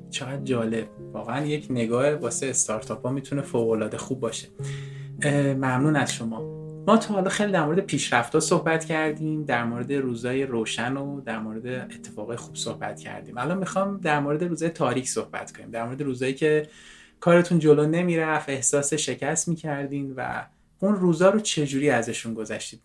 [0.09, 0.87] چقدر جالب.
[1.13, 4.47] واقعا یک نگاه واسه استارتاپ ها می‌تونه فوق العاده خوب باشه.
[5.55, 6.64] ممنون از شما.
[6.87, 11.39] ما تا حالا خیلی در مورد پیشرفت صحبت کردیم در مورد روزای روشن و در
[11.39, 13.37] مورد اتفاقای خوب صحبت کردیم.
[13.37, 16.69] الان می‌خوام در مورد روزای تاریک صحبت کنیم در مورد روزایی که
[17.19, 20.45] کارتون جلو نمی‌رفت احساس شکست می‌کردین و
[20.79, 22.81] اون روزا رو چجوری ازشون گذشتید؟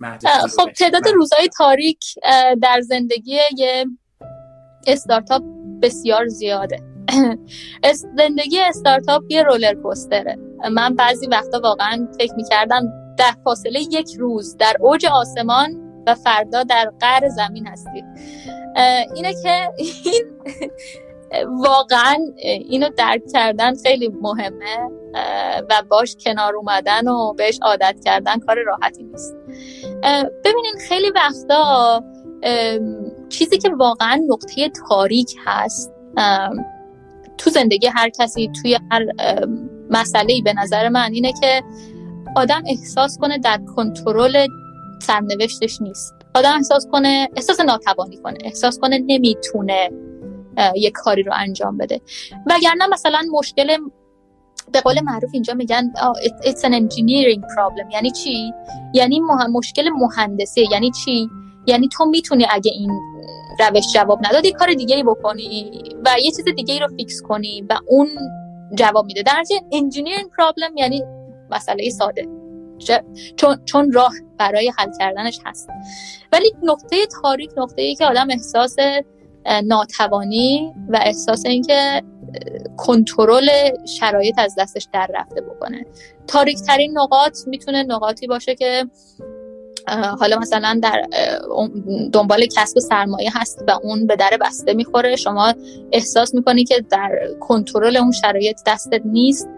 [0.56, 2.04] خب تعداد روزای تاریک
[2.62, 3.86] در زندگی یه
[4.86, 5.42] استارتاپ
[5.82, 6.76] بسیار زیاده.
[8.18, 10.38] زندگی استارتاپ یه رولر کوستره.
[10.72, 12.82] من بعضی وقتا واقعا فکر می‌کردم
[13.20, 18.04] در فاصله یک روز در اوج آسمان و فردا در قعر زمین هستید.
[19.14, 20.24] اینه که این
[21.66, 24.76] واقعا اینو درک کردن خیلی مهمه
[25.70, 29.34] و باش کنار اومدن و بهش عادت کردن کار راحتی نیست.
[30.44, 32.04] ببینین خیلی وقتا
[33.28, 35.92] چیزی که واقعا نقطه تاریک هست
[37.38, 39.06] تو زندگی هر کسی توی هر
[39.90, 41.62] مسئله به نظر من اینه که
[42.36, 44.46] آدم احساس کنه در کنترل
[45.02, 46.14] سرنوشتش نیست.
[46.34, 49.90] آدم احساس کنه احساس ناتوانی کنه احساس کنه نمی‌تونه
[50.74, 52.00] یک کاری رو انجام بده.
[52.46, 53.76] وگرنه مثلا مشکل
[54.72, 55.92] به قول معروف اینجا میگن
[56.44, 57.92] it's an engineering problem.
[57.92, 58.52] یعنی چی؟
[58.94, 59.20] یعنی
[59.52, 61.30] مشکل مهندسی یعنی چی؟
[61.66, 62.90] یعنی تو می‌تونی اگه این
[63.60, 67.62] روش جواب نداد کار دیگه ای بکنی و یه چیز دیگه ای رو فیکس کنی
[67.70, 68.08] و اون
[68.74, 69.22] جواب میده.
[69.22, 69.42] در
[69.72, 71.02] engineering problem یعنی
[71.50, 72.26] مسئله ساده
[73.36, 75.68] چون چون راه برای حل کردنش هست.
[76.32, 78.76] ولی نقطه تاریک نقطه ای که آدم احساس
[79.64, 82.02] ناتوانی و احساس اینکه
[82.76, 83.48] کنترل
[83.86, 85.84] شرایط از دستش در رفته بکنه.
[86.26, 88.84] تاریک ترین نقاط می‌تونه نقاطی باشه که
[90.20, 91.02] حالا مثلا در
[92.12, 95.54] دنبال کسب سرمایه هست و اون به در بسته می‌خوره شما
[95.92, 97.10] احساس می‌کنی که در
[97.40, 99.48] کنترل اون شرایط دستت نیست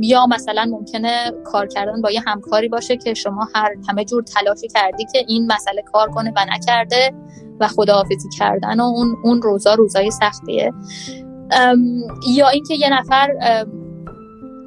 [0.00, 4.68] یا مثلا ممکنه کار کردن با یه همکاری باشه که شما هر همه جور تلاشی
[4.68, 7.14] کردی که این مسئله کار کنه و نکرده
[7.60, 10.72] و خداحافظی کردن و اون اون روزا روزای سختیه.
[12.36, 13.28] یا اینکه یه نفر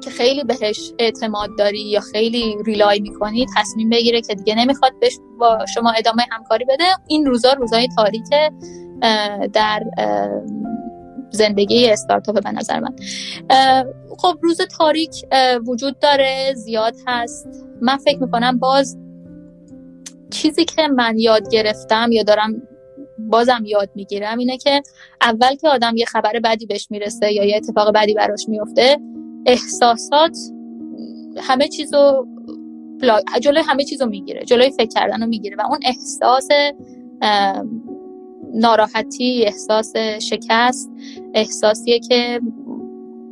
[0.04, 5.18] که خیلی بهش اعتماد داری یا خیلی ریلای می‌کنی تصمیم بگیره که دیگه نمی‌خواد بهش
[5.38, 6.84] با شما ادامه همکاری بده.
[7.06, 8.24] این روزا روزای تاریک
[9.52, 9.82] در
[11.30, 12.96] زندگی استارتاپ به نظر من.
[14.18, 15.26] خب روز تاریک
[15.66, 17.48] وجود داره زیاد هست.
[17.80, 18.98] من فکر می‌کنم باز
[20.30, 22.62] چیزی که من یاد گرفتم یا دارم
[23.18, 24.82] بازم یاد می‌گیرم اینه که
[25.20, 28.96] اول که آدم یه خبر بدی بهش می‌رسه یا یه اتفاق بدی براش میفته
[29.46, 30.38] احساسات
[31.36, 32.26] همه چیزو
[33.40, 36.48] جلوی همه چیزو می‌گیره جلوی فکر کردن رو می‌گیره و اون احساس
[38.54, 40.90] ناراحتی احساس شکست
[41.34, 42.40] احساسیه که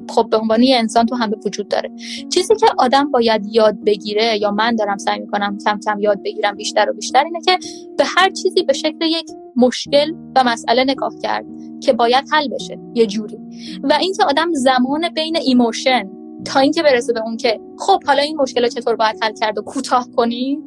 [0.09, 1.91] خب به عنوان یه انسان تو همه وجود داره.
[2.35, 6.57] چیزی که آدم باید یاد بگیره یا من دارم سعی می‌کنم کم کم یاد بگیرم
[6.57, 7.59] بیشتر و بیشتر اینه که
[7.99, 11.47] به هر چیزی به شکل یک مشکل و مسئله نگاه کرد.
[11.81, 12.78] که باید حل بشه.
[12.94, 13.39] یه جوری.
[13.82, 16.10] و اینکه آدم زمان بین emotion
[16.44, 19.62] تا اینکه برسه به اون که خب حالا این مشکل چطور باید حل کرد و
[19.62, 20.59] کوتاه کنی؟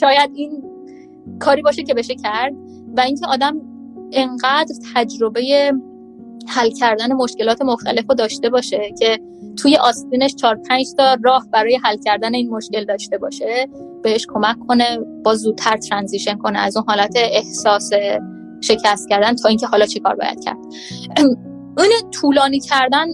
[0.00, 0.62] شاید این
[1.38, 2.52] کاری باشه که بشه کرد.
[2.96, 3.60] و اینکه آدم
[4.12, 5.72] انقدر تجربه
[6.48, 9.20] حل کردن مشکلات مختلف رو داشته باشه که
[9.56, 13.68] توی آستینش چهار پنج تا راه برای حل کردن این مشکل داشته باشه
[14.02, 17.90] بهش کمک کنه با زودتر ترانزیشن کنه از اون حالت احساس
[18.60, 20.58] شکست کردن تا اینکه حالا چیکار باید کرد.
[21.78, 23.06] اون طولانی کردن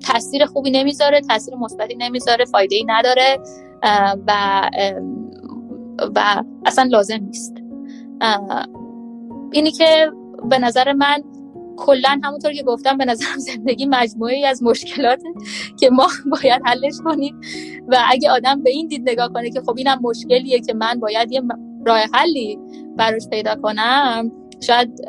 [0.00, 3.38] تاثیر خوبی نمی‌ذاره تاثیر مثبتی نمی‌ذاره فایده ای نداره
[4.26, 4.70] و
[6.16, 7.54] و اصلا لازم نیست.
[9.52, 10.10] اینی که
[10.50, 11.22] به نظر من
[11.76, 15.22] کلا همونطور که گفتم به نظرم زندگی مجموعی از مشکلات
[15.80, 17.40] که ما باید حلش کنیم.
[17.88, 21.32] و اگه آدم به این دید نگاه کنه که خب اینم مشکلیه که من باید
[21.32, 21.42] یه
[21.86, 22.58] راه حلی
[22.96, 24.32] براش پیدا کنم
[24.66, 25.00] شاید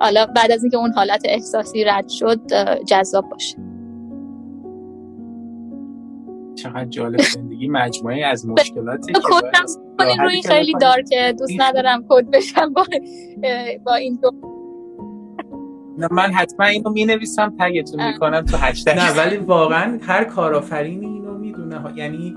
[0.00, 2.40] حالا بعد از اینکه اون حالت احساسی رد شد
[2.86, 3.56] جذاب باشه.
[6.54, 9.20] چقدر جالب زندگی مجموعه از مشکلاتی که
[10.00, 12.84] این روی خیلی دارکه دوست ندارم کد بشم با,
[13.84, 14.30] با این دو.
[15.98, 18.98] نه من حتما اینو می نویسم تگتون می‌کنم تو هشتگ.
[18.98, 21.80] نه ولی واقعا هر کارآفرینی اینو می‌دونه.
[21.96, 22.34] یعنی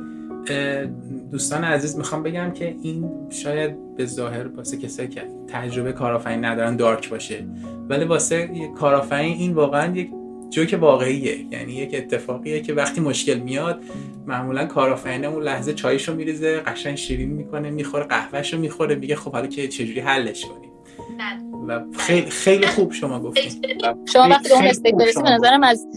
[1.31, 6.75] دوستان عزیز می‌خوام بگم که این شاید به ظاهر واسه کسایی که تجربه کارآفرینی ندارن
[6.75, 7.45] دارک باشه
[7.89, 10.11] ولی واسه کارآفرین این واقعا یک
[10.49, 11.45] جوک واقعیه.
[11.51, 13.83] یعنی یک اتفاقیه که وقتی مشکل میاد
[14.27, 19.47] معمولا کارآفرین اون لحظه چایشو میریزه قشنگ شیرین می‌کنه می‌خوره قهوهشو می‌خوره میگه خب حالا
[19.47, 20.71] که چجوری حلش کنیم؟
[21.67, 23.51] و خیلی خیلی خوب شما گفتین.
[24.13, 25.87] شما وقتی اون استیک به نظرم از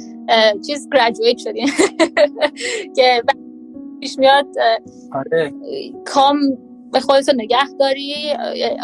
[0.66, 1.68] چیز گریجویت شدین.
[2.96, 3.22] که
[4.04, 4.46] پیش میاد
[5.12, 5.52] آره.
[6.04, 6.38] کام
[6.92, 8.14] به خودت نگه داری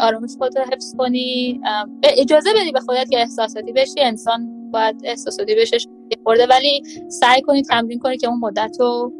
[0.01, 1.61] آرامش خودت رو حفظ کنی
[2.03, 4.01] اجازه بدی به خودت که احساساتی بشی.
[4.01, 5.77] انسان باید احساساتی بشه
[6.23, 9.13] خورده ولی سعی کنی تمرین کنی که اون مدت رو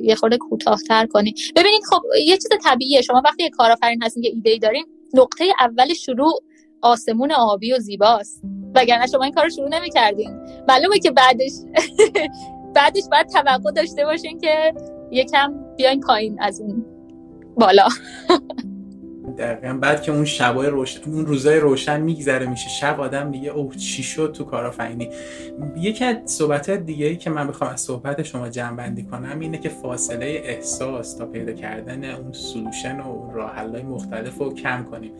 [0.00, 1.34] یه خورده کوتاهتر کنی.
[1.56, 3.02] ببینید خب یه چیز طبیعیه.
[3.02, 6.42] شما وقتی یه کارآفرین هستین که ایده ای دارین نقطه اول شروع
[6.82, 8.42] آسمون آبی و زیباست.
[8.74, 10.30] وگرنه شما این کار رو شروع نمی‌کردین.
[10.68, 11.52] معلومه که بعدش
[12.76, 14.74] بعدش باید توقع داشته باشین که
[15.10, 16.84] یکم بیاین پایین از اون
[17.56, 17.88] بالا.
[19.38, 23.76] دقیقا بعد که اون شبای روشن اون روزای روشن میگذره میشه شب آدم میگه اوه
[23.76, 25.10] چی شد تو کارآفرینی؟
[25.76, 29.58] یکی از صحبت دیگه ای که من بخوام از صحبت شما جمع بندی کنم اینه
[29.58, 35.12] که فاصله احساس تا پیدا کردن اون سلوشن و اون راه مختلف رو کم کنیم.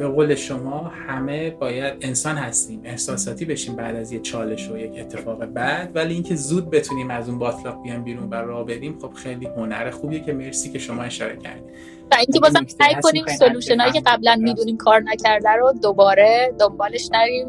[0.00, 4.98] به قول شما همه باید انسان هستیم احساساتی بشیم بعد از یه چالش و یک
[4.98, 9.12] اتفاق بعد ولی اینکه زود بتونیم از اون باطلاق بیان بیرون و راه بریم خب
[9.12, 11.64] خیلی هنر خوبیه که مرسی که شما اشاره کردید
[12.10, 17.08] و اینکه بازم سعی کنیم سلوشن هایی که قبلا می‌دونیم کار نکرده رو دوباره دنبالش
[17.12, 17.46] نریم.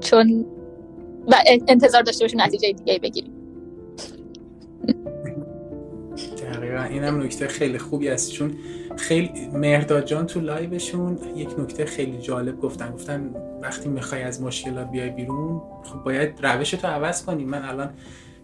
[0.00, 0.46] چون
[1.28, 1.34] و
[1.68, 3.33] انتظار داشته باشیم نتیجه دیگه بگیریم.
[6.74, 6.94] دقیقا.
[6.94, 8.54] این هم نکته خیلی خوبی است چون
[8.96, 12.92] خیلی مهرداد جان تو لایوشون یک نکته خیلی جالب گفتن.
[12.92, 13.30] گفتن
[13.62, 17.44] وقتی می‌خوای از مشکلات بیای بیرون خب باید روش تو عوض کنی.
[17.44, 17.90] من الان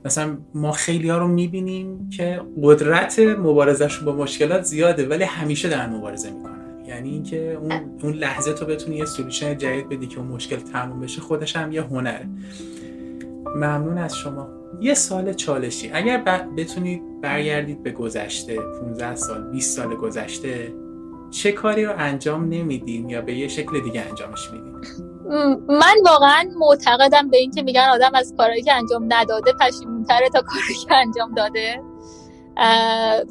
[0.04, 5.90] مثلا ما خیلی ها رو می‌بینیم که قدرت مبارزش با مشکلات زیاده ولی همیشه دارن
[5.90, 6.84] مبارزه می‌کنن.
[6.86, 11.00] یعنی اینکه اون اون لحظه تو بتونی یه سولوشن جدید بدی که اون مشکل تموم
[11.00, 12.28] بشه خودش هم یه هنره.
[13.56, 14.59] ممنون از شما.
[14.80, 15.90] یه سال چالشی.
[15.92, 16.24] اگر
[16.56, 20.74] بتونید برگردید به گذشته 15 سال 20 سال گذشته
[21.30, 24.74] چه کاری رو انجام نمیدین یا به یه شکل دیگه انجامش میدین؟
[25.68, 30.42] من واقعا معتقدم به این که میگن آدم از کارهایی که انجام نداده پشیمونتره تا
[30.42, 31.82] کاری که انجام داده.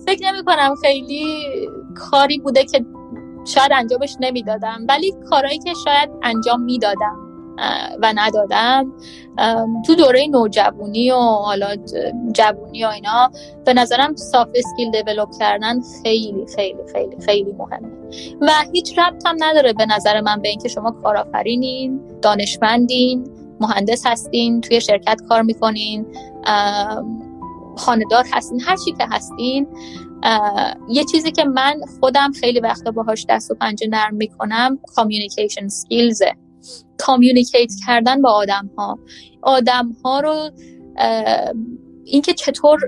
[0.06, 1.45] فکر نمی کنم خیلی
[1.95, 2.86] کاری بوده که
[3.45, 7.28] شاید انجامش نمی‌دادم ولی کارهایی که شاید انجام می‌دادم.
[8.02, 8.94] و ندادم.
[9.86, 11.76] تو دوره نوجوانی و حالا
[12.31, 13.31] جوونی و اینا
[13.65, 17.90] به نظرم ساف اسکیل دیولوب کردن خیلی خیلی خیلی خیلی مهمه.
[18.41, 23.27] و هیچ ربط هم نداره به نظر من به اینکه شما کارآفرینین دانشمندین
[23.60, 26.06] مهندس هستین توی شرکت کار می‌کنین
[27.77, 29.68] خاندار هستین هر چی که هستین.
[30.90, 36.24] یه چیزی که من خودم خیلی وقتا باهاش دست و پنجه نرم می‌کنم communication skills
[36.24, 36.34] ه
[36.97, 38.99] communicate کردن با آدم ها
[39.41, 40.49] آدم ها رو
[42.05, 42.79] اینکه چطور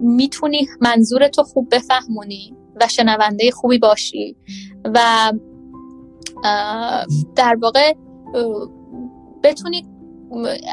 [0.00, 4.36] می‌تونی منظور تو خوب بفهمونی و شنونده خوبی باشی
[4.84, 5.32] و
[7.36, 7.94] در واقع
[9.42, 9.86] بتونی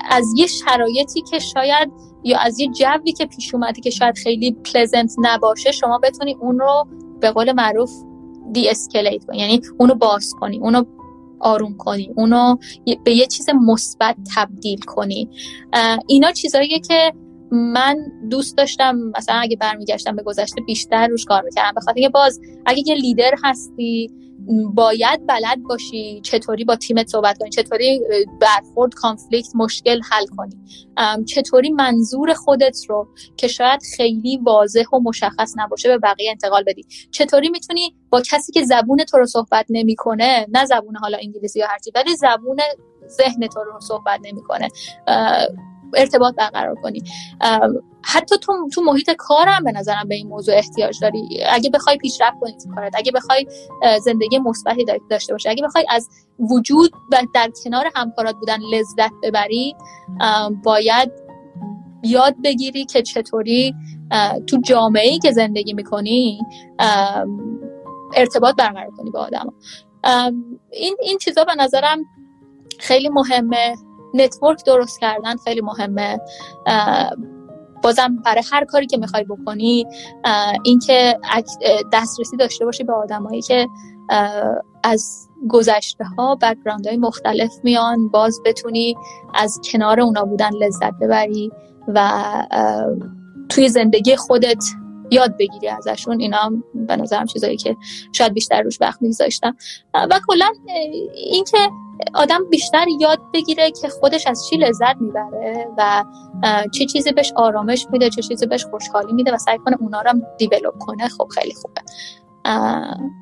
[0.10, 1.92] از یه شرایطی که شاید
[2.24, 6.60] یا از یه جوی که پیش اومدی که شاید خیلی پلزنت نباشه شما بتونی اون
[6.60, 6.88] رو
[7.20, 7.92] به قول معروف
[8.54, 9.38] دی اسکلیت کنی.
[9.38, 10.84] یعنی اونو باز کنی اونو
[11.40, 12.12] آروم کنی.
[12.16, 12.56] اونو
[13.04, 15.30] به یه چیز مثبت تبدیل کنی.
[16.08, 17.14] اینا چیزاییه که
[17.52, 17.98] من
[18.30, 19.12] دوست داشتم.
[19.18, 21.74] مثلا اگه برمیگشتم به گذشته بیشتر روش کار می‌کردم.
[21.76, 24.12] به خاطر باز اگه یه لیدر هستی
[24.74, 28.02] باید بلد باشی چطوری با تیمت صحبت کنی چطوری
[28.42, 30.56] برخورد کانفلیکت مشکل حل کنی.
[31.26, 33.08] چطوری منظور خودت رو
[33.38, 36.86] که شاید خیلی واضح و مشخص نباشه به بقیه انتقال بدی.
[37.12, 41.68] چطوری می‌تونی با کسی که زبون تو رو صحبت نمی‌کنه نه زبون حالا انگلیسی یا
[41.68, 42.58] هرچی ولی زبون
[43.08, 44.68] ذهن تو رو صحبت نمی‌کنه.
[45.96, 47.04] ارتباط برقرار کنی.
[48.04, 51.44] حتی تو تو محیط کارم به نظرم به این موضوع احتیاج داری.
[51.50, 53.48] اگه بخوای پیشرفت کنی تو کارت اگه بخوای
[54.02, 56.10] زندگی مثبتی داشته باشی اگه بخوای از
[56.40, 59.76] وجود و در کنار همکارات بودن لذت ببری
[60.64, 61.12] باید
[62.04, 63.76] یاد بگیری که چطوری
[64.48, 66.42] تو جامعه ای که زندگی می‌کنی
[68.16, 69.54] ارتباط برقرار کنی با آدم
[70.72, 72.06] این این چیزا به نظرم
[72.80, 73.76] خیلی مهمه.
[74.14, 76.20] نتورک درست کردن خیلی مهمه.
[77.84, 79.86] بازم برای هر کاری که می‌خوای بکنی
[80.64, 81.20] اینکه
[81.94, 83.68] دسترسی داشته باشی به آدمایی که
[84.84, 88.96] از گذشته ها بکگراند های مختلف میان باز بتونی
[89.34, 91.52] از کنار اونا بودن لذت ببری
[91.88, 92.22] و
[93.50, 94.64] توی زندگی خودت
[95.12, 96.20] یاد بگیری ازشون.
[96.20, 97.76] اینا هم به نظرم چیزایی که
[98.12, 99.56] شاید بیشتر روش وقت میگذاشتم.
[99.94, 100.54] و کلا
[101.16, 101.58] اینکه
[102.14, 106.04] آدم بیشتر یاد بگیره که خودش از چی لذت می‌بره و
[106.74, 110.10] چه چیزی بهش آرامش میده چه چیزی بهش خوشحالی میده و سعی کنه اونا رو
[110.10, 111.08] هم دیولوب کنه.
[111.08, 111.82] خب خیلی خوبه.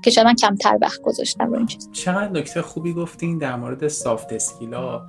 [0.03, 1.89] که شاید من کمتر وقت گذاشتم رو این چیز.
[1.91, 5.01] چقدر نکته خوبی گفتین در مورد سافت اسکیلا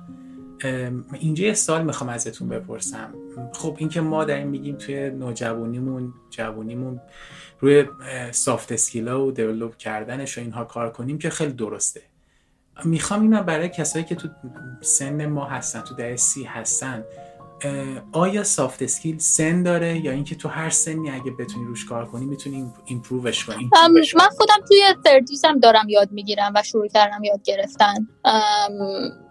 [1.19, 3.13] اینجا یه سال می‌خوام ازتون بپرسم.
[3.53, 7.01] خب اینکه ما در این میگیم توی نوجوانیمون جوانیمون
[7.59, 7.85] روی
[8.31, 12.01] سافت اسکیلا و دیولوب کردنش و اینها کار کنیم که خیلی درسته.
[12.85, 14.27] می‌خوام اینم برای کسایی که تو
[14.81, 17.03] سن ما هستن تو thirties هستن
[18.11, 22.25] آیا soft skill سن داره یا اینکه تو هر سنی اگه بتونی روش کار کنی
[22.25, 23.69] می‌تونی improve ش کنی؟
[24.15, 28.07] من خودم توی thirties هم دارم یاد می‌گیرم و شروع کردم یاد گرفتن.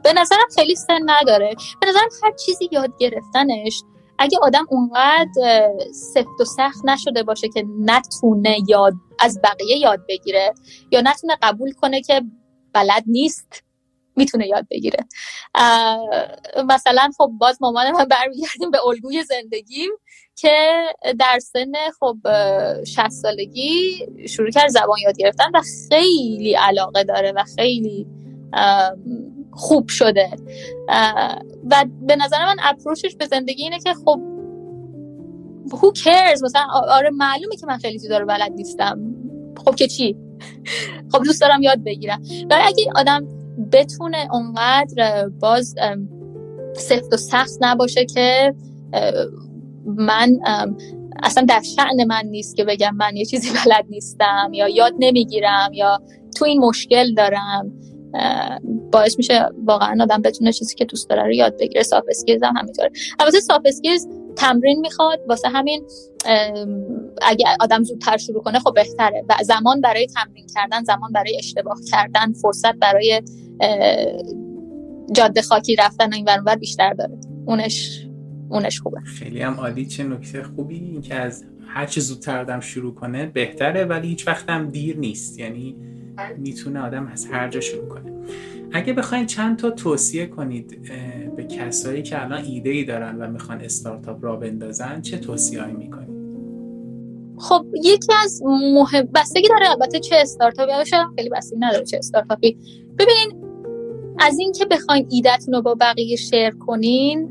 [0.04, 1.54] به نظرم خیلی سن نداره.
[1.80, 3.82] به نظرم هر چیزی یاد گرفتنش
[4.18, 10.54] اگه آدم اونقدر سفت و سخت نشده باشه که نتونه یاد از بقیه یاد بگیره
[10.90, 12.22] یا نتونه قبول کنه که
[12.76, 13.62] بلد نیست
[14.16, 14.98] می‌تونه یاد بگیره.
[16.68, 19.90] مثلا خب باز مامان من برمیگردیم به الگوی زندگیم
[20.36, 20.86] که
[21.18, 22.16] در سن خب
[22.84, 28.06] 60 سالگی شروع کرد زبان یاد گرفتن و خیلی علاقه داره و خیلی
[29.52, 30.30] خوب شده.
[31.70, 34.20] و به نظر من اپروچش به زندگی اینه که خب
[35.68, 39.14] who cares مثلا آره معلومه که من خیلی چیزا رو بلد نیستم.
[39.64, 40.16] خب که چی؟
[41.12, 42.22] خب دوست دارم یاد بگیرم.
[42.50, 43.26] و اگه آدم
[43.72, 45.74] بتونه اونقدر باز
[46.74, 48.54] سفت و سخت نباشه که
[49.84, 50.38] من
[51.22, 55.72] اصلا در شأن من نیست که بگم من یه چیزی بلد نیستم یا یاد نمی‌گیرم
[55.72, 56.02] یا
[56.36, 57.72] تو این مشکل دارم.
[58.92, 61.82] باعث میشه واقعا آدم بتونه چیزی که دوست داره رو یاد بگیره.
[61.82, 62.90] soft skills هم همینطوره.
[63.18, 64.06] البته soft skills
[64.36, 65.86] تمرین می‌خواد واسه همین
[67.22, 69.24] اگه آدم زودتر شروع کنه خب بهتره.
[69.28, 73.22] و زمان برای تمرین کردن زمان برای اشتباه کردن فرصت برای
[75.12, 77.18] جاده خاکی رفتن این ور بیشتر داره.
[77.46, 78.06] اونش
[78.48, 79.00] اونش خوبه.
[79.00, 79.86] خیلی هم عالی.
[79.86, 84.28] چه نکته خوبی این که از هر چه زودتر آدم شروع کنه بهتره ولی هیچ
[84.28, 85.38] وقت هم دیر نیست.
[85.38, 85.76] یعنی
[86.38, 88.12] می‌تونه آدم از هر جا شروع کنه.
[88.72, 90.82] اگه بخواین چند تا توصیه کنید
[91.36, 96.16] به کسایی که الان ایده ای دارن و می‌خوان استارتاپ را بندازن چه توصیه‌ای می‌کنید؟
[97.38, 98.42] خب یکی از
[98.74, 102.58] مهم بستگی داره البته چه استارتاپی باشه خیلی بستگی نداره چه استارتاپی.
[102.98, 103.44] ببینین
[104.18, 107.30] از اینکه بخواین ایدهتون رو با بقیه share کنین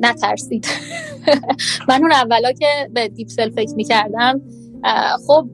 [0.00, 0.66] نترسید.
[1.88, 4.42] من اون اولا که به Deepcell فکر می‌کردم
[5.26, 5.48] خب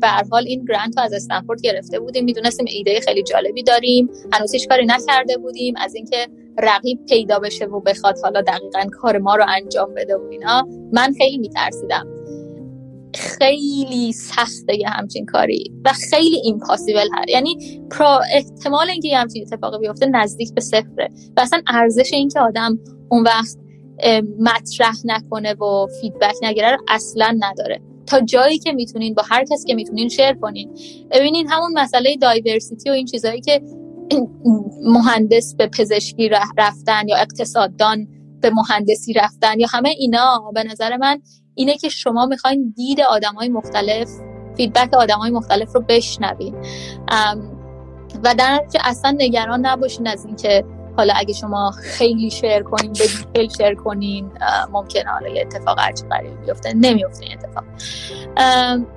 [0.00, 2.24] به هر حال این grant رو از استنفورد گرفته بودیم.
[2.24, 4.10] می‌دونستیم ایده خیلی جالبی داریم.
[4.32, 6.26] هنوز هیچ کاری نکرده بودیم از اینکه
[6.58, 10.68] رقیب پیدا بشه و بخواد حالا دقیقا کار ما رو انجام بده و اینا.
[10.92, 12.06] من خیلی میترسیدم.
[13.14, 19.46] خیلی سخته یه همچین کاری و خیلی impossible هست یعنی پرا احتمال اینکه یه همچین
[19.46, 21.10] اتفاقی بیفته نزدیک به صفره.
[21.36, 22.78] و اصلا ارزش اینکه آدم
[23.10, 23.58] اون وقت
[24.40, 27.80] مطرح نکنه و feedback نگیره اصلا نداره.
[28.06, 30.76] تا جایی که می‌تونین با هر کسی که می‌تونین share کنین.
[31.10, 33.62] ببینین همون مسئله diversity و این چیزهایی که
[34.94, 38.08] مهندس به پزشکی رفتن یا اقتصاددان
[38.40, 41.22] به مهندسی رفتن یا همه اینا به نظر من
[41.54, 44.08] اینه که شما می‌خواین دید آدم های مختلف
[44.56, 46.54] feedback آدم های مختلف رو بشنوین.
[48.24, 50.64] و در اصلا نگران نباشین از اینکه
[50.96, 53.04] حالا اگه شما خیلی share کنین به
[53.34, 54.30] detail share کنین
[54.72, 56.72] ممکنه حالا یه اتفاق عجیب غریبی بیفته.
[56.74, 57.64] نمیفته این اتفاق.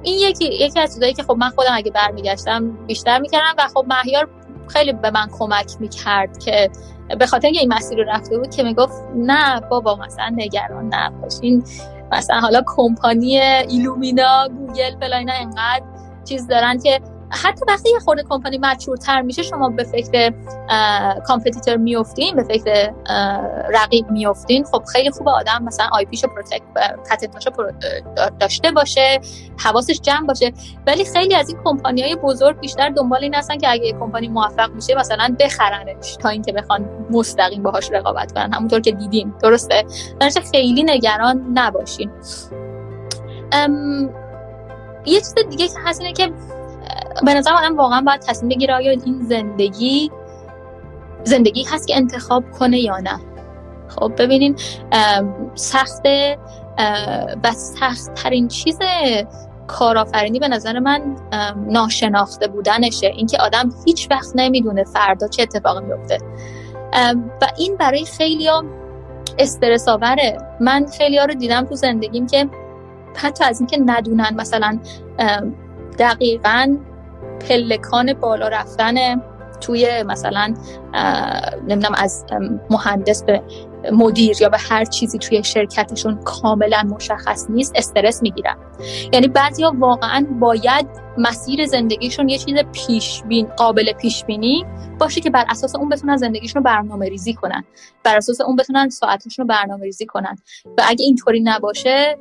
[0.04, 3.86] این یکی یکی از چیزایی که خب من خودم اگه برمیگشتم بیشتر می‌کردم و خب
[3.88, 4.30] مهیار
[4.68, 6.70] خیلی به من کمک می‌کرد که
[7.20, 11.64] به خاطر اینکه این مسیر رو رفته بود که می‌گفت نه بابا مثلا نگران نباشین.
[12.12, 15.84] مثلا حالا کمپانی ایلومینا گوگل فلان انقدر
[16.26, 17.00] چیز دارن که
[17.30, 20.34] حتی وقتی یه خورده کمپانی mature تر میشه شما به فکر
[21.28, 22.94] competitor میفتین به فکر
[23.70, 26.62] رقیب میفتین خب خیلی خوب آدم مثلا IP شو protect
[27.10, 27.50] patent اشو
[28.40, 29.20] داشته باشه
[29.58, 30.54] حواسش جمع باشه.
[30.88, 34.72] ولی خیلی از این کمپانی های بزرگ بیشتر دنبال این هستن که اگه کمپانی موفق
[34.72, 38.54] میشه مثلا بخرنش تا اینکه بخوان مستقیم باهاش رقابت کنن.
[38.54, 39.86] همونطور که دیدیم درسته؟
[40.52, 42.12] خیلی نگران نباشین.
[45.06, 46.32] یه چیز دیگه که هست اینه که
[47.26, 50.12] به نظر آدم واقعا باید تصمیم بگیره آیا این زندگی
[51.24, 53.20] زندگی هست که انتخاب کنه یا نه.
[53.88, 54.56] خب ببینین
[55.56, 56.06] سخت
[57.44, 58.80] و سخت ترین چیز
[59.68, 61.16] کارآفرینی به نظر من
[61.68, 63.08] ناشناخته بودنشه.
[63.08, 66.18] اینکه آدم هیچ وقت نمی‌دونه فردا چه اتفاقی میفته
[67.42, 68.64] و این برای خیلی ها
[69.40, 72.50] استرس آوره من خیلی ها رو دیدم تو زندگیم که
[73.16, 74.80] حتی از اینکه ندونن مثلا
[76.00, 76.78] دقیقا
[77.50, 79.22] پلکان بالا رفتن
[79.62, 80.54] توی مثلا
[81.68, 82.26] نمی‌دونم از
[82.70, 83.42] مهندس به
[83.92, 88.58] مدیر یا به هر چیزی توی شرکتشون کاملا مشخص نیست استرس می‌گیرن.
[89.14, 94.66] یعنی بعضیا واقعا باید مسیر زندگیشون یه چیز پیش بین قابل پیش بینی
[95.00, 97.64] باشه که بر اساس اون بتونن زندگیشون رو برنامه ریزی کنن.
[98.04, 100.38] بر اساس اون بتونن ساعتشون رو برنامه ریزی کنن.
[100.78, 102.18] و اگه اینطوری نباشه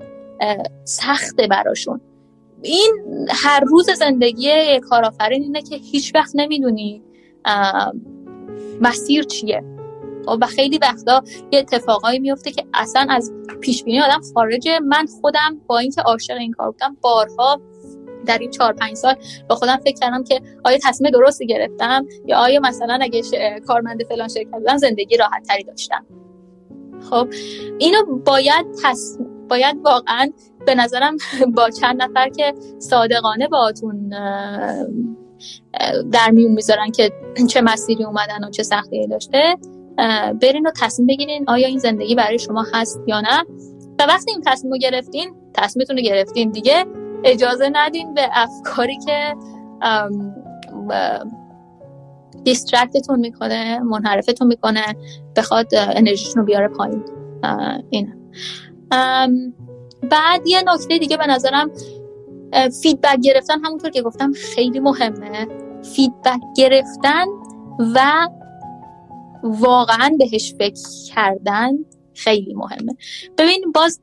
[0.85, 2.01] سخته براشون.
[2.65, 7.03] این هر روز زندگی کارآفرین اینه که هیچ وقت نمی‌دونی
[8.81, 9.65] مسیر چیه.
[10.27, 11.23] خب، و خیلی وقتا
[11.53, 14.81] یه اتفاقایی میفته که اصلا از پیش بینی آدم خارجه.
[14.81, 17.61] من خودم با اینکه عاشق این کار بودم بارها
[18.27, 19.15] در این چهار پنج سال
[19.49, 23.23] با خودم فکر کردم که آیا تصمیم درستی گرفتم یا آیا مثلا اگه
[23.67, 26.07] کارمند فلان شرکت بودم زندگی راحت تری داشتم.
[27.11, 27.29] خب
[27.79, 29.19] اینو باید تص...
[29.49, 30.31] باید واقعا
[30.67, 31.17] به نظرم
[31.57, 34.09] با چند نفر که صادقانه باهاتون
[36.13, 37.13] در میون می‌ذارن که
[37.49, 39.57] چه مسیری اومدن و چه سختی داشته
[40.43, 43.45] برین و تصمیم بگیرین آیا این زندگی برای شما هست یا نه.
[43.99, 46.85] و وقتی این تصمیم رو گرفتین تصمیمتون رو گرفتین دیگه
[47.25, 49.35] اجازه ندین به افکاری که
[52.45, 54.85] دیسترکتتون می‌کنه منحرفتون می‌کنه
[55.37, 57.05] بخواد انرژیتون رو بیاره پایین.
[57.91, 58.15] این
[60.11, 61.71] بعد یه نکته دیگه به نظرم
[62.83, 65.49] feedback گرفتن همونطور که گفتم خیلی مهمه.
[65.97, 67.27] feedback گرفتن
[67.95, 68.29] و
[69.43, 70.81] واقعا بهش فکر
[71.15, 71.71] کردن
[72.15, 72.97] خیلی مهمه.
[73.39, 74.01] ببین باز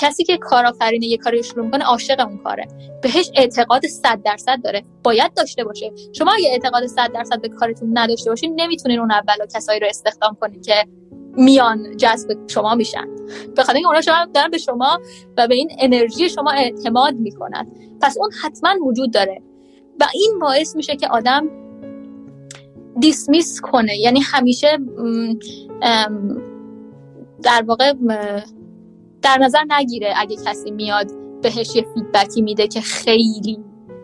[0.00, 2.68] کسی که کارآفرینه یه کاری شروع می‌کنه عاشق اون کاره.
[3.02, 4.84] بهش اعتقاد صد درصد داره.
[5.02, 5.92] باید داشته باشه.
[6.12, 10.36] شما اگه اعتقاد صد درصد به کارتون نداشته باشین نمی‌تونین اون اول کسایی رو استخدام
[10.40, 10.74] کنین که
[11.40, 13.06] میان جذب شما میشن.
[13.56, 15.00] به خاطر اینکه اونا شما دارن به شما
[15.36, 17.66] و به این انرژی شما اعتماد می‌کنن.
[18.00, 19.42] پس اون حتما وجود داره.
[20.00, 21.48] و این باعث میشه که آدم
[23.00, 23.96] دیسمیس کنه.
[23.98, 24.78] یعنی همیشه
[27.42, 27.92] در واقع
[29.22, 31.10] در نظر نگیره اگه کسی میاد
[31.42, 33.58] بهش یه فیدبکی میده که خیلی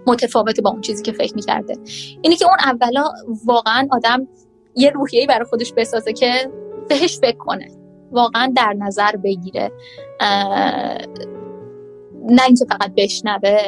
[0.07, 1.75] متفاوته با اون چیزی که فکر می‌کرده.
[2.23, 3.05] اینه که اون اولا
[3.45, 4.29] واقعا آدم
[4.77, 6.51] یه روحیه‌ای برای خودش بسازه که
[6.89, 7.69] بهش فکر کنه.
[8.11, 9.73] واقعا در نظر بگیره.
[12.29, 13.59] نه اینکه فقط بشنوه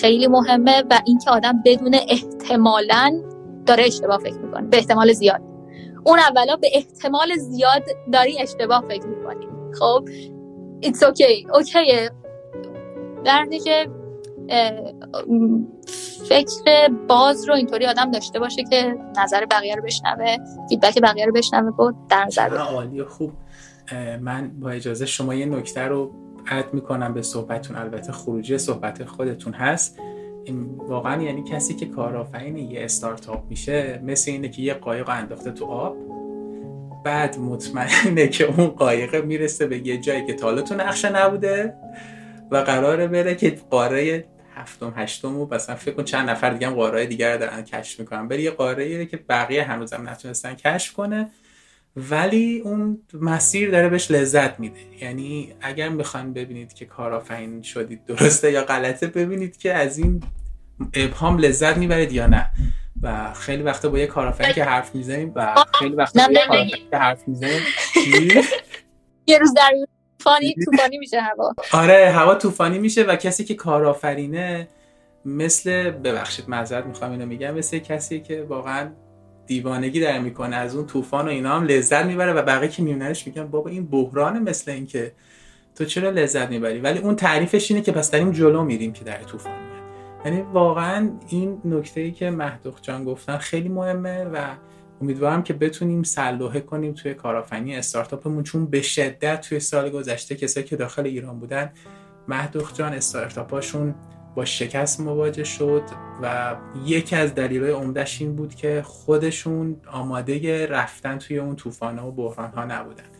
[0.00, 3.22] خیلی مهمه و اینکه آدم بدون احتمالا
[3.66, 4.66] داره اشتباه فکر می‌کنه.
[4.66, 5.42] به احتمال زیاد.
[6.04, 7.82] اون اولا به احتمال زیاد
[8.12, 9.46] داری اشتباه فکر می‌کنی.
[9.78, 10.08] خب
[10.84, 11.54] it's okay.
[11.54, 12.10] اوکیه
[13.24, 13.88] در که
[16.28, 20.36] فکر باز رو اینطوری آدم داشته باشه که نظر بقیه رو بشنوه
[20.68, 23.32] فیدبک بقیه رو بشنوه بود در نظر عالی خوب.
[24.20, 26.10] من با اجازه شما یه نکته رو
[26.46, 29.98] عد می‌کنم به صحبتون البته خروجی صحبت خودتون هست.
[30.44, 35.50] این واقعا یعنی کسی که کارآفرین یه استارتاپ میشه مثل اینه که یه قایق انداخته
[35.50, 35.96] تو آب
[37.04, 41.74] بعد مطمئنه که اون قایقه می‌رسه به یه جایی که تالا تو نقشه نبوده
[42.50, 44.24] و قراره بره که قاره
[44.54, 48.28] هفتم هشتم و مثلا فکر کن چند نفر دیگه هم قاره دیگر دارن کشف می‌کنن.
[48.28, 51.30] بری یه قاره که بقیه هنوزم نتونستن کشف کنه.
[51.96, 54.80] ولی اون مسیر داره بهش لذت میده.
[55.00, 60.22] یعنی اگر می‌خواین ببینید که کارآفرین شدید درسته یا غلطه ببینید که از این
[60.94, 62.50] ابهام لذت می‌برید یا نه.
[63.02, 66.96] و خیلی وقتا با یه کارآفرین که حرف می‌زنیم و خیلی وقتا با یه که
[66.96, 67.60] حرف می‌زنیم
[69.26, 69.72] یه روز در
[70.22, 71.54] طوفانی طوفانی میشه هوا.
[71.72, 74.68] آره هوا طوفانی میشه و کسی که کارآفرینه
[75.24, 78.90] مثل ببخشید معذرت می‌خوام اینو میگم مثل کسی که واقعا
[79.46, 80.56] دیوانگی در می‌کنه.
[80.56, 83.86] از اون طوفان و اینا هم لذت می‌بره و بقیه که میوننش میگن بابا این
[83.86, 85.12] بحران مثل این که
[85.74, 89.22] تو چرا لذت می‌بری؟ ولی اون تعریفش اینه که پس داریم جلو میریم که در
[89.22, 89.72] طوفان
[90.24, 94.38] یعنی واقعا این نکته ای که مهدوخ جان گفتن خیلی مهمه و
[95.02, 100.66] امیدوارم که بتونیم سلوحه کنیم توی کارآفرینی استارتاپمون چون به شدت توی سال گذشته کسایی
[100.66, 101.72] که داخل ایران بودن
[102.28, 103.94] مهدوخ جان استارتاپاشون
[104.34, 105.82] با شکست مواجه شد
[106.22, 106.56] و
[106.86, 112.50] یکی از دلایل عمدهش این بود که خودشون آماده رفتن توی اون طوفان و بحران
[112.50, 113.11] ها نبودن.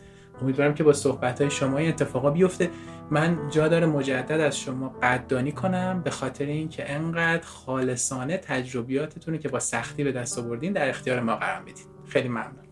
[0.43, 2.69] امیدوارم که با صحبت های شما این اتفاقا بیفته.
[3.11, 9.49] من جا داره مجدد از شما قدردانی کنم به خاطر اینکه انقدر خالصانه تجربیاتتون که
[9.49, 12.63] با سختی به دست آوردین در اختیار ما قرار می‌دید خیلی ممنون.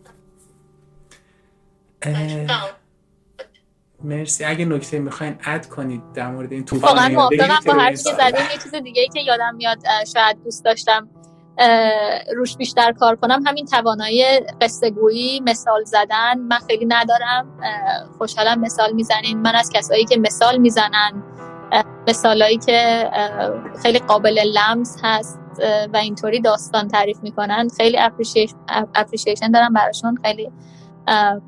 [4.04, 4.44] مرسی.
[4.44, 8.46] اگه نکته می‌خواین اد کنید در مورد این طوفان واقعا موافقم با هر چیزی زدین.
[8.52, 9.78] یه چیز دیگه ای که یادم میاد
[10.14, 11.10] شاید دوست داشتم
[12.36, 13.44] روش بیشتر کار کنم.
[13.46, 14.24] همین توانایی
[14.62, 17.60] قصه گویی مثال زدن من خیلی ندارم.
[18.18, 19.38] خوشحالم مثال می‌زنین.
[19.38, 21.24] من از کسایی که مثال می‌زنن
[22.08, 23.10] مثالایی که
[23.82, 25.40] خیلی قابل لمس هست
[25.94, 27.98] و اینطوری داستان تعریف می‌کنن خیلی
[28.96, 30.52] اپریشیشن دارم براشون خیلی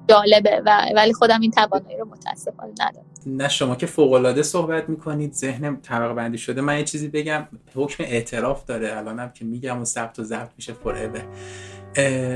[0.10, 0.62] جالبه.
[0.66, 3.06] و ولی خودم این توانایی رو متاسفانه ندارم.
[3.28, 6.62] نه شما که فوق العاده صحبت می‌کنید ذهنم طبقه بندی شده.
[6.62, 8.98] من یه چیزی بگم حکم اعتراف داره.
[8.98, 11.10] الانم که میگم و ثبت و ضبط میشه فور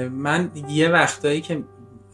[0.09, 1.63] من یه وقتایی که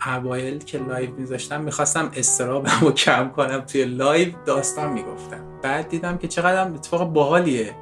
[0.06, 3.62] اوایل که live میذاشتم می‌خواستم استرابم رو کم کنم.
[3.62, 5.60] توی live داستان می‌گفتم.
[5.64, 7.76] بعد دیدم که چقدر اتفاق باحالیه.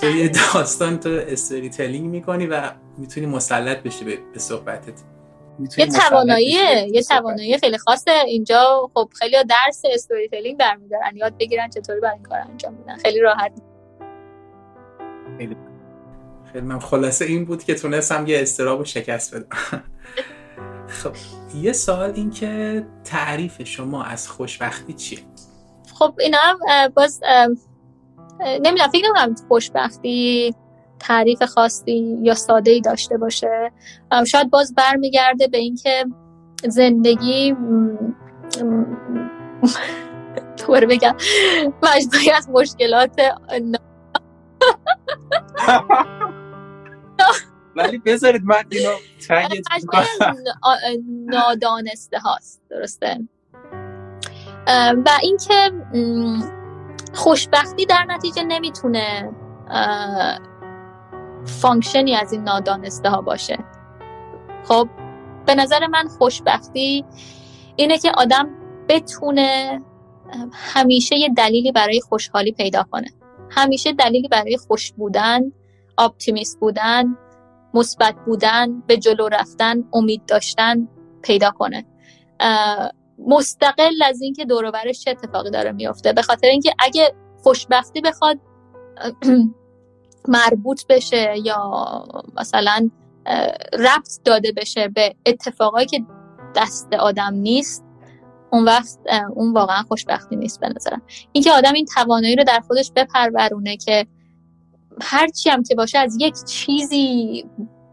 [0.00, 5.02] تو یه داستان تو storytelling می‌کنی و می‌تونی مسلط بشی به صحبتت.
[5.78, 6.50] یه توانایی
[6.92, 8.10] یه توانایی خیلی خاصه.
[8.26, 12.96] اینجا خب خیلی درس استوری تلینگ برمیدارن یاد بگیرن چطوری برای این کار انجام میدن
[12.96, 13.52] خیلی راحت.
[15.38, 15.56] خیلی.
[16.52, 19.48] خیلی من خلاصه این بود که تونستم یه استراب و شکست بدم.
[21.02, 21.12] خب
[21.54, 25.18] یه سوال این که تعریف شما از خوشبختی چیه؟
[25.94, 26.58] خب اینا هم
[26.88, 27.20] باز
[28.40, 30.54] نمی‌دونم فکر نمی‌دونم خوشبختی
[31.00, 33.72] تعریف خاصی یا ساده ای داشته باشه.
[34.26, 36.06] شاید باز برمیگرده به اینکه
[36.68, 37.56] زندگی
[40.56, 41.14] طور بگم
[41.82, 43.20] مجموعی از مشکلات
[47.76, 48.90] ولی بذارید من اینو
[51.26, 53.18] نادانسته هاست درسته؟
[55.06, 55.72] و اینکه
[57.14, 59.30] خوشبختی در نتیجه نمی‌تونه
[61.44, 63.58] function ی از این نادانسته ها باشه.
[64.64, 64.88] خب
[65.46, 67.04] به نظر من خوشبختی
[67.76, 68.48] اینه که آدم
[68.88, 69.80] بتونه
[70.52, 73.08] همیشه یه دلیلی برای خوشحالی پیدا کنه.
[73.50, 75.40] همیشه دلیلی برای خوش بودن
[75.98, 77.16] optimist بودن
[77.74, 80.88] مثبت بودن به جلو رفتن امید داشتن
[81.22, 81.86] پیدا کنه.
[83.18, 86.12] مستقل از اینکه دور برش چه اتفاقی داره میافته.
[86.12, 88.38] به خاطر اینکه اگه خوشبختی بخواد
[90.28, 92.04] مربوط بشه یا
[92.36, 92.90] مثلا
[93.72, 96.04] ربط داده بشه به اتفاقایی که
[96.56, 97.84] دست آدم نیست
[98.52, 98.98] اون وقت
[99.34, 101.02] اون واقعا خوشبختی نیست به نظرم.
[101.32, 104.06] اینکه آدم این توانایی رو در خودش بپرورونه که
[105.02, 107.44] هرچی هم که باشه از یک چیزی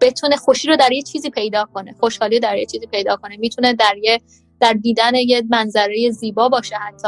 [0.01, 3.73] بتونه خوشی رو در یه چیزی پیدا کنه خوشحالی در یه چیزی پیدا کنه می‌تونه
[3.73, 4.21] در یه
[4.59, 7.07] در دیدن یه منظره زیبا باشه حتی.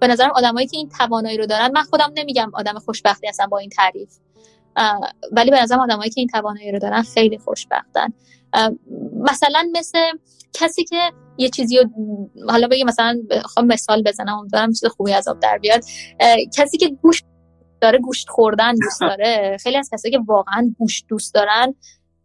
[0.00, 3.58] به نظرم آدمایی که این توانایی رو دارن من خودم نمیگم آدم خوشبختی هستم با
[3.58, 4.10] این تعریف.
[5.32, 8.12] ولی به نظرم آدمایی که این توانایی رو دارن خیلی خوشبختن.
[9.16, 9.98] مثلا مثل
[10.52, 11.84] کسی که یه چیزی رو
[12.48, 15.84] حالا بگی مثلا خواهم مثال بزنم امیدوارم چیز خوبی از آب در بیاد.
[16.56, 17.24] کسی که گوشت
[17.80, 21.74] داره گوشت خوردن دوست داره خیلی از کسایی که واقعا گوشت دوست دارن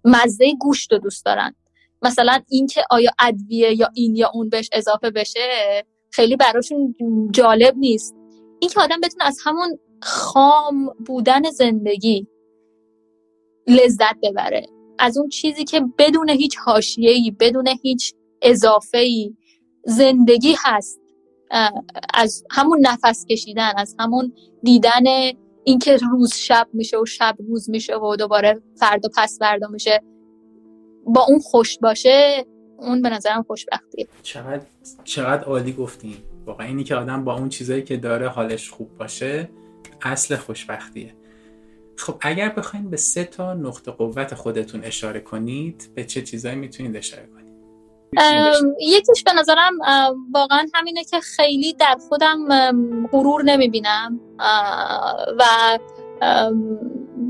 [0.05, 1.55] مزه گوشت رو دوست دارن.
[2.01, 5.39] مثلا اینکه آیا ادویه یا این یا اون بهش اضافه بشه
[6.11, 6.95] خیلی براشون
[7.31, 8.15] جالب نیست.
[8.59, 12.27] اینکه آدم بتونه از همون خام بودن زندگی
[13.67, 14.67] لذت ببره.
[14.99, 19.35] از اون چیزی که بدون هیچ حاشیه‌ای بدون هیچ اضافه ای
[19.85, 20.99] زندگی هست.
[22.13, 24.33] از همون نفس کشیدن از همون
[24.63, 25.03] دیدن
[25.63, 30.01] اینکه روز شب میشه و شب روز میشه و دوباره فردا پس فردا میشه
[31.05, 32.45] با اون خوش باشه
[32.77, 34.61] اون به نظرم خوشبختیه چقدر
[35.03, 39.49] چقدر عالی گفتین واقعا اینی که آدم با اون چیزایی که داره حالش خوب باشه
[40.01, 41.13] اصل خوشبختیه.
[41.97, 46.97] خب اگر بخواین به سه تا نقطه قوت خودتون اشاره کنید به چه چیزایی می‌تونید
[46.97, 47.45] اشاره کنید؟
[48.81, 49.73] یکیش به نظرم
[50.33, 52.37] واقعا همینه که خیلی در خودم
[53.07, 54.19] غرور نمی‌بینم
[55.39, 55.43] و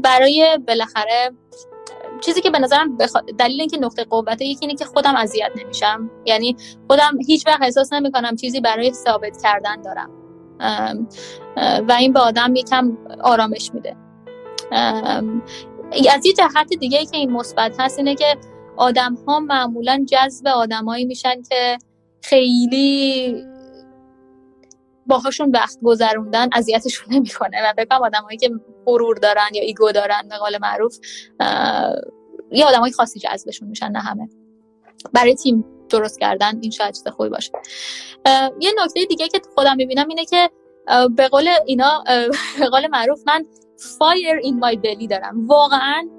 [0.03, 1.31] برای بالاخره
[2.21, 3.11] چیزی که به نظرم بخ...
[3.37, 6.11] دلیل اینکه نقطه قوته یکی اینه که خودم اذیت نمیشم.
[6.25, 6.55] یعنی
[6.87, 10.09] خودم هیچ وقت احساس نمی‌کنم چیزی برای ثابت کردن دارم.
[11.87, 13.95] و این به آدم یکم آرامش میده.
[14.71, 18.37] از یه جهت دیگه ای که این مثبت هست اینه که
[18.77, 21.77] آدم ها معمولا جذب آدمایی میشن که
[22.23, 23.35] خیلی
[25.07, 27.57] باهاشون وقت گذروندن اذیتشون نمی‌کنه.
[27.63, 28.51] و بکنم آدمایی که
[28.85, 30.97] غرور دارن یا ایگو دارن به قول معروف
[32.51, 34.29] یه آدمای خاصی جذبشون میشن نه همه.
[35.13, 37.51] برای تیم درست کردن این شاید چیز خوبی باشه.
[38.59, 40.49] یه نکته دیگه که خودم می‌بینم اینه که
[41.15, 42.03] به قول اینا
[42.59, 43.45] به قول معروف من
[43.85, 45.47] فایر این مای بلی دارم.
[45.47, 46.09] واقعا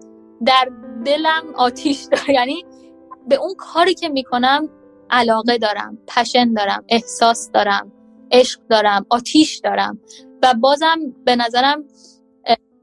[0.47, 0.69] در
[1.05, 2.65] دلم آتیش داره یعنی
[3.29, 4.69] به اون کاری که می‌کنم
[5.11, 7.93] علاقه دارم پشن دارم احساس دارم
[8.33, 9.99] عشق دارم آتیش دارم.
[10.43, 11.85] و بازم به نظرم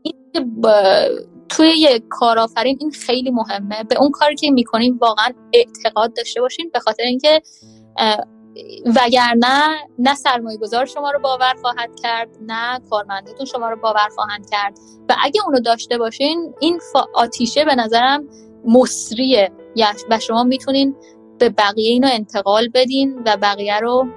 [0.02, 0.62] این
[1.50, 3.84] توی یک کارآفرین این خیلی مهمه.
[3.84, 6.70] به اون کاری که می‌کنیم واقعا اعتقاد داشته باشین.
[6.74, 7.42] به خاطر اینکه
[8.86, 14.50] وگرنه نه سرمایه گذار شما رو باور خواهد کرد نه کارمندتون شما رو باور خواهند
[14.50, 14.78] کرد.
[15.10, 16.80] و اگه اونو داشته باشین این
[17.14, 18.28] آتیشه به نظرم
[18.66, 19.52] مصریه.
[20.10, 20.96] و شما می‌تونین
[21.40, 24.08] به بقیه اینو انتقال بدین و بقیه رو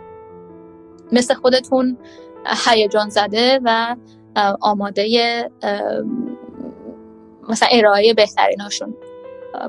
[1.12, 1.98] مثل خودتون
[2.66, 3.96] هیجان زده و
[4.60, 5.50] آماده
[7.48, 8.96] مثلا ارائه بهتریناشون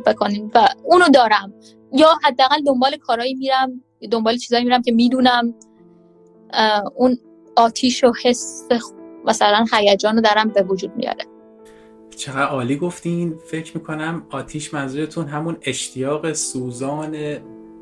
[0.05, 1.53] بکنیم و اونو دارم.
[1.93, 5.53] یا حداقل دنبال کارهایی میرم دنبال چیزایی میرم که می‌دونم
[6.95, 7.17] اون
[7.55, 8.67] آتیش و حس
[9.25, 11.25] مثلا هیجان رو دارم به وجود میاره.
[12.17, 13.37] چقدر عالی گفتین.
[13.37, 17.37] فکر می‌کنم آتیش منظورتون همون اشتیاق سوزان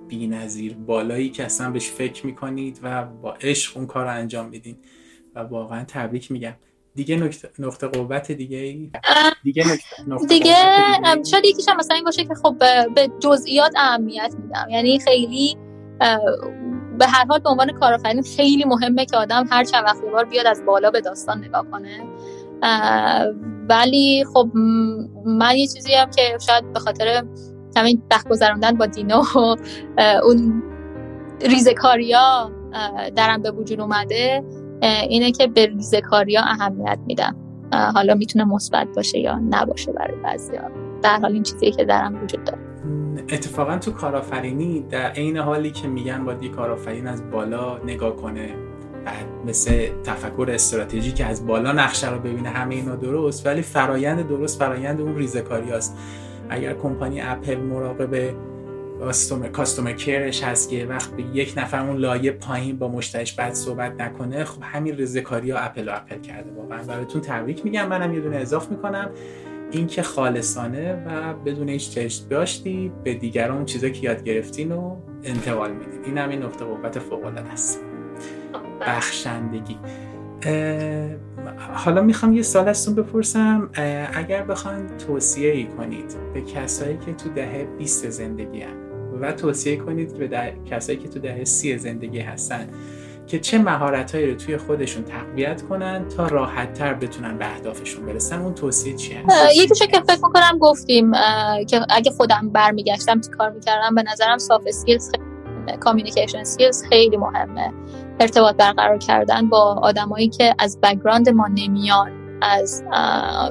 [0.07, 4.77] بینظیر بالایی که اصلا بهش فکر می‌کنید و با عشق اون کار رو انجام میدین.
[5.35, 6.53] و واقعا تبریک میگم.
[6.95, 8.91] دیگه نقطه, نقطه قوت دیگه ای؟
[9.43, 9.63] دیگه
[10.07, 10.55] نقطه دیگه
[11.31, 12.55] شاید یکیش هم مثلا این باشه که خب
[12.95, 14.67] به جزئیات اهمیت میدم.
[14.69, 15.57] یعنی خیلی
[16.99, 20.47] به هر حال به عنوان کارآفرین خیلی مهمه که آدم هر چند وقت بار بیاد
[20.47, 22.03] از بالا به داستان نگاه کنه.
[23.69, 24.49] ولی خب
[25.25, 27.23] من یه چیزی هم که شاید به خاطر
[27.77, 29.55] همین وقت گذراندن با دینا و
[30.23, 30.63] اون
[31.41, 32.51] ریزکاریا
[33.15, 34.43] درم به وجود اومده
[34.81, 37.35] اینه که به ریزکاریا اهمیت میدم.
[37.93, 40.71] حالا می‌تونه مثبت باشه یا نباشه برای بعضیا.
[41.01, 42.64] در حال این چیزی که درم وجود داره.
[43.29, 48.55] اتفاقا تو کارآفرینی در عین حالی که میگن باید یه کارآفرین از بالا نگاه کنه
[49.05, 54.27] بعد مثل تفکر استراتژی که از بالا نقشه رو ببینه همه اینا درست ولی فرایند
[54.27, 55.97] درست فرایند اون ریزکاری است
[56.49, 58.35] اگر کمپانی اپل مراقب
[59.53, 64.01] کاستومر کرش هست که وقت به یک نفر اون لایه پایین با مشتریش بعد صحبت
[64.01, 66.83] نکنه خب همین ریزکاری ها اپل و اپل کرده واقعا.
[66.87, 69.09] و بهتون تبریک میگم منم یه دونه اضاف می‌کنم.
[69.75, 74.95] این که خالصانه و بدون هیچ چشم داشتی به دیگران چیزا که یاد گرفتین و
[75.23, 76.03] انتقال میدین.
[76.05, 77.79] این هم این نقطه قوت فوق العاده است
[78.81, 79.77] بخشندگی.
[81.73, 83.69] حالا می‌خوام یه سال ازتون بپرسم.
[84.13, 88.75] اگر بخواین توصیه ای کنید به کسایی که تو دهه 20 زندگی هم
[89.21, 92.69] و توصیه کنید به کسایی که تو دهه 30 زندگی هستن
[93.27, 98.41] که چه مهارتهایی رو توی خودشون تقویت کنن تا راحت تر بتونن به اهدافشون برسن.
[98.41, 99.23] اون توصیه چیه؟
[99.55, 101.11] یکیشو که فکر می‌کنم گفتیم
[101.67, 105.11] که اگه خودم برمیگشتم چی کار می‌کردم به نظرم soft skills
[105.79, 107.73] communication skills خیلی مهمه.
[108.19, 112.11] ارتباط برقرار کردن با آدمایی که از background ما نمیان
[112.41, 112.83] از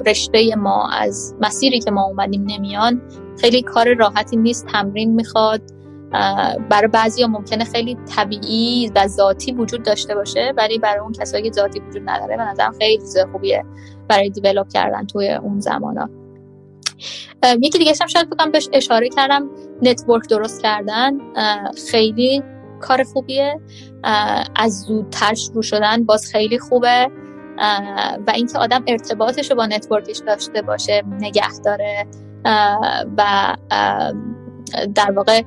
[0.05, 3.01] رشته ما از مسیری که ما اومدیم نمیان.
[3.41, 5.61] خیلی کار راحتی نیست تمرین می‌خواد.
[6.69, 11.43] برای بعضی ها ممکنه خیلی طبیعی و ذاتی وجود داشته باشه ولی برای اون کسایی
[11.43, 13.65] که ذاتی وجود نداره به نظرم خیلی خوبیه
[14.07, 16.09] برای develop کردن توی اون زمان ها.
[17.61, 19.49] یکی دیگه هم شاید بکنم بهش اشاره کردم
[19.81, 21.11] network درست کردن
[21.91, 22.43] خیلی
[22.81, 23.59] کار خوبیه.
[24.55, 27.11] از زودتر شروع شدن باز خیلی خوبه.
[28.27, 32.07] و اینکه آدم ارتباطش رو با network ش داشته باشه نگه داره.
[33.17, 33.55] و
[34.95, 35.41] در واقع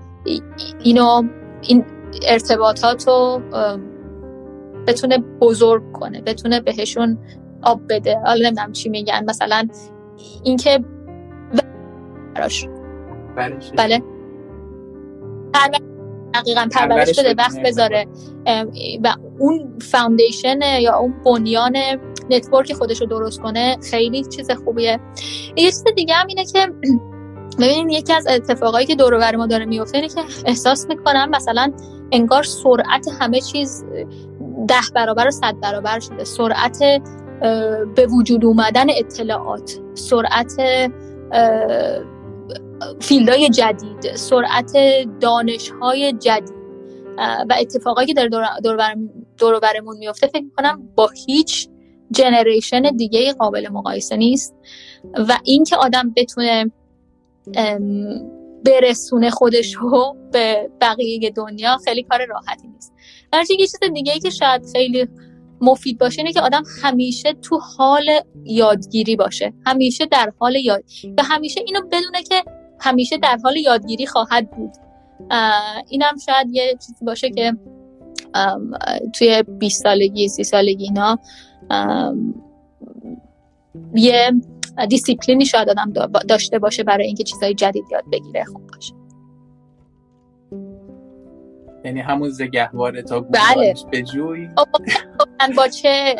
[0.84, 1.22] اینو
[1.62, 1.84] این
[2.26, 3.42] ارتباطات رو
[4.86, 7.18] بتونه بزرگ کنه بتونه بهشون
[7.62, 8.18] آب بده.
[8.26, 9.24] حالا نمی‌دونم چی میگن.
[9.24, 9.68] مثلا
[10.44, 10.84] اینکه
[13.76, 14.02] بله.
[16.34, 18.06] دقیقا پرورش بده وقت بذاره.
[19.04, 21.76] و اون foundation یا اون بنیان
[22.30, 25.00] network خودش رو درست کنه خیلی چیز خوبیه.
[25.56, 26.58] یه چیز دیگه هم اینه که
[27.58, 31.72] ببینید یکی از اتفاقایی که دور ما داره میفته اینه که احساس می‌کنم مثلا
[32.12, 33.84] انگار سرعت همه چیز
[34.68, 36.24] ده برابر و صد برابر شده.
[36.24, 36.78] سرعت
[37.94, 40.62] به وجود اومدن اطلاعات سرعت
[43.00, 44.72] فیلدهای جدید سرعت
[45.20, 46.58] دانشهای جدید.
[47.18, 48.28] و اتفاقایی که در
[49.38, 51.68] دور برمون میفته فکر می‌کنم با هیچ
[52.10, 54.54] جنریشن دیگه قابل مقایسه نیست.
[55.28, 56.70] و اینکه آدم بتونه
[58.64, 62.94] برسونه خودش رو به بقیه دنیا خیلی کار راحتی نیست.
[63.32, 65.08] در یه چیز دیگه ای که شاید خیلی
[65.60, 68.04] مفید باشه اینه که آدم همیشه تو حال
[68.44, 70.84] یادگیری باشه همیشه در حال یاد
[71.18, 72.44] و همیشه اینو بدونه که
[72.80, 74.70] همیشه در حال یادگیری خواهد بود.
[75.88, 77.52] اینم شاید یه چیزی باشه که
[79.12, 81.18] توی 20 سالگی 30 سالگی اینا
[83.94, 84.32] یه
[84.86, 85.92] دیسیپلینی شاید آدم
[86.28, 88.94] داشته باشه برای اینکه چیزهای جدید یاد بگیره خوب باشه.
[91.84, 93.74] یعنی همون زگهواره تا بله.
[93.90, 94.48] به جوی؟
[95.56, 96.16] با چه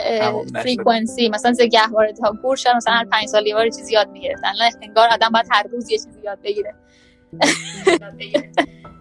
[0.53, 4.49] فریکونسی مثلا زگهواره تا گور شد مثلا هر پنج سال یه چیزی یاد می‌گرفتن
[4.83, 6.75] انگار آدم باید هر روز یه چیزی یاد بگیره.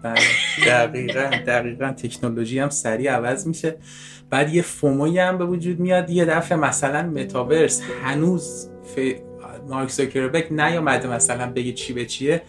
[0.02, 0.20] بله،
[0.66, 1.92] دقیقا دقیقا.
[1.92, 3.76] تکنولوژی هم سریع عوض میشه.
[4.30, 6.10] بعد یه فوموی هم به وجود میاد.
[6.10, 8.98] یه دفعه مثلا متاورس هنوز ف...
[9.68, 12.42] مارک زاکربرگ نیامده مثلا بگه چی به چیه.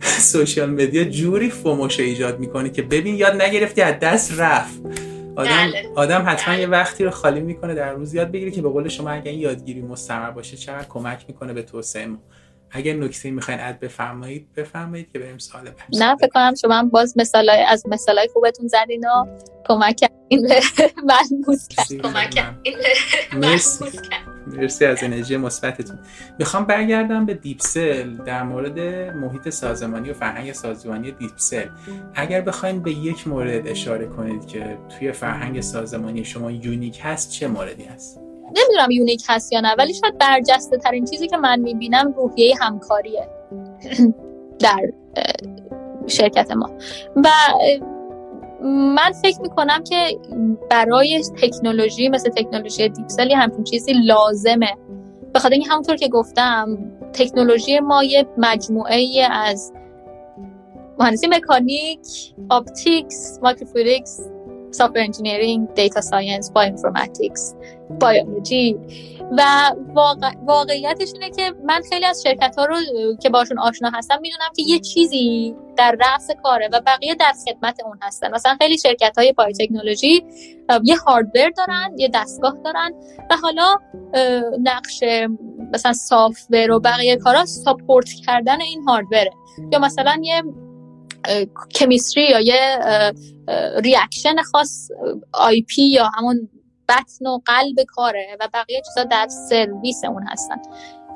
[0.00, 4.80] سوشیال مدیا جوری فوموش ایجاد می‌کنه که ببین یاد نگرفتی از دست رفت.
[5.36, 5.88] آدم, بله.
[5.94, 9.10] آدم حتما یه وقتی رو خالی می‌کنه در روز یاد بگیره که به قول شما
[9.10, 12.18] اگه این یادگیری مستمر باشه چقدر کمک می‌کنه به توسعه ما.
[12.70, 16.88] اگر نکته می‌خواین اد بفرمایید بفرمایید که بریم سوال بعد نه فکر کنم شما هم
[16.88, 19.26] باز مثال از مثالای خوبتون زدین و
[19.68, 20.48] کمک کردین
[21.10, 21.68] ملموس
[22.02, 22.44] کمک
[23.32, 23.84] مرسی.
[24.46, 25.98] مرسی از انرژی مثبتتون.
[26.38, 28.78] می‌خوام برگردم به دیپسل در مورد
[29.16, 31.66] محیط سازمانی و فرهنگ سازمانی دیپسل
[32.14, 37.48] اگر بخواین به یک مورد اشاره کنید که توی فرهنگ سازمانی شما unique هست چه
[37.48, 42.12] موردی هست؟ نمی‌دونم unique هست یا نه ولی شاید برجسته ترین چیزی که من می‌بینم
[42.16, 43.28] روحیه همکاریه
[44.60, 44.80] در
[46.06, 46.70] شرکت ما.
[47.16, 47.28] و
[48.64, 50.18] من فکر می‌کنم که
[50.70, 54.74] برای تکنولوژی مثل تکنولوژی دیپسل یه همچین چیزی لازمه.
[55.32, 56.78] به خاطر اینکه همونطور که گفتم
[57.12, 59.72] تکنولوژی ما یه مجموعه از
[60.98, 64.20] مهندسی مکانیک، optics، microfluidics،
[64.70, 67.54] software engineering، data science، bioinformatics،
[68.00, 68.76] بیولوژی
[69.32, 69.42] و
[69.94, 70.30] واقع...
[70.46, 72.76] واقعیتش اینه که من خیلی از شرکت ها رو
[73.22, 77.80] که باشون آشنا هستم می‌دونم که یه چیزی در رأس کاره و بقیه در خدمت
[77.84, 78.34] اون هستن.
[78.34, 80.24] مثلا خیلی شرکت های biotechnology
[80.84, 82.92] یه hardware دارن یه دستگاه دارن
[83.30, 83.76] و حالا
[84.62, 85.02] نقش
[85.72, 89.30] مثلا software و بقیه کارا support کردن این hardware ه
[89.72, 90.42] یا مثلا یه
[91.74, 92.78] chemistry یا یه
[93.76, 94.88] reaction خاص
[95.32, 96.48] IP یا همون
[96.88, 100.56] بطن و قلب کاره و بقیه چیزا در سرویس اون هستن.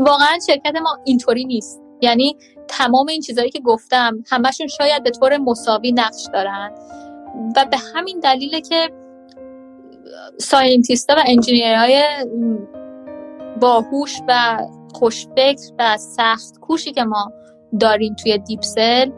[0.00, 1.80] واقعا شرکت ما اینطوری نیست.
[2.00, 2.36] یعنی
[2.68, 6.70] تمام این چیزهایی که گفتم همشون شاید به طور مساوی نقش دارن
[7.56, 8.90] و به همین دلیله که
[10.38, 12.02] scientist و engineer های
[13.60, 14.58] باهوش و
[14.94, 17.32] خوشفکر و سخت کوشی که ما
[17.80, 19.10] داریم توی Deepcell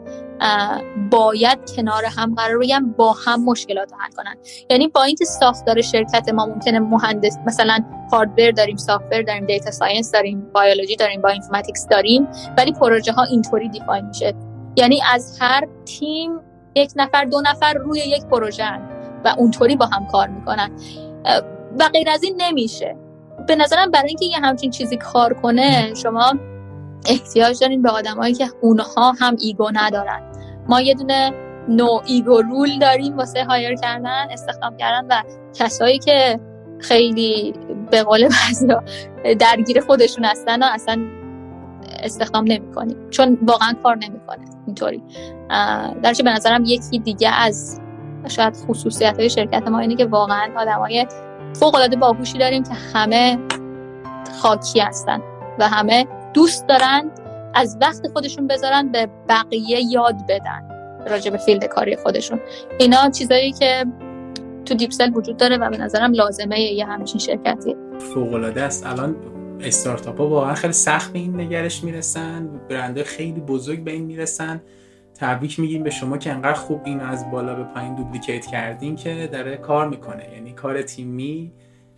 [1.11, 4.35] باید کنار هم قرار بگیرن با هم مشکلات رو حل کنن.
[4.69, 7.77] یعنی با اینکه ساختار شرکت ما ممکنه مهندس مثلا
[8.11, 12.27] hardware داریم software داریم data science داریم بیولوژی داریم bioinformatics داریم
[12.57, 14.33] ولی پروژه ها اینطوری define میشه.
[14.75, 16.31] یعنی از هر تیم
[16.75, 18.79] یک نفر دو نفر روی یک پروژه
[19.25, 20.71] و اونطوری با هم کار می‌کنن.
[21.79, 22.95] و غیر از این نمیشه.
[23.47, 26.33] به نظرم برای اینکه یه همچین چیزی کار کنه شما
[27.09, 30.21] احتیاج دارین به آدمایی که اونها هم ego ندارن.
[30.67, 31.31] ما یه دونه
[31.69, 35.23] no ego rule داریم واسه hire کردن استخدام کردن و
[35.53, 36.39] کسایی که
[36.79, 37.53] خیلی
[37.91, 38.83] به قول بعضیا
[39.39, 41.01] درگیر خودشون هستن و اصلا
[41.99, 44.45] استخدام نمی کنیم چون واقعا کار نمی‌کنه.
[44.65, 45.03] اینطوری.
[46.03, 47.81] درچه به نظرم یکی دیگه از
[48.27, 51.07] شاید خصوصیت های شرکت ما اینه که واقعا آدمای
[51.53, 53.39] فوق العاده باهوشی داریم که همه
[54.41, 55.21] خاکی هستن
[55.59, 57.11] و همه دوست دارن
[57.53, 60.69] از وقت خودشون بذارن به بقیه یاد بدن
[61.07, 62.39] راجع به field کاری خودشون.
[62.79, 63.85] اینا چیزایی که
[64.65, 67.75] تو Deepcell وجود داره و به نظرم لازمه یه همچین شرکتی.
[67.99, 68.85] فوق العاده است.
[68.85, 69.15] الان
[69.61, 72.49] استارتاپ ها واقعا خیلی سخت به این نگرش می‌رسن.
[72.69, 74.61] برندهای خیلی بزرگ به این می‌رسن.
[75.19, 79.29] تبریک میگیم به شما که انقدر خوب این از بالا به پایین duplicate کردین که
[79.31, 80.23] داره کار می‌کنه.
[80.33, 81.51] یعنی کار تیمی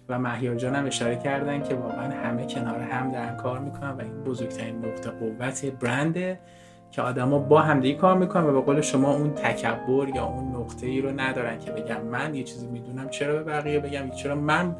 [0.09, 4.01] و مهیار جان هم اشاره کردن که واقعا همه کنار هم دارن کار می‌کنن و
[4.01, 6.39] این بزرگترین نقطه قوت برنده
[6.91, 10.87] که آدما با همدیگه کار می‌کنن و به قول شما اون تکبر یا اون نقطه
[10.87, 14.75] ای رو ندارن که بگم من یه چیزی می‌دونم چرا به بقیه بگم چرا من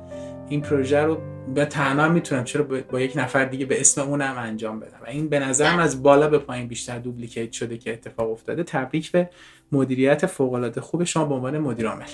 [0.50, 1.18] این پروژه رو
[1.54, 4.98] به تنها می‌تونم چرا با یک نفر دیگه به اسم اونم انجام بدم.
[5.06, 9.12] و این به نظرم از بالا به پایین بیشتر دوبلیکیت شده که اتفاق افتاده تبریک
[9.12, 9.30] به
[9.72, 12.06] مدیریت فوق العاده خوب شما به عنوان مدیر عامل.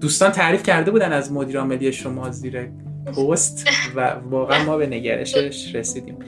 [0.00, 2.68] دوستان تعریف کرده بودن از مدیر عاملی شما زیر
[3.06, 4.00] پست و
[4.30, 6.18] واقعا ما به نگرشش رسیدیم.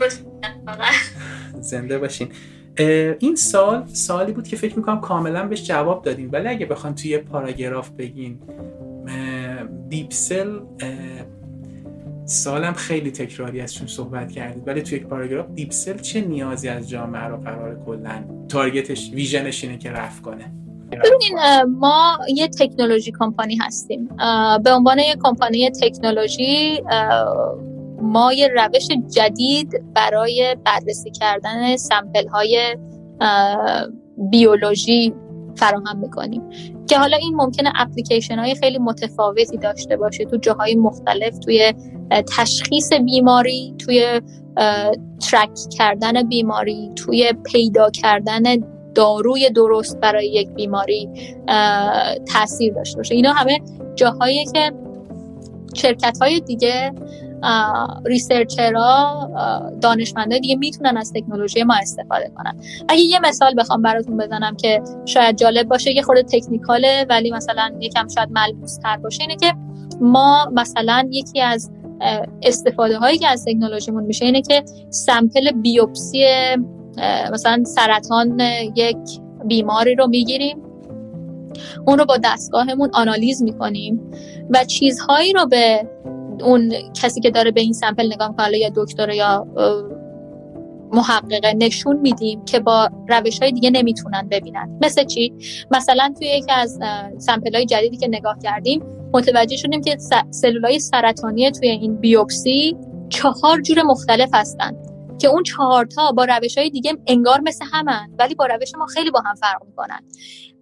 [1.61, 2.29] زنده باشین.
[3.19, 7.19] این سال سالی بود که فکر می‌کنم کاملا بهش جواب دادیم ولی اگه بخوان توی
[7.19, 8.39] پاراگراف بگین
[9.89, 10.61] دیپسل
[12.25, 16.89] سالم خیلی تکراری از چون صحبت کردید ولی توی یک پاراگراف دیپسل چه نیازی از
[16.89, 20.53] جامعه رو قرار کلا تارگتش ویژنش اینه که رفت کنه؟
[20.93, 24.09] ببینین ما یه تکنولوژی کمپانی هستیم.
[24.65, 26.83] به عنوان یه کمپانی تکنولوژی
[28.03, 32.77] ما یه روش جدید برای بررسی کردن سمپل های
[34.31, 35.15] بیولوژی
[35.57, 36.43] فراهم می‌کنیم.
[36.89, 41.75] که حالا این ممکنه اپلیکیشن های خیلی متفاوتی داشته باشه تو جاهای مختلف توی
[42.37, 44.21] تشخیص بیماری توی
[45.31, 48.43] ترک کردن بیماری توی پیدا کردن
[49.01, 51.09] داروی درست برای یک بیماری
[52.33, 53.15] تاثیر داشته باشه.
[53.15, 53.61] اینا همه
[53.95, 54.73] جاهایی که
[55.75, 56.93] شرکت های دیگه
[58.07, 59.31] ریسرچرها
[59.81, 62.61] دانشمنده دیگه می‌تونن از تکنولوژی ما استفاده کنن.
[62.89, 67.73] اگه یه مثال بخوام براتون بزنم که شاید جالب باشه یه خورده تکنیکاله ولی مثلا
[67.81, 69.55] یکم شاید ملموس تر باشه اینه که
[70.01, 71.71] ما مثلا یکی از
[72.43, 76.25] استفاده هایی که از تکنولوژیمون میشه اینه که سمپل بیوپسی
[77.33, 78.41] مثلا سرطان
[78.77, 78.97] یک
[79.45, 80.59] بیماری رو می‌گیریم
[81.87, 84.11] اون رو با دستگاهمون آنالیز می‌کنیم
[84.51, 85.89] و چیزهایی رو به
[86.45, 89.47] اون کسی که داره به این سمپل نگاه می‌کنه یا دکتر یا
[90.93, 94.79] محققه نشون میدیم که با روش های دیگه نمی‌تونن ببینن.
[94.83, 95.33] مثل چی؟
[95.71, 96.79] مثلا توی یکی از
[97.19, 98.83] سمپل های جدیدی که نگاه کردیم
[99.13, 99.97] متوجه شدیم که
[100.31, 102.77] سلول های سرطانی توی این بیوپسی
[103.09, 104.77] چهار جور مختلف هستن.
[105.21, 109.11] که اون چهارتا با روش های دیگه انگار مثل همن ولی با روش ما خیلی
[109.11, 110.01] با هم فرق می‌کنن.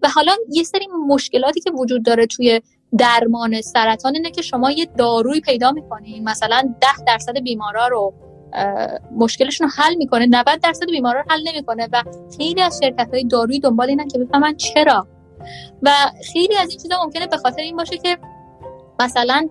[0.02, 2.60] و حالا یه سری مشکلاتی که وجود داره توی
[2.98, 8.14] درمان سرطان اینه که شما یه داروی پیدا می‌کنین مثلا ده درصد بیمارا رو
[9.16, 12.02] مشکلشون رو حل می‌کنه 90 درصد بیمارا رو حل نمی‌کنه و
[12.36, 15.06] خیلی از شرکت های دارویی دنبال اینن که بفهمن چرا.
[15.82, 15.90] و
[16.32, 18.18] خیلی از این چیزا ممکنه به خاطر این باشه که
[19.00, 19.48] مثلا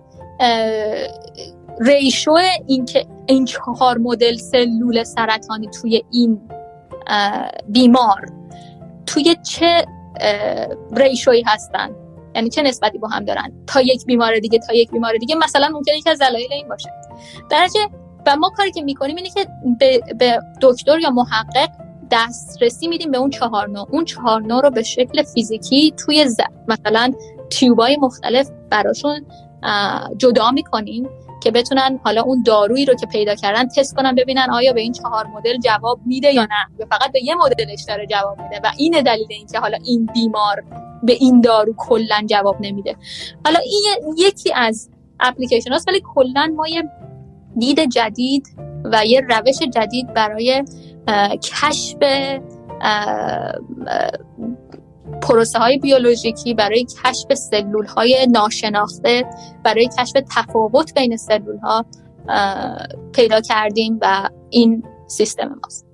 [1.80, 2.36] ریشو
[2.66, 6.40] این که این چهار مدل سلول سرطانی توی این
[7.68, 8.26] بیمار
[9.06, 9.84] توی چه
[10.92, 11.90] ریشویی هستن؟
[12.34, 15.68] یعنی چه نسبتی با هم دارن؟ تا یک بیمار دیگه تا یک بیمار دیگه مثلا
[15.68, 16.90] ممکنه یکی از دلایل این باشه.
[17.50, 17.80] درجه
[18.26, 19.46] و ما کاری که می‌کنیم اینه که
[20.18, 21.68] به, دکتر یا محقق
[22.10, 23.88] دسترسی میدیم به اون چهار نوع.
[23.90, 26.36] اون چهار نوع رو به شکل فیزیکی توی ز...
[26.68, 27.12] مثلا
[27.50, 29.26] تیوبای مختلف براشون
[30.16, 31.08] جدا می‌کنیم.
[31.40, 34.92] که بتونن حالا اون دارویی رو که پیدا کردن تست کنن ببینن آیا به این
[34.92, 36.78] چهار مدل جواب میده یا نه.
[36.78, 38.60] یا فقط به یه مدلش داره جواب میده.
[38.64, 40.64] و این دلیل اینکه حالا این بیمار
[41.02, 42.96] به این دارو کلا جواب نمیده.
[43.44, 44.90] حالا این یکی از
[45.20, 46.82] اپلیکیشن هاست ولی کلا ما یه
[47.58, 48.46] دید جدید
[48.84, 50.64] و یه روش جدید برای
[51.42, 51.96] کشف
[55.22, 59.24] پروسه های بیولوژیکی برای کشف سلول های ناشناخته
[59.64, 61.86] برای کشف تفاوت بین سلول ها
[63.12, 65.88] پیدا کردیم و این سیستم ماست.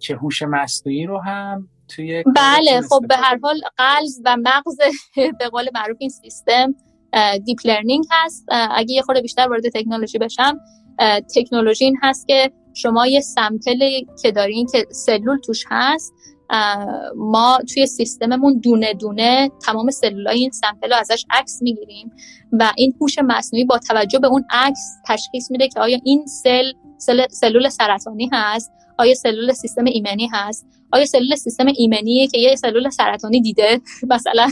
[0.00, 4.76] که هوش مصنوعی رو هم توی بله خب به هر حال قلب و مغز
[5.38, 6.74] به قول معروف این سیستم
[7.44, 8.44] deep learning هست.
[8.50, 10.60] اگه یه خورده بیشتر وارد تکنولوژی بشم
[11.34, 16.14] تکنولوژی این هست که شما یه سمپل که دارین که سلول توش هست
[17.16, 22.12] ما توی سیستممون دونه دونه تمام سلولای این سمپل رو ازش عکس می‌گیریم
[22.52, 26.72] و این هوش مصنوعی با توجه به اون عکس تشخیص میده که آیا این سل,
[26.98, 30.66] سل سلول سرطانی هست آیا سلول سیستم ایمنی هست.
[30.92, 33.80] آیا سلول سیستم ایمنیه که یه سلول سرطانی دیده
[34.12, 34.48] مثلا.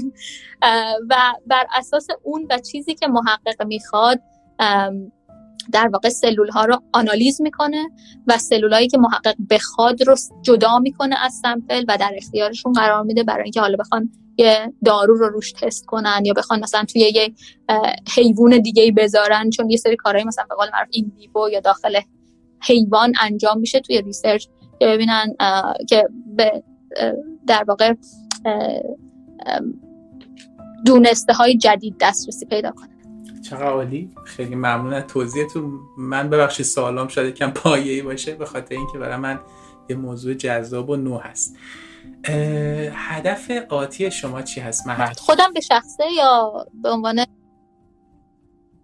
[1.11, 1.17] و
[1.47, 4.21] بر اساس اون و چیزی که محقق می‌خواد
[5.73, 7.91] در واقع سلول ها رو آنالیز می‌کنه
[8.27, 13.03] و سلول هایی که محقق بخواد رو جدا می‌کنه از sample و در اختیارشون قرار
[13.03, 17.01] میده برای اینکه حالا بخوان یه دارو رو روش تست کنن یا بخوان مثلا توی
[17.01, 17.35] یه
[18.15, 22.01] حیوان دیگه بذارن چون یه سری کارهایی مثلا به قول معروف in vivo یا داخل
[22.61, 24.47] حیوان انجام میشه توی research
[24.81, 25.35] که ببینن
[25.89, 26.63] که به
[27.47, 27.95] در واقع
[30.87, 32.92] دونسته های جدید دسترسی پیدا کنن
[33.51, 38.75] چقدر عالی خیلی ممنون از توضیحتون من ببخشید سوالام شاید کم پایه‌ای باشه به خاطر
[38.75, 39.41] اینکه برای من
[39.89, 41.57] یه موضوع جذاب و نو هست
[42.93, 47.25] هدف آتی شما چی هست مهد؟ خودم به شخصه یا به عنوان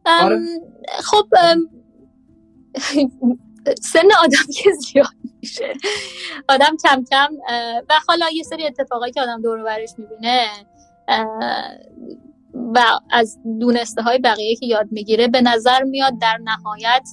[0.06, 0.38] آره.
[1.02, 1.26] خب
[3.80, 5.06] سن آدم که زیاد
[5.42, 5.74] میشه
[6.48, 7.28] آدم کم کم
[7.88, 10.48] و حالا یه سری اتفاقایی که آدم دور برش می‌بینه
[12.74, 12.80] و
[13.10, 17.08] از دونسته های بقیه که یاد می‌گیره به نظر میاد در نهایت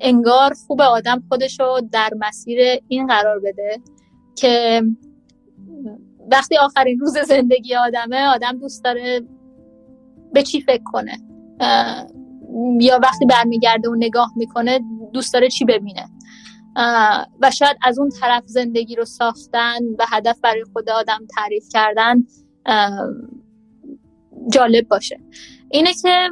[0.00, 2.58] انگار خوب آدم خودشو در مسیر
[2.88, 3.80] این قرار بده
[4.36, 4.82] که
[6.30, 9.22] وقتی آخرین روز زندگی آدمه آدم دوست داره
[10.32, 11.18] به چی فکر کنه.
[12.80, 14.80] یا وقتی برمیگرده و نگاه می‌کنه
[15.12, 16.08] دوست داره چی ببینه.
[17.42, 22.24] و شاید از اون طرف زندگی رو ساختن و هدف برای خود آدم تعریف کردن
[24.52, 25.20] جالب باشه.
[25.70, 26.30] اینه که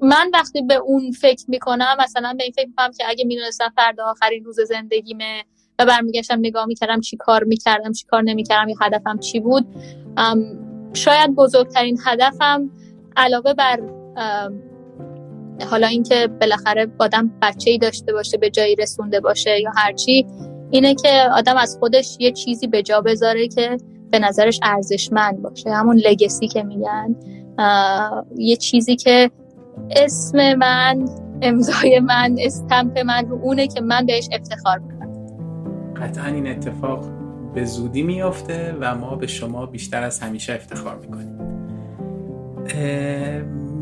[0.00, 4.04] من وقتی به اون فکر می‌کنم مثلا به این فکر می‌کنم که اگه می‌دونستم فردا
[4.10, 5.44] آخرین روز زندگیمه
[5.78, 9.66] و برمیگشتم نگاه می‌کردم چی کار می‌کردم چی کار نمی‌کردم یا هدفم چی بود
[10.94, 12.70] شاید بزرگترین هدفم
[13.16, 13.80] علاوه بر
[15.70, 20.26] حالا اینکه بالاخره آدم بچه ای داشته باشه به جایی رسونده باشه یا هرچی
[20.70, 23.76] اینه که آدم از خودش یه چیزی به جا بذاره که
[24.10, 25.70] به نظرش ارزشمند باشه.
[25.70, 27.16] همون لگسی که میگن.
[28.36, 29.30] یه چیزی که
[29.90, 31.04] اسم من
[31.42, 35.00] امضای من استمپ من رو اونه که من بهش افتخار می‌کنم.
[35.96, 37.06] قطعا این اتفاق
[37.54, 41.38] به زودی میافته و ما به شما بیشتر از همیشه افتخار می‌کنیم.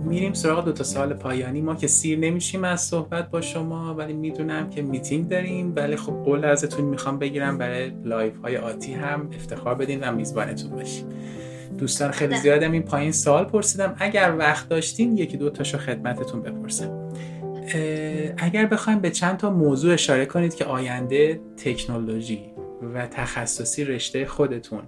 [0.05, 1.61] میریم سراغ دو تا سوال پایانی.
[1.61, 5.73] ما که سیر نمیشیم از صحبت با شما ولی می‌دونم که میتینگ داریم.
[5.77, 7.59] ولی خب قول ازتون می‌خوام بگیرم.
[7.59, 11.07] برای live های آتی هم افتخار بدین و میزبانتون باشیم
[11.78, 13.97] دوستان خیلی زیادم این پایین سوال پرسیدن.
[13.98, 17.09] اگر وقت داشتین یکی دو تاشو خدمتتون بپرسم.
[18.38, 22.52] اگر بخوایم به چند تا موضوع اشاره کنید که آینده تکنولوژی
[22.94, 24.82] و تخصصی رشته خودتون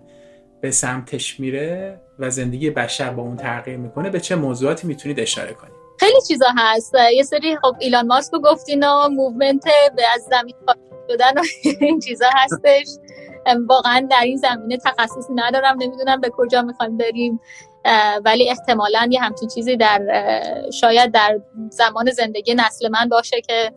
[0.61, 5.53] به سمتش میره و زندگی بشر با اون تغییر می‌کنه به چه موضوعاتی می‌تونید اشاره
[5.53, 6.93] کنید؟ خیلی چیزا هست.
[7.17, 9.65] یه سری خب ایلان ماسک رو گفتین و movement
[9.97, 10.55] به از زمین
[11.11, 11.43] شدن و
[11.81, 12.87] این چیزا هستش.
[13.69, 17.41] واقعا در این زمینه تخصصی ندارم نمی‌دونم به کجا می‌خوایم بریم
[18.25, 20.03] ولی احتمالا یه همچین چیزی در
[20.73, 21.41] شاید در
[21.71, 23.73] زمان زندگی نسل من باشه که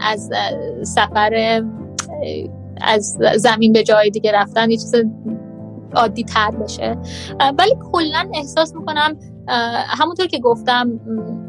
[0.00, 0.30] از
[0.82, 1.62] سفر
[2.80, 4.94] از زمین به جای دیگه رفتن یه چیز
[5.94, 6.96] عادی تر بشه.
[7.58, 9.18] ولی کلا احساس می‌کنم
[9.88, 11.00] همونطور که گفتم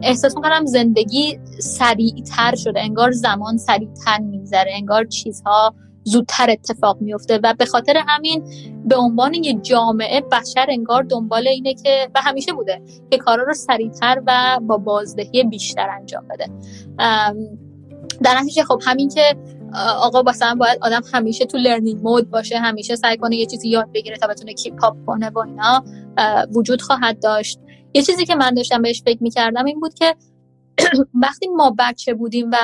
[0.03, 5.73] احساس می‌کنم زندگی سریعتر شده انگار زمان سریعتر میگذره انگار چیزها
[6.03, 8.43] زودتر اتفاق میفته و به خاطر همین
[8.85, 13.53] به عنوان یه جامعه بشر انگار دنبال اینه که و همیشه بوده که کارا رو
[13.53, 16.47] سریعتر و با بازدهی بیشتر انجام بده.
[18.23, 19.35] در نتیجه خب همین که
[20.01, 23.91] آقا مثلا باید آدم همیشه تو لرنینگ مود باشه همیشه سعی کنه یه چیزی یاد
[23.93, 25.83] بگیره تا بتونه کیپ اپ کنه با اینا
[26.55, 27.59] وجود خواهد داشت.
[27.93, 30.15] یه چیزی که من داشتم بهش فکر می‌کردم این بود که
[31.23, 32.55] وقتی ما بچه بودیم و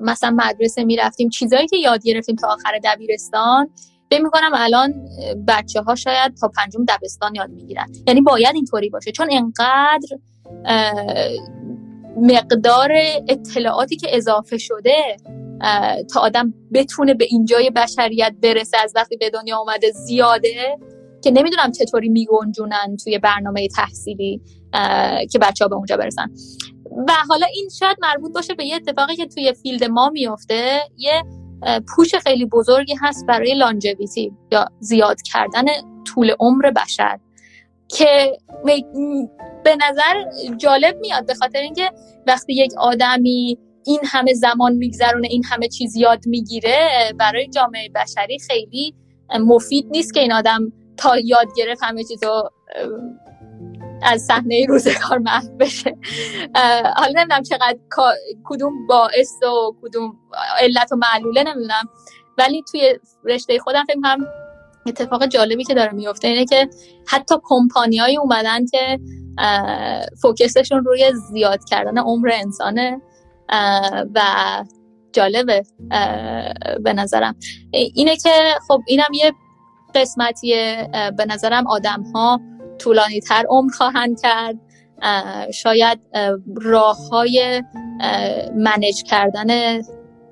[0.00, 3.70] مثلا مدرسه می‌رفتیم چیزایی که یاد گرفتیم تا آخر دبیرستان
[4.10, 4.94] فکر می‌کنم الان
[5.48, 7.92] بچه ها شاید تا پنجم دبستان یاد می‌گیرن.
[8.06, 10.08] یعنی باید اینطوری باشه چون انقدر
[12.16, 12.92] مقدار
[13.28, 15.16] اطلاعاتی که اضافه شده
[16.12, 20.78] تا آدم بتونه به اینجای بشریت برسه از وقتی به دنیا آمده زیاده
[21.22, 24.40] که نمی‌دونم چطوری میگنجونن توی برنامه تحصیلی
[25.30, 26.30] که بچه ها به اونجا برسن.
[27.08, 30.80] و حالا این شاید مربوط باشه به یه اتفاقی که توی فیلد ما میفته.
[30.96, 31.22] یه
[31.94, 35.64] پوش خیلی بزرگی هست برای لانجویتی یا زیاد کردن
[36.06, 37.18] طول عمر بشر
[37.88, 38.38] که
[39.64, 40.24] به نظر
[40.56, 41.90] جالب میاد به خاطر اینکه
[42.26, 46.88] وقتی یک آدمی این همه زمان میگذرونه این همه چیز یاد می‌گیره
[47.18, 48.94] برای جامعه بشری خیلی
[49.40, 52.50] مفید نیست که این آدم تا یاد گرفت همه چیز رو
[54.02, 55.96] از صحنه روزگار محو بشه.
[56.96, 57.78] حالا نمی‌دونم چقدر
[58.44, 60.16] کدوم باعث و کدوم
[60.60, 61.88] علت و معلوله نمی‌دونم.
[62.38, 64.26] ولی توی رشته خودم فکر کنم
[64.86, 66.68] اتفاق جالبی که داره میفته اینه که
[67.08, 69.00] حتی کمپانیایی اومدن که
[70.22, 73.00] فوکسشون روی زیاد کردن عمر انسانه.
[74.14, 74.20] و
[75.12, 75.62] جالبه
[76.80, 77.36] به نظرم.
[77.72, 78.30] اینه که
[78.68, 79.32] خب اینم یه
[79.94, 80.90] قسمتیه.
[81.16, 82.40] به نظرم آدم ها
[82.80, 84.56] طولانی تر عمر خواهند کرد.
[85.54, 86.00] شاید
[86.62, 87.62] راه های
[88.56, 89.80] منج کردن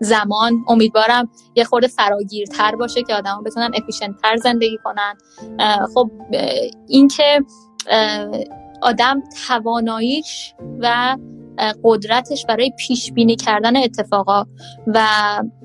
[0.01, 0.65] زمان.
[0.69, 3.71] امیدوارم یه خورده فراگیرتر باشه که آدم بتونن
[4.23, 5.15] تر زندگی کنن.
[5.95, 6.11] خب
[6.89, 7.41] اینکه
[8.83, 11.17] آدم تواناییش و
[11.85, 14.45] قدرتش برای پیش بینی کردن اتفاقا
[14.87, 15.07] و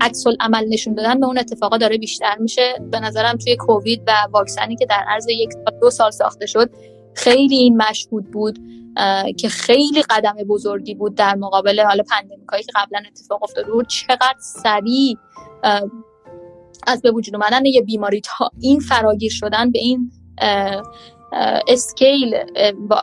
[0.02, 2.74] عکس عمل نشون دادن به اون اتفاقا داره بیشتر میشه.
[2.92, 6.70] به نظرم توی کووید و واکسنی که در عرض یک سال دو سال ساخته شد
[7.16, 8.60] خیلی این مشهود بود
[9.38, 13.88] که خیلی قدم بزرگی بود در مقابل حالا pandemic هایی که قبلا اتفاق افتاده بود
[13.88, 15.18] چقدر سریع
[16.88, 20.12] از به وجود اومدن یه بیماری تا این فراگیر شدن به این
[21.68, 22.35] scale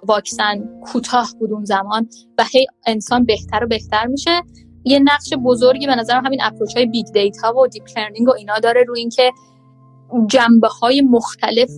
[0.03, 4.43] واکسن کوتاه بود اون زمان و هی انسان بهتر و بهتر میشه.
[4.85, 8.59] یه نقش بزرگی به نظر همین approach های big data و deep learning و اینا
[8.59, 9.33] داره روی اینکه
[10.27, 11.71] جنبه های مختلف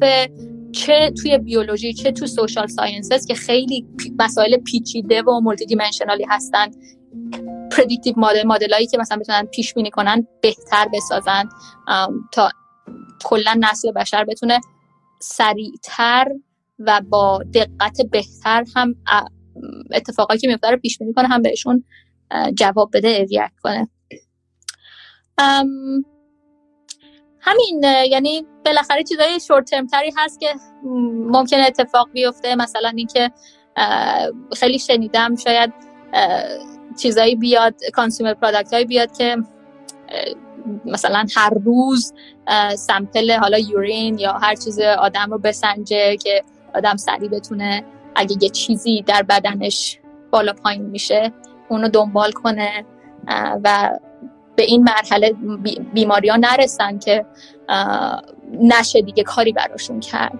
[0.72, 3.86] چه توی بیولوژی چه تو social sciences که خیلی
[4.18, 6.66] مسائل پیچیده و multi-dimensional ی هستن
[7.76, 11.48] predictive model مدلایی که مثلا بتونن پیش بینی کنن بهتر بسازن
[12.32, 12.48] تا
[13.24, 14.60] کلا نسل بشر بتونه
[15.22, 16.28] سریعتر
[16.78, 18.94] و با دقت بهتر هم
[19.90, 21.84] اتفاقایی که میفته رو پیش بینی کنه هم بهشون
[22.54, 23.88] جواب بده react کنه.
[27.40, 30.54] همین یعنی بالاخره چیزای short-term تری هست که
[31.32, 32.54] ممکنه اتفاق بیفته.
[32.54, 33.30] مثلا اینکه
[34.56, 35.72] خیلی شنیدم شاید
[36.98, 39.36] چیزایی بیاد consumer product هایی بیاد که
[40.84, 42.12] مثلا هر روز
[42.76, 46.42] sample حالا urine یا هر چیز آدم رو بسنجه که
[46.74, 47.84] آدم سریع بتونه
[48.14, 49.98] اگه یه چیزی در بدنش
[50.30, 51.32] بالا پایین میشه
[51.68, 52.84] اونو دنبال کنه
[53.64, 53.98] و
[54.56, 55.34] به این مرحله
[55.94, 57.26] بیماری ها نرسن که
[58.52, 60.38] نشه دیگه کاری براشون کرد.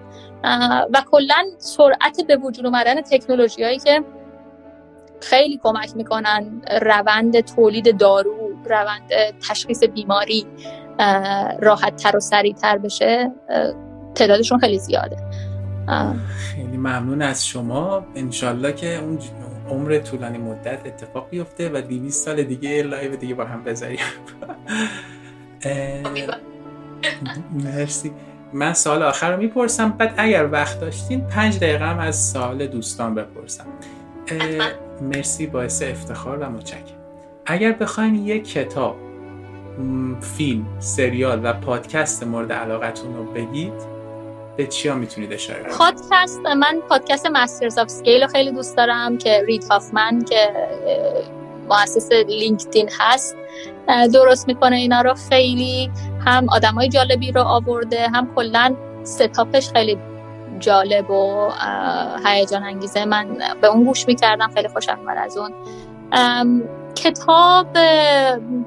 [0.93, 4.03] و کلا سرعت به وجود اومدن تکنولوژی هایی که
[5.23, 9.11] خیلی کمک می‌کنن روند تولید دارو روند
[9.49, 10.45] تشخیص بیماری
[11.59, 13.31] راحت تر و سریع تر بشه
[14.15, 15.17] تعدادشون خیلی زیاده.
[16.37, 18.05] خیلی ممنون از شما.
[18.15, 19.19] انشالله که اون
[19.69, 23.99] عمر طولانی مدت اتفاق بیفته و 200 سال دیگه live دیگه با هم بذاریم.
[27.63, 28.11] مرسی.
[28.53, 29.89] من سوال آخر رو می‌پرسم.
[29.89, 33.65] بعد اگر وقت داشتین پنج دقیقه هم از سوال دوستان بپرسم.
[35.01, 36.83] مرسی باعث افتخار و متشکرم.
[37.45, 38.95] اگر بخواین یک کتاب
[40.21, 43.73] فیلم سریال و پادکست مورد علاقتون رو بگید
[44.57, 49.17] به چیا می‌تونید اشاره کنید؟ پادکست من پادکست Masters of Scale رو خیلی دوست دارم
[49.17, 50.53] که رید هافمن که
[51.69, 53.35] مؤسس LinkedIn هست.
[54.13, 55.13] درست می‌کنه اینا رو.
[55.29, 55.91] خیلی
[56.25, 59.97] هم آدمای جالبی رو آورده هم کلا setup ش خیلی
[60.59, 61.51] جالب و
[62.25, 65.53] هیجان انگیزه من به اون گوش می‌کردم خیلی خوشم اومد از اون.
[66.95, 67.67] کتاب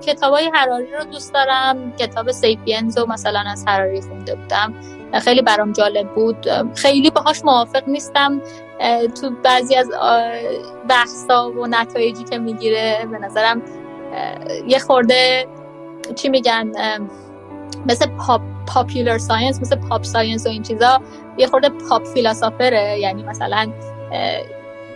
[0.00, 1.92] کتاب های حراری رو دوست دارم.
[1.92, 4.74] کتاب Sapiens رو مثلا از حراری خونده بودم.
[5.20, 6.46] خیلی برام جالب بود.
[6.74, 8.40] خیلی باهاش موافق نیستم.
[9.20, 9.90] تو بعضی از
[10.88, 13.62] بحثا و نتایجی که می‌گیره به نظرم
[14.66, 15.46] یه خورده
[16.14, 16.72] چی میگن
[17.86, 21.00] مثل pop popular science مثل pop science و این چیزا
[21.38, 23.72] یه خورده pop philosopher ه یعنی مثلا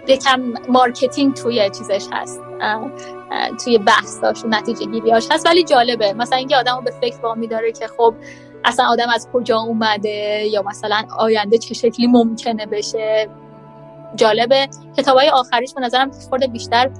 [0.08, 2.40] یکم marketing توی چیزش هست.
[3.64, 5.46] توی بحثاش و نتیجه گیریاش هست.
[5.46, 6.12] ولی جالبه.
[6.12, 8.14] مثلا اینکه آدم رو به فکر وا میداره که خب
[8.64, 13.28] اصلا آدم از کجا اومده یا مثلا آینده چه شکلی ممکنه بشه.
[14.14, 14.68] جالبه.
[14.96, 16.90] کتاب های آخریش به نظرم خورده بیشتر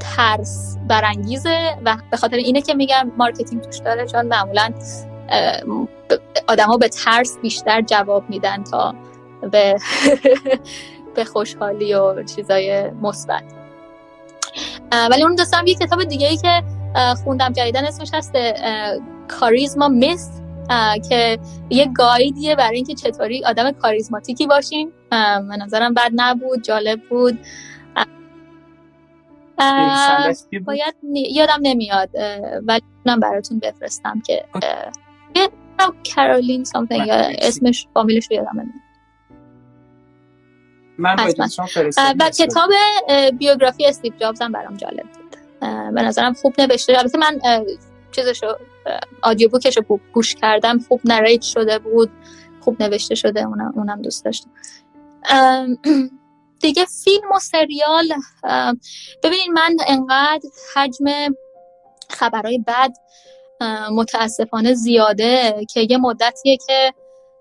[0.00, 4.06] ترس برانگیزه و به خاطر اینه که میگم marketing توش داره.
[4.06, 4.70] چون معمولا
[6.48, 8.94] آدما به ترس بیشتر جواب میدن تا
[9.50, 9.76] به
[11.14, 13.42] به خوشحالی و چیزای مثبت.
[15.10, 16.62] ولی اون دستم یه کتاب دیگه ای که
[17.24, 18.32] خوندم جدیدن اسمش هست
[19.28, 20.30] کاریزما میس
[21.08, 21.38] که
[21.70, 24.92] یه گایدیه برای اینکه چطوری آدم کاریزماتیکی باشیم.
[25.10, 27.38] به نظرم بد نبود جالب بود.
[30.66, 32.10] باید یادم نمیاد
[32.66, 34.44] ولی اونم براتون بفرستم که
[36.04, 38.74] کرولین سامثینگ یا اسمش فامیلش رو یادم نمیاد.
[40.98, 41.16] من
[42.20, 42.70] و کتاب
[43.38, 45.36] بیوگرافی استیو جابز هم برام جالب بود.
[45.94, 46.98] به نظرم خوب نوشته.
[46.98, 47.40] البته من
[48.12, 48.46] چیزشو
[49.22, 50.78] آدیو بوکش رو گوش کردم.
[50.78, 52.10] خوب نریت شده بود.
[52.60, 53.42] خوب نوشته شده.
[53.42, 54.50] اونم, اونم دوست داشتم.
[56.60, 58.12] دیگه فیلم و سریال
[59.22, 61.04] ببینید من انقدر حجم
[62.10, 62.92] خبرهای بد
[63.90, 66.92] متاسفانه زیاده که یه مدتیه که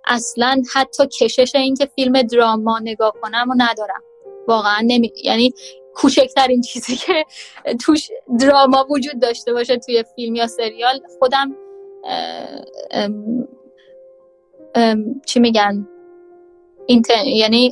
[0.06, 4.04] اصلا حتی کشش این که فیلم دراما نگاه کنم و ندارم.
[4.48, 5.14] واقعا نمی...
[5.24, 5.54] یعنی
[5.96, 7.26] کوچکترین چیزی که
[7.86, 8.10] توش
[8.40, 11.56] دراما وجود داشته باشه توی فیلم یا سریال خودم
[15.26, 15.88] چی میگن؟
[17.26, 17.72] یعنی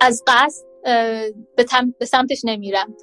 [0.00, 0.64] از قصد
[1.56, 1.66] به,
[1.98, 2.96] به سمتش نمیرم.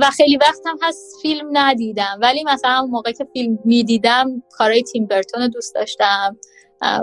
[0.00, 2.18] و خیلی وقت هم هست فیلم ندیدم.
[2.22, 6.36] ولی مثلا اون موقع که فیلم می‌دیدم کارهای تیم برتون رو دوست داشتم.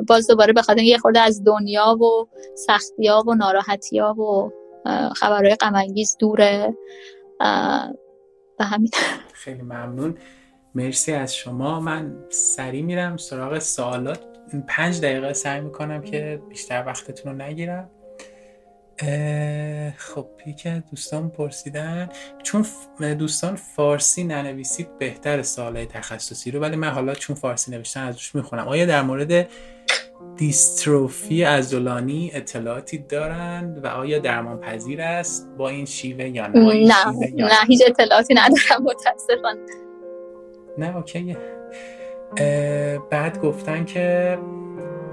[0.07, 4.51] باز دوباره به خاطر یه خورده از دنیا و سختی ها و ناراحتی ها و
[5.15, 6.77] خبرهای غمانگیز دوره.
[8.59, 8.89] و همین.
[9.43, 10.17] خیلی ممنون.
[10.75, 11.79] مرسی از شما.
[11.79, 14.19] من سریع میرم سراغ سوالات.
[14.67, 17.89] پنج دقیقه سعی می‌کنم که بیشتر وقتتون رو نگیرم.
[19.97, 22.09] خب یکی دوستان پرسیدن
[22.43, 22.65] چون
[22.99, 28.67] دوستان فارسی ننویسید بهتر سوالای تخصصی رو ولی من حالا چون فارسی نوشتن ازش می‌خونم.
[28.67, 29.47] آیا در مورد
[30.37, 36.95] دیستروفی ازولانی اطلاعاتی دارند و آیا درمان پذیر است با این شیوه یا نه؟ نه,
[37.37, 39.59] نه هیچ اطلاعاتی ندارم متاسفانه.
[40.77, 41.37] نه اوکیه
[43.09, 44.37] بعد گفتن که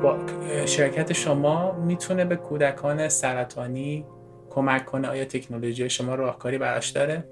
[0.03, 0.19] با
[0.67, 4.07] شرکت شما می‌تونه به کودکان سرطانی
[4.51, 7.29] کمک کنه؟ آیا تکنولوژی شما راهکاری براش داره؟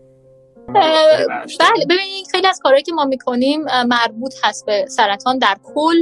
[0.69, 5.97] بله ببینید خیلی از کارهایی که ما می‌کنیم مربوط هست به سرطان در کل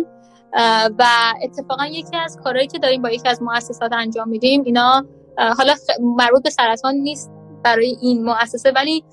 [0.99, 1.05] و
[1.43, 5.07] اتفاقا یکی از کارهایی که داریم با یکی از مؤسسات انجام میدیم اینا
[5.39, 7.31] حالا مربوط به سرطان نیست
[7.65, 9.05] برای این مؤسسه ولی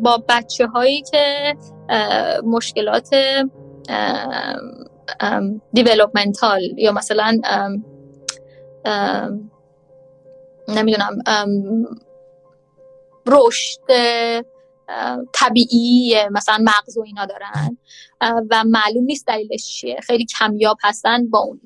[0.00, 1.56] با بچه هایی که
[2.44, 3.10] مشکلات
[5.72, 7.38] دیولوپمنتال یا مثلا
[10.68, 11.18] نمی‌دونم
[13.26, 13.80] رشد
[15.32, 17.78] طبیعی مثلا مغز و اینا دارن.
[18.50, 20.00] و معلوم نیست دلیلش چیه.
[20.02, 21.60] خیلی کمیاب هستن با اون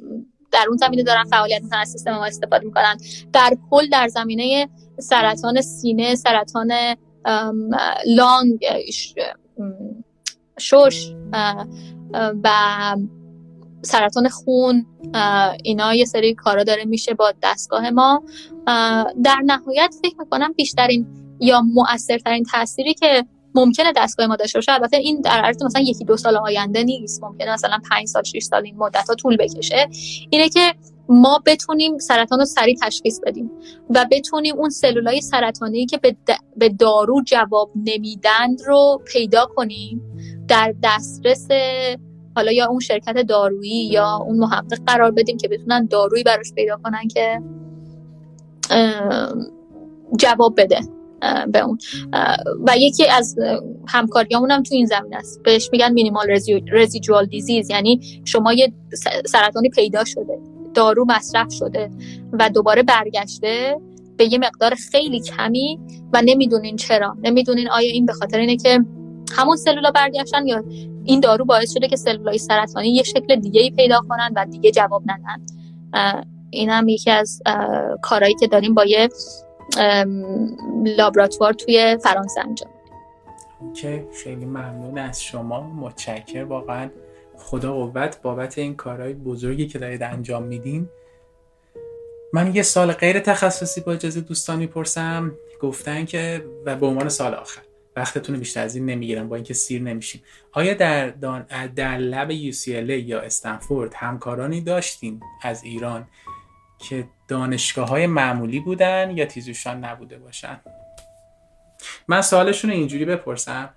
[0.53, 2.97] در اون زمینه دارن فعالیت می‌کنن سیستم ما استفاده می‌کنن.
[3.33, 6.73] در کل در زمینه سرطان سینه سرطان
[8.07, 8.67] لانگ
[10.59, 11.15] شش
[12.45, 12.51] و
[13.83, 14.87] سرطان خون
[15.65, 18.23] اینا یه سری کارا داره میشه با دستگاه ما.
[19.25, 21.07] در نهایت فکر می‌کنم بیشترین
[21.41, 26.05] یا مؤثرترین تاثیری که ممکنه دستگاه ما داشته باشه البته این در عرض مثلا یکی
[26.05, 27.23] دو سال آینده نیست.
[27.23, 29.89] ممکنه مثلا پنج سال 6 سال این مدت ها طول بکشه.
[30.31, 30.75] اینه که
[31.09, 33.51] ما بتونیم سرطان رو سریع تشخیص بدیم
[33.91, 36.01] و بتونیم اون سلولای سرطانی که
[36.57, 40.03] به دارو جواب نمیدند رو پیدا کنیم
[40.49, 41.49] در دسترس
[42.37, 46.77] حالا یا اون شرکت دارویی یا اون محقق قرار بدیم که بتونن دارویی براش پیدا
[46.77, 47.43] کنن که
[50.17, 50.81] جواب بده
[51.53, 51.79] به اون.
[52.67, 53.37] و یکی از
[53.89, 55.43] همکاریامون هم تو این زمین است.
[55.43, 56.27] بهش میگن مینیمال
[56.73, 58.73] رزیجوال دیزیز یعنی شما یه
[59.27, 60.39] سرطانی پیدا شده
[60.75, 61.91] دارو مصرف شده
[62.33, 63.81] و دوباره برگشته
[64.17, 65.79] به یه مقدار خیلی کمی
[66.13, 67.17] و نمی‌دونین چرا.
[67.23, 68.81] نمی‌دونین آیا این به خاطر اینه که
[69.37, 70.65] همون سلولا برگشتن یا
[71.05, 74.71] این دارو باعث شده که سلولای سرطانی یه شکل دیگه ای پیدا کنن و دیگه
[74.71, 75.43] جواب ندن.
[76.51, 77.43] این هم یکی از
[78.03, 79.09] کارهایی که داریم با یه
[80.99, 82.71] لابراتوار توی فرانسه انجام
[83.75, 85.61] که خیلی ممنون از شما.
[85.61, 86.91] متشکر واقعا
[87.39, 90.89] خدا قوت بابت این کارهای بزرگی که دارید انجام میدین.
[92.33, 97.35] من یه سال غیر تخصصی با اجازه دوستان می‌پرسم گفتن که و به عنوان سال
[97.35, 97.63] آخر.
[97.97, 100.23] وقتتون بیشتر از این نمی‌گیرم با اینکه سیر نمیشیم.
[100.53, 101.47] آیا در دان...
[101.77, 106.09] در لب UCLA یا استنفورد همکارانی داشتیم از ایران
[106.79, 110.61] که دانشگاه های معمولی بودن یا تیزوشان نبوده باشن؟
[112.09, 113.71] من سوالشون اینجوری بپرسم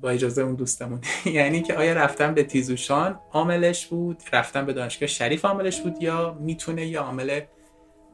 [0.00, 1.00] با اجازه اون دوستمون.
[1.24, 6.38] یعنی که آیا رفتن به تیزوشان عاملش بود؟ رفتن به دانشگاه شریف عاملش بود یا
[6.40, 7.40] می‌تونه یا عامل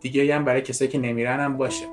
[0.00, 1.84] دیگه هم برای کسایی که نمیرن هم باشه؟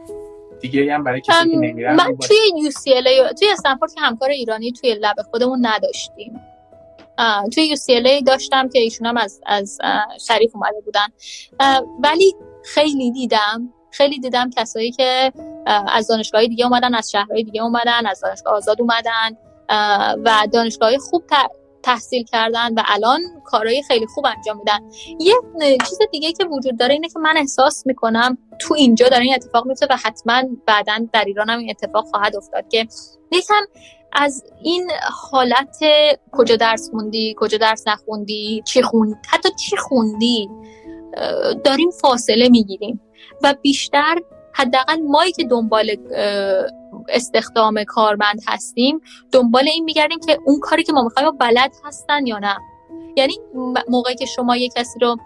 [0.61, 4.93] دیگه هم برای کسایی که نمیرن من توی UCLA توی استنفورد که همکار ایرانی توی
[4.93, 6.41] لب خودمون نداشتیم.
[7.53, 9.77] توی UCLA داشتم که ایشون هم از, از
[10.27, 11.07] شریف اومده بودن.
[11.99, 15.31] ولی خیلی دیدم خیلی دیدم کسایی که
[15.65, 19.37] از دانشگاه دیگه اومدن از شهرهای دیگه اومدن از دانشگاه آزاد اومدن
[20.25, 21.23] و دانشگاه خوب
[21.83, 24.79] تحصیل کردن و الان کارهای خیلی خوب انجام میدن.
[25.19, 25.35] یه
[25.89, 29.67] چیز دیگه که وجود داره اینه که من احساس می‌کنم تو اینجا داره این اتفاق
[29.67, 32.87] میفته و حتما بعدا در ایران هم این اتفاق خواهد افتاد که
[33.31, 33.65] یکم
[34.13, 34.91] از این
[35.31, 35.77] حالت
[36.31, 40.49] کجا درس خوندی کجا درس نخوندی چی خوندی؟ حتی چی خوندی؟
[41.63, 43.01] داریم فاصله می‌گیریم
[43.43, 44.15] و بیشتر
[44.53, 45.95] حداقل مایی که دنبال
[47.09, 52.39] استخدام کارمند هستیم دنبال این میگردیم که اون کاری که ما می‌خوایم بلد هستن یا
[52.39, 52.57] نه.
[53.17, 53.39] یعنی
[53.87, 55.17] موقعی که شما یه کسی رو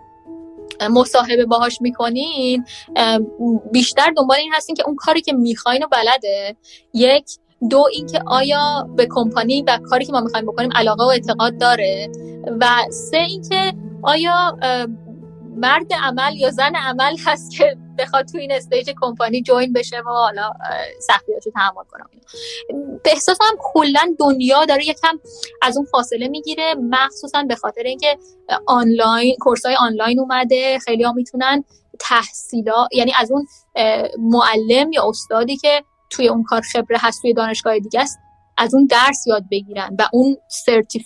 [0.81, 2.65] مصاحبه باهاش می‌کنین
[3.71, 6.55] بیشتر دنبال این هستین که اون کاری که می‌خواین رو بلده.
[6.93, 7.25] یک
[7.69, 12.09] دو اینکه آیا به کمپانی و کاری که ما می‌خوایم بکنیم علاقه و اعتقاد داره.
[12.61, 14.57] و سه اینکه آیا
[15.55, 20.09] مرد عمل یا زن عمل هست که بخواد تو این stage کمپانی join بشه و
[20.09, 20.51] حالا
[20.99, 22.09] سختیاشو تحمل کنه.
[23.03, 25.19] به احساس هم کلا دنیا داره یکم
[25.61, 28.17] از اون فاصله می‌گیره مخصوصا به خاطر اینکه
[28.65, 31.63] آنلاین course های آنلاین اومده خیلی ها می‌تونن
[31.99, 33.47] تحصیلا یعنی از اون
[34.17, 38.19] معلم یا استادی که توی اون کار خبره هست توی دانشگاه دیگه است
[38.57, 41.05] از اون درس یاد بگیرن و اون سرتیف...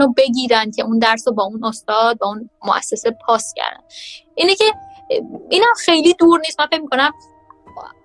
[0.00, 3.80] رو بگیرن که اون درس رو با اون استاد با اون مؤسسه پاس کردن.
[4.34, 4.64] اینه که
[5.50, 6.60] اینا خیلی دور نیست.
[6.60, 7.12] من فکر می‌کنم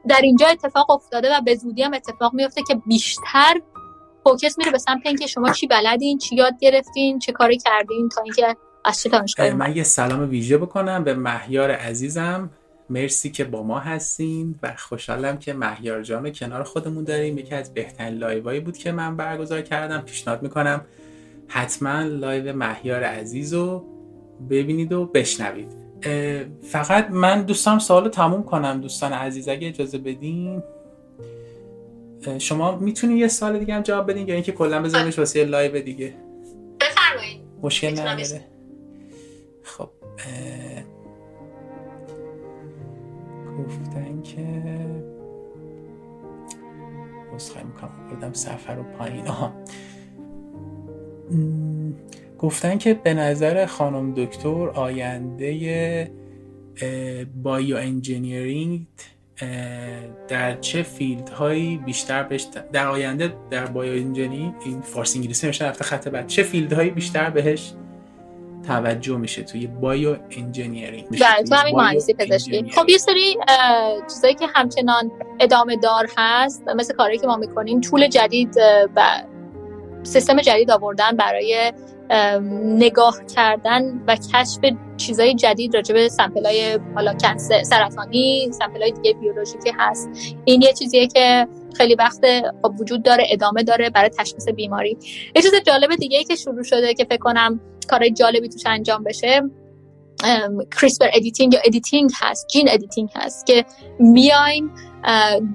[0.08, 3.62] در اینجا اتفاق افتاده و به زودی هم اتفاق میفته که بیشتر
[4.24, 8.22] فوکس میره به سمت اینکه شما چی بلدین چی یاد گرفتین چه کاری کردین تا
[8.22, 8.56] اینکه
[8.86, 12.50] از چه دانشگاهی من یه سلام ویژه بکنم به مهیار عزیزم.
[12.90, 17.38] مرسی که با ما هستین و خوشحالم که مهیار جان کنار خودمون داریم.
[17.38, 20.02] یکی از بهترین live ایی بود که من برگزار کردم.
[20.02, 20.86] پیشنهاد می‌کنم
[21.48, 23.86] حتما live مهیار عزیز رو
[24.50, 25.81] ببینید و بشنوید.
[26.62, 30.64] فقط من دوستان سوال تموم کنم دوستان عزیز اگه اجازه بدین.
[32.38, 35.82] شما می‌تونی یه سوال دیگه هم جواب بدین یا اینکه کلا بذاریمش واسه یه live
[35.82, 36.14] دیگه؟
[36.82, 37.42] بفرمایید.
[37.62, 38.46] مشکل نداره.
[39.64, 39.90] خب
[43.60, 44.46] گفتن که
[47.36, 49.28] عذرخواهی می‌کنم بردم سفر و پایین.
[49.28, 49.54] ها
[52.42, 56.12] گفتن که به نظر خانم دکتر آینده
[57.44, 58.82] bioengineering
[60.28, 65.84] در چه field هایی بیشتر بهش در آینده در bioengineering این فارسی انگلیسی نوشته رفته
[65.84, 66.28] خط بعد.
[66.28, 67.74] چه field هایی بیشتر بهش
[68.68, 72.72] توجه میشه؟ توی bioengineering بله تو همین مهندسی پزشکی.
[72.72, 73.38] خب یه سری
[74.14, 78.56] چیزایی که همچنان ادامه دار هست مثل کاری که ما می‌کنیم tool جدید
[78.96, 79.24] و
[80.04, 81.74] سیستم جدید آوردن برای
[82.64, 84.60] نگاه کردن و کشف
[84.98, 87.18] چیزای جدید راجع به sample های حالا
[87.64, 90.10] سرطانی sample های دیگه بیولوژیکی هست.
[90.46, 92.26] این یه چیزیه که خیلی وقت
[92.62, 94.98] خب وجود داره ادامه داره برای تشخیص بیماری.
[95.36, 97.60] یه چیز جالب دیگه که شروع شده که فکر کنم
[97.90, 99.42] کارهای جالبی توش انجام بشه
[100.80, 103.66] CRISPR editing یا editing هست gene editing هست که
[104.00, 104.72] میایم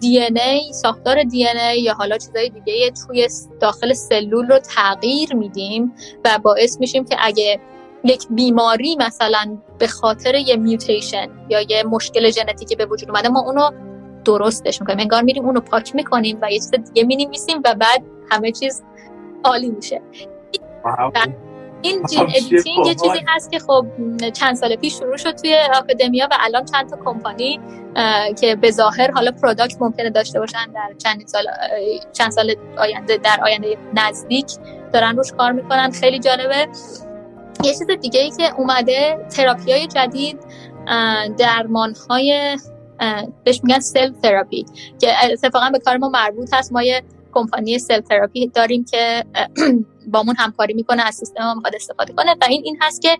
[0.00, 3.28] دی ای ساختار دی ای یا حالا چیزای دیگه توی
[3.60, 5.94] داخل سلول رو تغییر میدیم
[6.24, 7.60] و باعث میشیم که اگه
[8.04, 13.40] یک بیماری مثلا به خاطر یه mutation یا یه مشکل ژنتیکی به وجود اومده ما
[13.40, 13.70] اونو
[14.24, 14.98] درستش می‌کنیم.
[14.98, 18.82] انگار میریم اونو پاک می‌کنیم و یه چیز دیگه می‌نویسیم و بعد همه چیز
[19.44, 20.02] عالی میشه.
[21.82, 23.86] این gene editing یه چیزی هست که خب
[24.32, 27.60] چند سال پیش شروع شد توی academia و الان چند تا کمپانی
[28.40, 31.44] که به ظاهر حالا product ممکنه داشته باشن در چند سال
[32.12, 34.46] چند سال آینده در آینده نزدیک
[34.92, 35.90] دارن روش کار می‌کنن.
[35.90, 36.68] خیلی جالبه.
[37.64, 40.38] یه چیز دیگه ای که اومده تراپی های جدید
[41.38, 42.58] درمان های
[43.44, 44.64] بهش میگن سل تراپی
[45.00, 46.72] که اتفاقا به کار ما مربوط هست.
[46.72, 49.24] ما یه کمپانی سل تراپی داریم که
[50.06, 53.18] بامون همکاری می‌کنه از سیستم ما می‌خواد استفاده کنه و این این هست که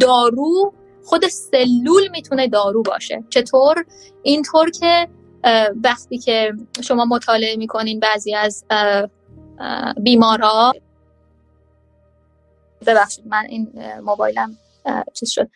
[0.00, 0.72] دارو
[1.04, 3.24] خود سلول می‌تونه دارو باشه.
[3.30, 3.84] چطور؟
[4.22, 5.08] اینطور که
[5.84, 6.52] وقتی که
[6.82, 8.64] شما مطالعه می‌کنین بعضی از
[10.02, 10.72] بیمارا.
[12.86, 13.72] ببخشید من این
[14.04, 14.58] موبایلم
[15.14, 15.48] چیز شد.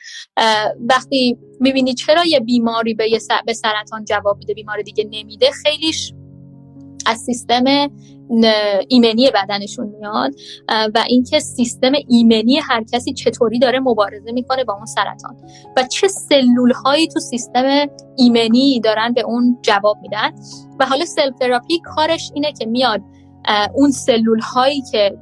[0.88, 6.12] وقتی می‌بینی چرا یه بیماری به, به سرطان جواب میده بیمار دیگه نمیده خیلیش
[7.06, 7.64] از سیستم
[8.88, 10.34] ایمنی بدنشون میاد
[10.68, 15.36] و اینکه سیستم ایمنی هر کسی چطوری داره مبارزه می‌کنه با اون سرطان.
[15.76, 20.30] و چه سلول هایی تو سیستم ایمنی دارن به اون جواب میدن.
[20.80, 23.00] و حالا cell therapy کارش اینه که میاد
[23.74, 25.18] اون سلول هایی که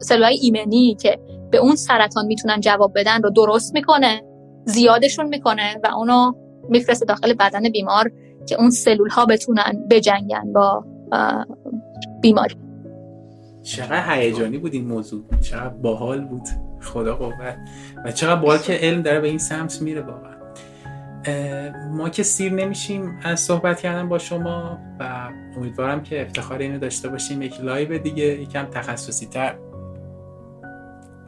[0.00, 1.18] سلول های ایمنی که
[1.50, 4.22] به اون سرطان می‌تونن جواب بدن رو درست می‌کنه
[4.64, 6.32] زیادشون می‌کنه و اونو
[6.68, 8.12] میفرسته داخل بدن بیمار
[8.48, 10.84] که اون سلول ها بتونن بجنگن با
[12.22, 12.56] بیماری.
[13.62, 15.24] چقدر هیجانی بود این موضوع.
[15.40, 16.48] چقدر باحال بود.
[16.80, 17.56] خدا قوت.
[18.04, 20.32] و چقدر باحال که علم داره به این سمت میره واقعا.
[21.90, 27.08] ما که سیر نمیشیم از صحبت کردن با شما و امیدوارم که افتخار اینو داشته
[27.08, 27.42] باشیم.
[27.42, 29.54] یک live دیگه یکم تخصصی تر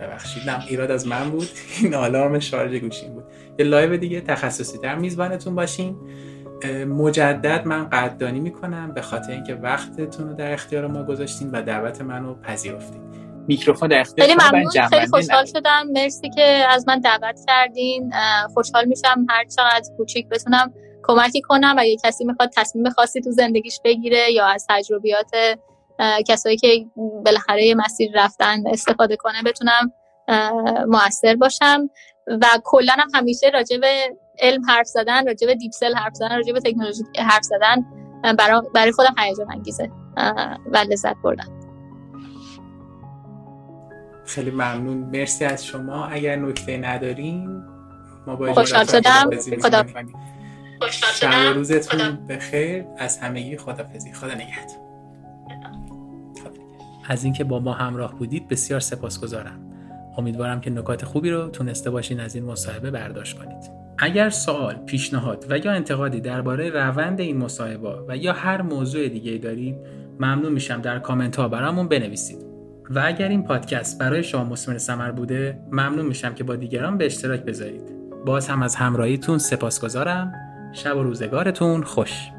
[0.01, 1.49] ببخشید نه ایراد از من بود.
[1.83, 3.25] این آلارم شارژ گوشیم بود.
[3.59, 5.97] یه live دیگه تخصصی تر میزبانتون باشیم
[6.89, 12.01] مجدد من قدردانی می‌کنم به خاطر اینکه وقتتون رو در اختیار ما گذاشتین و دعوت
[12.01, 13.01] منو پذیرفتین.
[13.49, 14.89] میکروفون در اختیار خیلی ممنون.
[14.89, 15.87] خیلی خوشحال شدم.
[15.93, 18.13] مرسی که از من دعوت کردین.
[18.55, 23.31] خوشحال میشم هر چقدر کوچیک بتونم کمکی کنم و یه کسی می‌خواد تصمیم خاصی تو
[23.31, 25.31] زندگیش بگیره یا از تجربیات
[26.29, 26.87] کسایی که
[27.25, 29.93] بالاخره مسیر رفتن استفاده کنه بتونم
[30.87, 31.91] موثر باشم.
[32.27, 36.53] و کلا هم همیشه راجع به علم حرف زدن راجع به دیپسل حرف زدن راجع
[36.53, 37.85] به تکنولوژی حرف زدن
[38.39, 39.91] برای برای خودم هیجان انگیزه
[40.73, 41.61] و لذت بردم
[44.27, 44.97] خیلی ممنون.
[44.97, 46.07] مرسی از شما.
[46.07, 47.63] اگر نکته ندارین
[48.27, 49.31] ما با خوشحال شدم.
[49.63, 49.85] خدا
[50.91, 52.85] شب روزتون بخیر.
[52.99, 54.85] از همگی خدافزی خدا نگهدار.
[57.09, 59.61] از اینکه با ما همراه بودید بسیار سپاسگزارم.
[60.19, 63.84] امیدوارم که نکات خوبی رو تونسته باشین از این مصاحبه برداشت کنید.
[63.99, 69.39] اگر سوال، پیشنهاد و یا انتقادی درباره روند این مصاحبه و یا هر موضوع دیگه
[69.39, 69.77] دارید
[70.21, 72.39] ممنون میشم در کامنت ها برامون بنویسید.
[72.91, 77.07] و اگر این پادکست برای شما مسمر سمر بوده ممنون میشم که با دیگران به
[77.07, 77.93] اشتراک بذارید.
[78.27, 80.33] باز هم از همراهیتون سپاسگزارم.
[80.73, 82.34] شب و روزگارتون خوش.